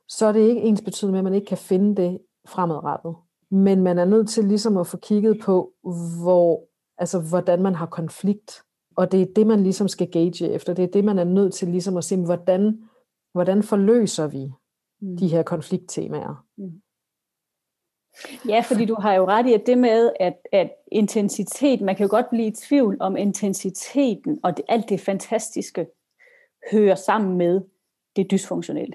så 0.07 0.25
er 0.25 0.31
det 0.31 0.39
ikke 0.39 0.61
ens 0.61 0.81
betydende 0.81 1.11
med, 1.11 1.19
at 1.19 1.23
man 1.23 1.33
ikke 1.33 1.47
kan 1.47 1.57
finde 1.57 2.01
det 2.01 2.19
fremadrettet. 2.47 3.15
Men 3.51 3.81
man 3.81 3.99
er 3.99 4.05
nødt 4.05 4.29
til 4.29 4.45
ligesom 4.45 4.77
at 4.77 4.87
få 4.87 4.97
kigget 4.97 5.39
på, 5.43 5.71
hvor, 6.23 6.63
altså, 6.97 7.19
hvordan 7.19 7.61
man 7.61 7.75
har 7.75 7.85
konflikt. 7.85 8.61
Og 8.95 9.11
det 9.11 9.21
er 9.21 9.25
det, 9.35 9.47
man 9.47 9.63
ligesom 9.63 9.87
skal 9.87 10.11
gauge 10.11 10.49
efter. 10.49 10.73
Det 10.73 10.83
er 10.83 10.91
det, 10.93 11.05
man 11.05 11.19
er 11.19 11.23
nødt 11.23 11.53
til 11.53 11.67
ligesom 11.67 11.97
at 11.97 12.03
se, 12.03 12.17
hvordan, 12.17 12.81
hvordan 13.33 13.63
forløser 13.63 14.27
vi 14.27 14.51
mm. 15.01 15.17
de 15.17 15.27
her 15.27 15.43
konflikttemaer. 15.43 16.45
Mm. 16.57 16.81
Ja, 18.47 18.63
fordi 18.67 18.85
du 18.85 18.95
har 18.95 19.13
jo 19.13 19.27
ret 19.27 19.47
i, 19.47 19.53
at 19.53 19.65
det 19.65 19.77
med, 19.77 20.11
at, 20.19 20.47
at 20.51 20.71
intensitet, 20.91 21.81
man 21.81 21.95
kan 21.95 22.05
jo 22.05 22.09
godt 22.09 22.29
blive 22.29 22.47
i 22.47 22.51
tvivl 22.51 22.97
om 22.99 23.17
intensiteten, 23.17 24.39
og 24.43 24.57
det, 24.57 24.65
alt 24.67 24.89
det 24.89 25.01
fantastiske 25.01 25.87
hører 26.71 26.95
sammen 26.95 27.37
med 27.37 27.61
det 28.15 28.31
dysfunktionelle. 28.31 28.93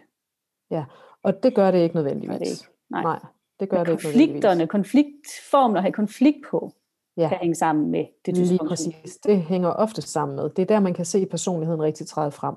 Ja, 0.71 0.85
og 1.23 1.43
det 1.43 1.55
gør 1.55 1.71
det 1.71 1.79
ikke 1.79 1.95
nødvendigvis. 1.95 2.39
Det 2.39 2.47
ikke. 2.47 2.65
Nej. 2.91 3.03
Nej, 3.03 3.19
det 3.61 3.69
gør 3.69 3.77
Men 3.77 3.87
det 3.87 3.93
ikke 3.93 4.03
konflikterne, 4.03 4.67
konfliktformen 4.67 5.77
at 5.77 5.83
have 5.83 5.93
konflikt 5.93 6.39
på, 6.51 6.73
ja. 7.17 7.29
kan 7.29 7.39
hænge 7.39 7.55
sammen 7.55 7.91
med 7.91 8.05
det 8.27 8.37
dysfunktionelle. 8.37 8.93
Lige 8.93 9.03
præcis. 9.03 9.17
Det 9.17 9.43
hænger 9.43 9.69
ofte 9.69 10.03
sammen 10.03 10.37
med. 10.37 10.51
Det 10.51 10.63
er 10.63 10.67
der, 10.67 10.81
man 10.81 10.95
kan 10.95 11.05
se 11.05 11.27
personligheden 11.27 11.83
rigtig 11.83 12.07
træde 12.07 12.31
frem. 12.31 12.55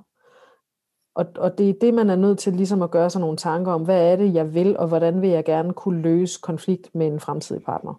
Og, 1.19 1.25
og 1.37 1.57
det 1.57 1.69
er 1.69 1.73
det, 1.81 1.93
man 1.93 2.09
er 2.09 2.15
nødt 2.15 2.39
til 2.39 2.53
ligesom 2.53 2.81
at 2.81 2.91
gøre 2.91 3.09
sig 3.09 3.21
nogle 3.21 3.37
tanker 3.37 3.71
om, 3.71 3.83
hvad 3.83 4.11
er 4.11 4.15
det, 4.15 4.33
jeg 4.33 4.53
vil, 4.53 4.77
og 4.77 4.87
hvordan 4.87 5.21
vil 5.21 5.29
jeg 5.29 5.45
gerne 5.45 5.73
kunne 5.73 6.01
løse 6.01 6.39
konflikt 6.43 6.95
med 6.95 7.07
en 7.07 7.19
fremtidig 7.19 7.63
partner. 7.63 7.93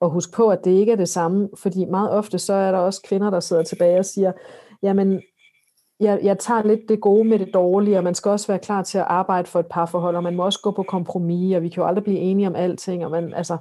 Og 0.00 0.10
husk 0.10 0.34
på, 0.34 0.48
at 0.48 0.64
det 0.64 0.70
ikke 0.70 0.92
er 0.92 0.96
det 0.96 1.08
samme, 1.08 1.48
fordi 1.56 1.84
meget 1.84 2.10
ofte 2.10 2.38
så 2.38 2.52
er 2.52 2.72
der 2.72 2.78
også 2.78 3.02
kvinder, 3.08 3.30
der 3.30 3.40
sidder 3.40 3.62
tilbage 3.62 3.98
og 3.98 4.04
siger, 4.04 4.32
jamen, 4.82 5.22
jeg, 6.00 6.20
jeg 6.22 6.38
tager 6.38 6.62
lidt 6.62 6.80
det 6.88 7.00
gode 7.00 7.24
med 7.24 7.38
det 7.38 7.54
dårlige, 7.54 7.98
og 7.98 8.04
man 8.04 8.14
skal 8.14 8.30
også 8.30 8.46
være 8.46 8.58
klar 8.58 8.82
til 8.82 8.98
at 8.98 9.06
arbejde 9.08 9.48
for 9.48 9.60
et 9.60 9.66
parforhold, 9.66 10.16
og 10.16 10.22
man 10.22 10.36
må 10.36 10.44
også 10.44 10.60
gå 10.62 10.70
på 10.70 10.82
kompromis, 10.82 11.56
og 11.56 11.62
vi 11.62 11.68
kan 11.68 11.82
jo 11.82 11.86
aldrig 11.88 12.04
blive 12.04 12.18
enige 12.18 12.48
om 12.48 12.56
alting, 12.56 13.04
og 13.04 13.10
man, 13.10 13.34
altså, 13.34 13.56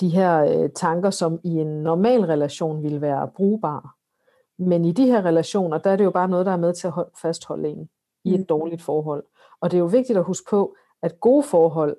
de 0.00 0.08
her 0.08 0.44
øh, 0.44 0.70
tanker, 0.74 1.10
som 1.10 1.40
i 1.44 1.50
en 1.50 1.82
normal 1.82 2.20
relation 2.20 2.82
ville 2.82 3.00
være 3.00 3.28
brugbare, 3.36 3.88
men 4.58 4.84
i 4.84 4.92
de 4.92 5.06
her 5.06 5.24
relationer, 5.24 5.78
der 5.78 5.90
er 5.90 5.96
det 5.96 6.04
jo 6.04 6.10
bare 6.10 6.28
noget, 6.28 6.46
der 6.46 6.52
er 6.52 6.56
med 6.56 6.74
til 6.74 6.86
at 6.86 6.92
fastholde 7.22 7.68
en 7.68 7.88
i 8.24 8.34
et 8.34 8.40
mm. 8.40 8.46
dårligt 8.46 8.82
forhold. 8.82 9.24
Og 9.60 9.70
det 9.70 9.76
er 9.76 9.80
jo 9.80 9.86
vigtigt 9.86 10.18
at 10.18 10.24
huske 10.24 10.50
på, 10.50 10.76
at 11.02 11.20
gode 11.20 11.42
forhold, 11.42 11.96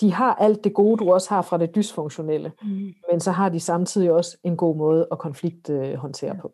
de 0.00 0.12
har 0.12 0.34
alt 0.34 0.64
det 0.64 0.74
gode, 0.74 0.96
du 0.96 1.12
også 1.12 1.28
har 1.28 1.42
fra 1.42 1.58
det 1.58 1.74
dysfunktionelle, 1.74 2.52
mm. 2.62 2.94
men 3.10 3.20
så 3.20 3.30
har 3.30 3.48
de 3.48 3.60
samtidig 3.60 4.12
også 4.12 4.36
en 4.42 4.56
god 4.56 4.76
måde 4.76 5.08
at 5.12 5.18
konflikthåndtere 5.18 6.34
ja. 6.34 6.40
på. 6.40 6.52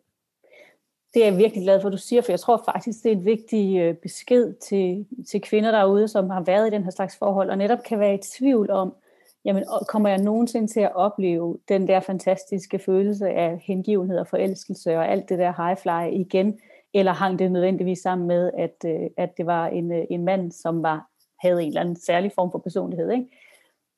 Det 1.13 1.23
er 1.23 1.27
jeg 1.27 1.37
virkelig 1.37 1.63
glad 1.63 1.81
for, 1.81 1.87
at 1.87 1.93
du 1.93 1.97
siger, 1.97 2.21
for 2.21 2.31
jeg 2.31 2.39
tror 2.39 2.61
faktisk, 2.65 3.03
det 3.03 3.11
er 3.11 3.15
en 3.15 3.25
vigtig 3.25 3.77
øh, 3.79 3.95
besked 3.95 4.53
til, 4.53 5.05
til 5.29 5.41
kvinder 5.41 5.71
derude, 5.71 6.07
som 6.07 6.29
har 6.29 6.41
været 6.41 6.67
i 6.67 6.69
den 6.69 6.83
her 6.83 6.91
slags 6.91 7.17
forhold, 7.17 7.49
og 7.49 7.57
netop 7.57 7.79
kan 7.85 7.99
være 7.99 8.13
i 8.13 8.21
tvivl 8.37 8.71
om, 8.71 8.93
jamen 9.45 9.65
kommer 9.87 10.09
jeg 10.09 10.17
nogensinde 10.17 10.67
til 10.67 10.79
at 10.79 10.95
opleve 10.95 11.57
den 11.69 11.87
der 11.87 11.99
fantastiske 11.99 12.79
følelse 12.79 13.29
af 13.29 13.59
hengivenhed 13.63 14.17
og 14.17 14.27
forelskelse 14.27 14.97
og 14.97 15.11
alt 15.11 15.29
det 15.29 15.39
der 15.39 15.65
high 15.65 15.77
fly 15.77 16.19
igen, 16.19 16.59
eller 16.93 17.11
hang 17.11 17.39
det 17.39 17.51
nødvendigvis 17.51 17.99
sammen 17.99 18.27
med, 18.27 18.51
at, 18.57 18.75
øh, 18.85 19.09
at 19.17 19.37
det 19.37 19.45
var 19.45 19.67
en, 19.67 19.91
øh, 19.91 20.05
en 20.09 20.25
mand, 20.25 20.51
som 20.51 20.83
var, 20.83 21.07
havde 21.39 21.63
en 21.63 21.67
eller 21.67 21.81
anden 21.81 21.95
særlig 21.95 22.31
form 22.35 22.51
for 22.51 22.59
personlighed, 22.59 23.11
ikke? 23.11 23.27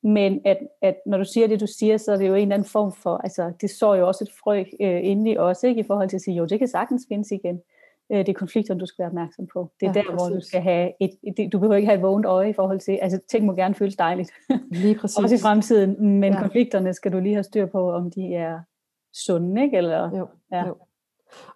Men 0.03 0.41
at, 0.45 0.59
at 0.81 0.95
når 1.05 1.17
du 1.17 1.23
siger 1.23 1.47
det, 1.47 1.59
du 1.59 1.67
siger, 1.67 1.97
så 1.97 2.11
er 2.11 2.17
det 2.17 2.27
jo 2.27 2.35
en 2.35 2.41
eller 2.41 2.55
anden 2.55 2.69
form 2.69 2.91
for, 2.91 3.17
altså 3.17 3.51
det 3.61 3.69
så 3.69 3.93
jo 3.93 4.07
også 4.07 4.23
et 4.23 4.31
frø 4.43 4.59
øh, 4.59 4.99
inde 5.03 5.31
i 5.31 5.37
os, 5.37 5.63
ikke? 5.63 5.79
i 5.79 5.83
forhold 5.83 6.09
til 6.09 6.17
at 6.17 6.21
sige, 6.21 6.37
jo, 6.37 6.45
det 6.45 6.59
kan 6.59 6.67
sagtens 6.67 7.05
findes 7.09 7.31
igen 7.31 7.55
øh, 7.55 7.74
det 8.09 8.29
er 8.29 8.33
konflikterne, 8.33 8.79
du 8.79 8.85
skal 8.85 9.03
være 9.03 9.09
opmærksom 9.09 9.47
på. 9.53 9.71
Det 9.79 9.87
er 9.87 9.91
ja, 9.95 9.99
der, 9.99 10.05
præcis. 10.05 10.27
hvor 10.27 10.35
du 10.35 10.45
skal 10.45 10.61
have 10.61 10.91
et, 11.01 11.11
et, 11.23 11.53
du 11.53 11.59
behøver 11.59 11.75
ikke 11.75 11.87
have 11.87 11.95
et 11.95 12.01
vågent 12.01 12.25
øje 12.25 12.49
i 12.49 12.53
forhold 12.53 12.79
til, 12.79 12.99
altså 13.01 13.19
ting 13.31 13.45
må 13.45 13.53
gerne 13.53 13.75
føles 13.75 13.95
dejligt. 13.95 14.31
Lige 14.71 14.95
præcis. 14.95 15.17
Også 15.23 15.35
i 15.35 15.39
fremtiden, 15.39 16.19
men 16.19 16.33
ja. 16.33 16.41
konflikterne 16.41 16.93
skal 16.93 17.11
du 17.11 17.19
lige 17.19 17.35
have 17.35 17.43
styr 17.43 17.65
på, 17.65 17.91
om 17.91 18.11
de 18.11 18.33
er 18.33 18.59
sunde, 19.13 19.63
ikke? 19.63 19.77
Eller, 19.77 20.17
jo, 20.17 20.27
ja. 20.51 20.67
jo. 20.67 20.75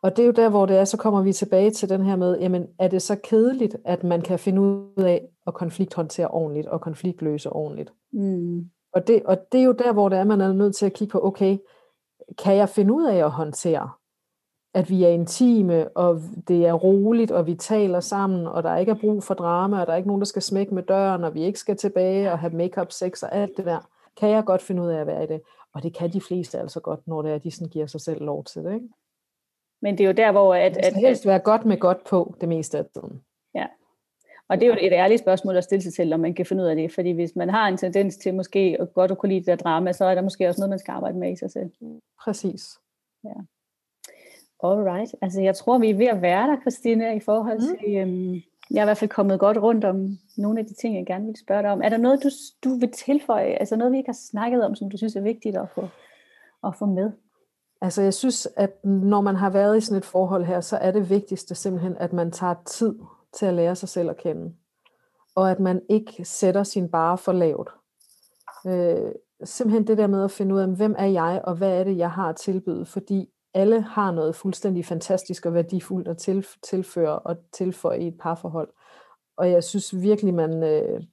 Og 0.01 0.17
det 0.17 0.23
er 0.23 0.25
jo 0.25 0.31
der, 0.31 0.49
hvor 0.49 0.65
det 0.65 0.77
er, 0.77 0.85
så 0.85 0.97
kommer 0.97 1.21
vi 1.21 1.33
tilbage 1.33 1.71
til 1.71 1.89
den 1.89 2.05
her 2.05 2.15
med, 2.15 2.39
jamen 2.39 2.67
er 2.79 2.87
det 2.87 3.01
så 3.01 3.15
kedeligt, 3.23 3.75
at 3.85 4.03
man 4.03 4.21
kan 4.21 4.39
finde 4.39 4.61
ud 4.61 5.03
af 5.03 5.27
at 5.47 5.53
konflikthåndtere 5.53 6.27
ordentligt 6.27 6.67
og 6.67 6.81
konfliktløse 6.81 7.49
ordentligt? 7.49 7.93
Mm. 8.11 8.69
Og, 8.93 9.07
det, 9.07 9.23
og 9.25 9.37
det 9.51 9.59
er 9.59 9.63
jo 9.63 9.71
der, 9.71 9.93
hvor 9.93 10.09
det 10.09 10.17
er, 10.17 10.23
man 10.23 10.41
er 10.41 10.53
nødt 10.53 10.75
til 10.75 10.85
at 10.85 10.93
kigge 10.93 11.11
på, 11.11 11.25
okay, 11.25 11.57
kan 12.37 12.55
jeg 12.55 12.69
finde 12.69 12.93
ud 12.93 13.05
af 13.05 13.15
at 13.15 13.31
håndtere 13.31 13.89
at 14.73 14.89
vi 14.89 15.03
er 15.03 15.09
intime, 15.09 15.87
og 15.87 16.21
det 16.47 16.65
er 16.65 16.73
roligt, 16.73 17.31
og 17.31 17.47
vi 17.47 17.55
taler 17.55 17.99
sammen, 17.99 18.47
og 18.47 18.63
der 18.63 18.77
ikke 18.77 18.91
er 18.91 18.99
brug 19.01 19.23
for 19.23 19.33
drama, 19.33 19.81
og 19.81 19.87
der 19.87 19.93
er 19.93 19.97
ikke 19.97 20.07
nogen, 20.07 20.21
der 20.21 20.25
skal 20.25 20.41
smække 20.41 20.75
med 20.75 20.83
døren, 20.83 21.23
og 21.23 21.33
vi 21.33 21.43
ikke 21.43 21.59
skal 21.59 21.77
tilbage 21.77 22.31
og 22.31 22.39
have 22.39 22.53
make-up 22.53 22.91
sex 22.91 23.23
og 23.23 23.35
alt 23.35 23.57
det 23.57 23.65
der. 23.65 23.89
Kan 24.19 24.29
jeg 24.29 24.45
godt 24.45 24.61
finde 24.61 24.81
ud 24.81 24.87
af 24.87 24.99
at 24.99 25.07
være 25.07 25.23
i 25.23 25.27
det? 25.27 25.41
Og 25.73 25.83
det 25.83 25.93
kan 25.93 26.13
de 26.13 26.21
fleste 26.21 26.59
altså 26.59 26.79
godt, 26.79 27.07
når 27.07 27.21
det 27.21 27.31
er, 27.31 27.37
de 27.37 27.51
sådan 27.51 27.69
giver 27.69 27.87
sig 27.87 28.01
selv 28.01 28.21
lov 28.21 28.43
til 28.43 28.63
det. 28.63 28.73
Ikke? 28.73 28.89
Men 29.81 29.97
det 29.97 30.03
er 30.03 30.07
jo 30.07 30.13
der, 30.13 30.31
hvor... 30.31 30.55
At, 30.55 30.77
at, 30.77 30.93
helst 30.93 31.25
være 31.25 31.39
godt 31.39 31.65
med 31.65 31.77
godt 31.77 32.03
på 32.03 32.35
det 32.41 32.49
meste 32.49 32.77
af 32.77 32.85
tiden. 32.85 33.21
Ja. 33.55 33.65
Og 34.49 34.57
det 34.57 34.63
er 34.63 34.67
jo 34.67 34.77
et 34.81 34.93
ærligt 34.93 35.21
spørgsmål 35.21 35.57
at 35.57 35.63
stille 35.63 35.81
sig 35.81 35.93
selv, 35.93 36.13
om 36.13 36.19
man 36.19 36.33
kan 36.33 36.45
finde 36.45 36.63
ud 36.63 36.67
af 36.67 36.75
det. 36.75 36.93
Fordi 36.93 37.11
hvis 37.11 37.35
man 37.35 37.49
har 37.49 37.67
en 37.67 37.77
tendens 37.77 38.17
til 38.17 38.33
måske 38.33 38.77
at 38.79 38.93
godt 38.93 39.11
at 39.11 39.17
kunne 39.17 39.29
lide 39.29 39.39
det 39.39 39.47
der 39.47 39.55
drama, 39.55 39.91
så 39.91 40.05
er 40.05 40.15
der 40.15 40.21
måske 40.21 40.47
også 40.47 40.61
noget, 40.61 40.69
man 40.69 40.79
skal 40.79 40.91
arbejde 40.91 41.17
med 41.17 41.31
i 41.31 41.35
sig 41.35 41.51
selv. 41.51 41.71
Præcis. 42.23 42.79
Ja. 43.23 43.33
Alright. 44.63 45.15
Altså 45.21 45.41
jeg 45.41 45.55
tror, 45.55 45.77
vi 45.77 45.89
er 45.89 45.97
ved 45.97 46.07
at 46.07 46.21
være 46.21 46.47
der, 46.47 46.61
Christine, 46.61 47.15
i 47.15 47.19
forhold 47.19 47.59
mm. 47.59 47.77
til... 47.77 47.95
Øhm, 47.95 48.41
jeg 48.71 48.79
er 48.79 48.83
i 48.83 48.85
hvert 48.85 48.97
fald 48.97 49.09
kommet 49.09 49.39
godt 49.39 49.57
rundt 49.57 49.85
om 49.85 50.17
nogle 50.37 50.59
af 50.59 50.65
de 50.65 50.73
ting, 50.73 50.95
jeg 50.95 51.05
gerne 51.05 51.25
vil 51.25 51.35
spørge 51.45 51.61
dig 51.61 51.71
om. 51.71 51.81
Er 51.83 51.89
der 51.89 51.97
noget, 51.97 52.23
du, 52.23 52.29
du 52.63 52.75
vil 52.79 52.91
tilføje? 52.91 53.53
Altså 53.53 53.75
noget, 53.75 53.91
vi 53.91 53.97
ikke 53.97 54.07
har 54.07 54.19
snakket 54.31 54.65
om, 54.65 54.75
som 54.75 54.89
du 54.89 54.97
synes 54.97 55.15
er 55.15 55.21
vigtigt 55.21 55.57
at 55.57 55.69
få, 55.75 55.87
at 56.63 56.75
få 56.75 56.85
med? 56.85 57.11
Altså 57.81 58.01
jeg 58.01 58.13
synes, 58.13 58.47
at 58.57 58.85
når 58.85 59.21
man 59.21 59.35
har 59.35 59.49
været 59.49 59.77
i 59.77 59.81
sådan 59.81 59.97
et 59.97 60.05
forhold 60.05 60.45
her, 60.45 60.61
så 60.61 60.77
er 60.77 60.91
det 60.91 61.09
vigtigste 61.09 61.55
simpelthen, 61.55 61.97
at 61.97 62.13
man 62.13 62.31
tager 62.31 62.55
tid 62.65 62.95
til 63.33 63.45
at 63.45 63.53
lære 63.53 63.75
sig 63.75 63.89
selv 63.89 64.09
at 64.09 64.17
kende. 64.17 64.53
Og 65.35 65.51
at 65.51 65.59
man 65.59 65.81
ikke 65.89 66.25
sætter 66.25 66.63
sin 66.63 66.89
bare 66.89 67.17
for 67.17 67.31
lavt. 67.31 67.69
Øh, 68.67 69.11
simpelthen 69.43 69.87
det 69.87 69.97
der 69.97 70.07
med 70.07 70.23
at 70.23 70.31
finde 70.31 70.55
ud 70.55 70.59
af, 70.59 70.67
hvem 70.67 70.95
er 70.97 71.05
jeg, 71.05 71.41
og 71.43 71.55
hvad 71.55 71.79
er 71.79 71.83
det, 71.83 71.97
jeg 71.97 72.11
har 72.11 72.29
at 72.29 72.35
tilbyde. 72.35 72.85
Fordi 72.85 73.29
alle 73.53 73.81
har 73.81 74.11
noget 74.11 74.35
fuldstændig 74.35 74.85
fantastisk 74.85 75.45
og 75.45 75.53
værdifuldt 75.53 76.07
at 76.07 76.17
til, 76.17 76.45
tilføre 76.63 77.19
og 77.19 77.37
tilføje 77.51 77.99
i 77.99 78.07
et 78.07 78.17
parforhold. 78.17 78.69
Og 79.37 79.51
jeg 79.51 79.63
synes 79.63 80.01
virkelig, 80.01 80.33
man, 80.33 80.63
øh, 80.63 81.03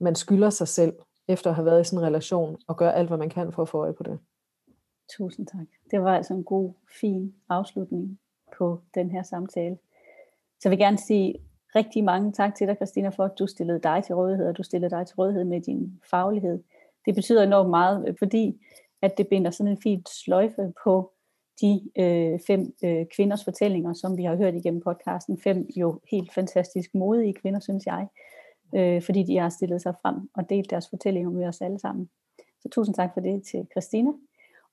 man 0.00 0.14
skylder 0.14 0.50
sig 0.50 0.68
selv, 0.68 0.92
efter 1.28 1.50
at 1.50 1.56
have 1.56 1.66
været 1.66 1.80
i 1.80 1.84
sådan 1.84 1.98
en 1.98 2.06
relation, 2.06 2.58
og 2.68 2.76
gøre 2.76 2.94
alt, 2.94 3.08
hvad 3.08 3.18
man 3.18 3.30
kan 3.30 3.52
for 3.52 3.62
at 3.62 3.68
få 3.68 3.78
øje 3.78 3.92
på 3.92 4.02
det. 4.02 4.18
Tusind 5.16 5.46
tak. 5.46 5.66
Det 5.90 6.02
var 6.02 6.16
altså 6.16 6.34
en 6.34 6.44
god, 6.44 6.72
fin 7.00 7.34
afslutning 7.48 8.18
på 8.58 8.80
den 8.94 9.10
her 9.10 9.22
samtale. 9.22 9.78
Så 10.60 10.68
jeg 10.68 10.70
vil 10.70 10.78
gerne 10.78 10.98
sige 10.98 11.34
rigtig 11.76 12.04
mange 12.04 12.32
tak 12.32 12.54
til 12.54 12.68
dig, 12.68 12.76
Christina, 12.76 13.08
for 13.08 13.24
at 13.24 13.38
du 13.38 13.46
stillede 13.46 13.80
dig 13.82 14.02
til 14.06 14.14
rådighed, 14.14 14.46
og 14.46 14.56
du 14.56 14.62
stillede 14.62 14.90
dig 14.90 15.06
til 15.06 15.16
rådighed 15.16 15.44
med 15.44 15.60
din 15.60 16.00
faglighed. 16.10 16.62
Det 17.06 17.14
betyder 17.14 17.42
enormt 17.42 17.70
meget, 17.70 18.08
øh, 18.08 18.14
fordi 18.18 18.60
at 19.02 19.18
det 19.18 19.28
binder 19.28 19.50
sådan 19.50 19.72
en 19.72 19.82
fin 19.82 20.02
sløjfe 20.06 20.72
på 20.84 21.11
de 21.60 21.90
øh, 21.98 22.40
fem 22.46 22.74
øh, 22.84 23.06
kvinders 23.16 23.44
fortællinger, 23.44 23.92
som 23.92 24.16
vi 24.16 24.24
har 24.24 24.36
hørt 24.36 24.54
igennem 24.54 24.80
podcasten. 24.80 25.38
Fem 25.38 25.66
jo 25.76 26.00
helt 26.10 26.32
fantastisk 26.32 26.94
modige 26.94 27.34
kvinder, 27.34 27.60
synes 27.60 27.86
jeg, 27.86 28.06
øh, 28.74 29.02
fordi 29.02 29.22
de 29.22 29.36
har 29.36 29.48
stillet 29.48 29.82
sig 29.82 29.94
frem 30.02 30.30
og 30.34 30.50
delt 30.50 30.70
deres 30.70 30.88
fortællinger 30.88 31.30
med 31.30 31.46
os 31.46 31.60
alle 31.60 31.78
sammen. 31.78 32.10
Så 32.60 32.68
tusind 32.68 32.94
tak 32.94 33.10
for 33.14 33.20
det 33.20 33.42
til 33.42 33.66
Christina. 33.72 34.10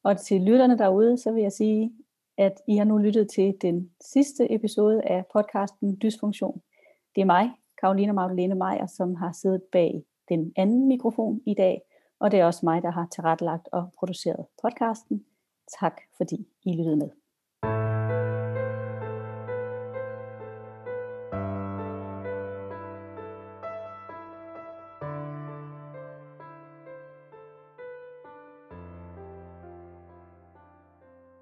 Og 0.04 0.18
til 0.18 0.42
lytterne 0.42 0.78
derude, 0.78 1.18
så 1.18 1.32
vil 1.32 1.42
jeg 1.42 1.52
sige, 1.52 1.92
at 2.38 2.54
I 2.68 2.78
har 2.78 2.86
nu 2.86 2.98
lyttet 2.98 3.30
til 3.30 3.58
den 3.62 3.92
sidste 4.14 4.54
episode 4.54 5.02
af 5.02 5.24
podcasten 5.34 5.98
Dysfunktion. 6.02 6.62
Det 7.16 7.22
er 7.22 7.26
mig, 7.26 7.52
Karolina 7.82 8.12
Magdalene 8.12 8.56
Meyer, 8.56 8.88
som 8.88 9.16
har 9.16 9.32
siddet 9.32 9.62
bag 9.72 10.04
den 10.30 10.54
anden 10.56 10.88
mikrofon 10.88 11.42
i 11.46 11.54
dag, 11.54 11.82
og 12.20 12.32
det 12.32 12.40
er 12.40 12.46
også 12.46 12.60
mig, 12.64 12.82
der 12.82 12.92
har 12.92 13.08
tilrettelagt 13.12 13.70
og 13.72 13.90
produceret 14.00 14.46
podcasten. 14.62 15.26
Tak 15.80 16.02
fordi 16.18 16.48
I 16.66 16.74
lyttede 16.74 16.96
med. 16.96 17.10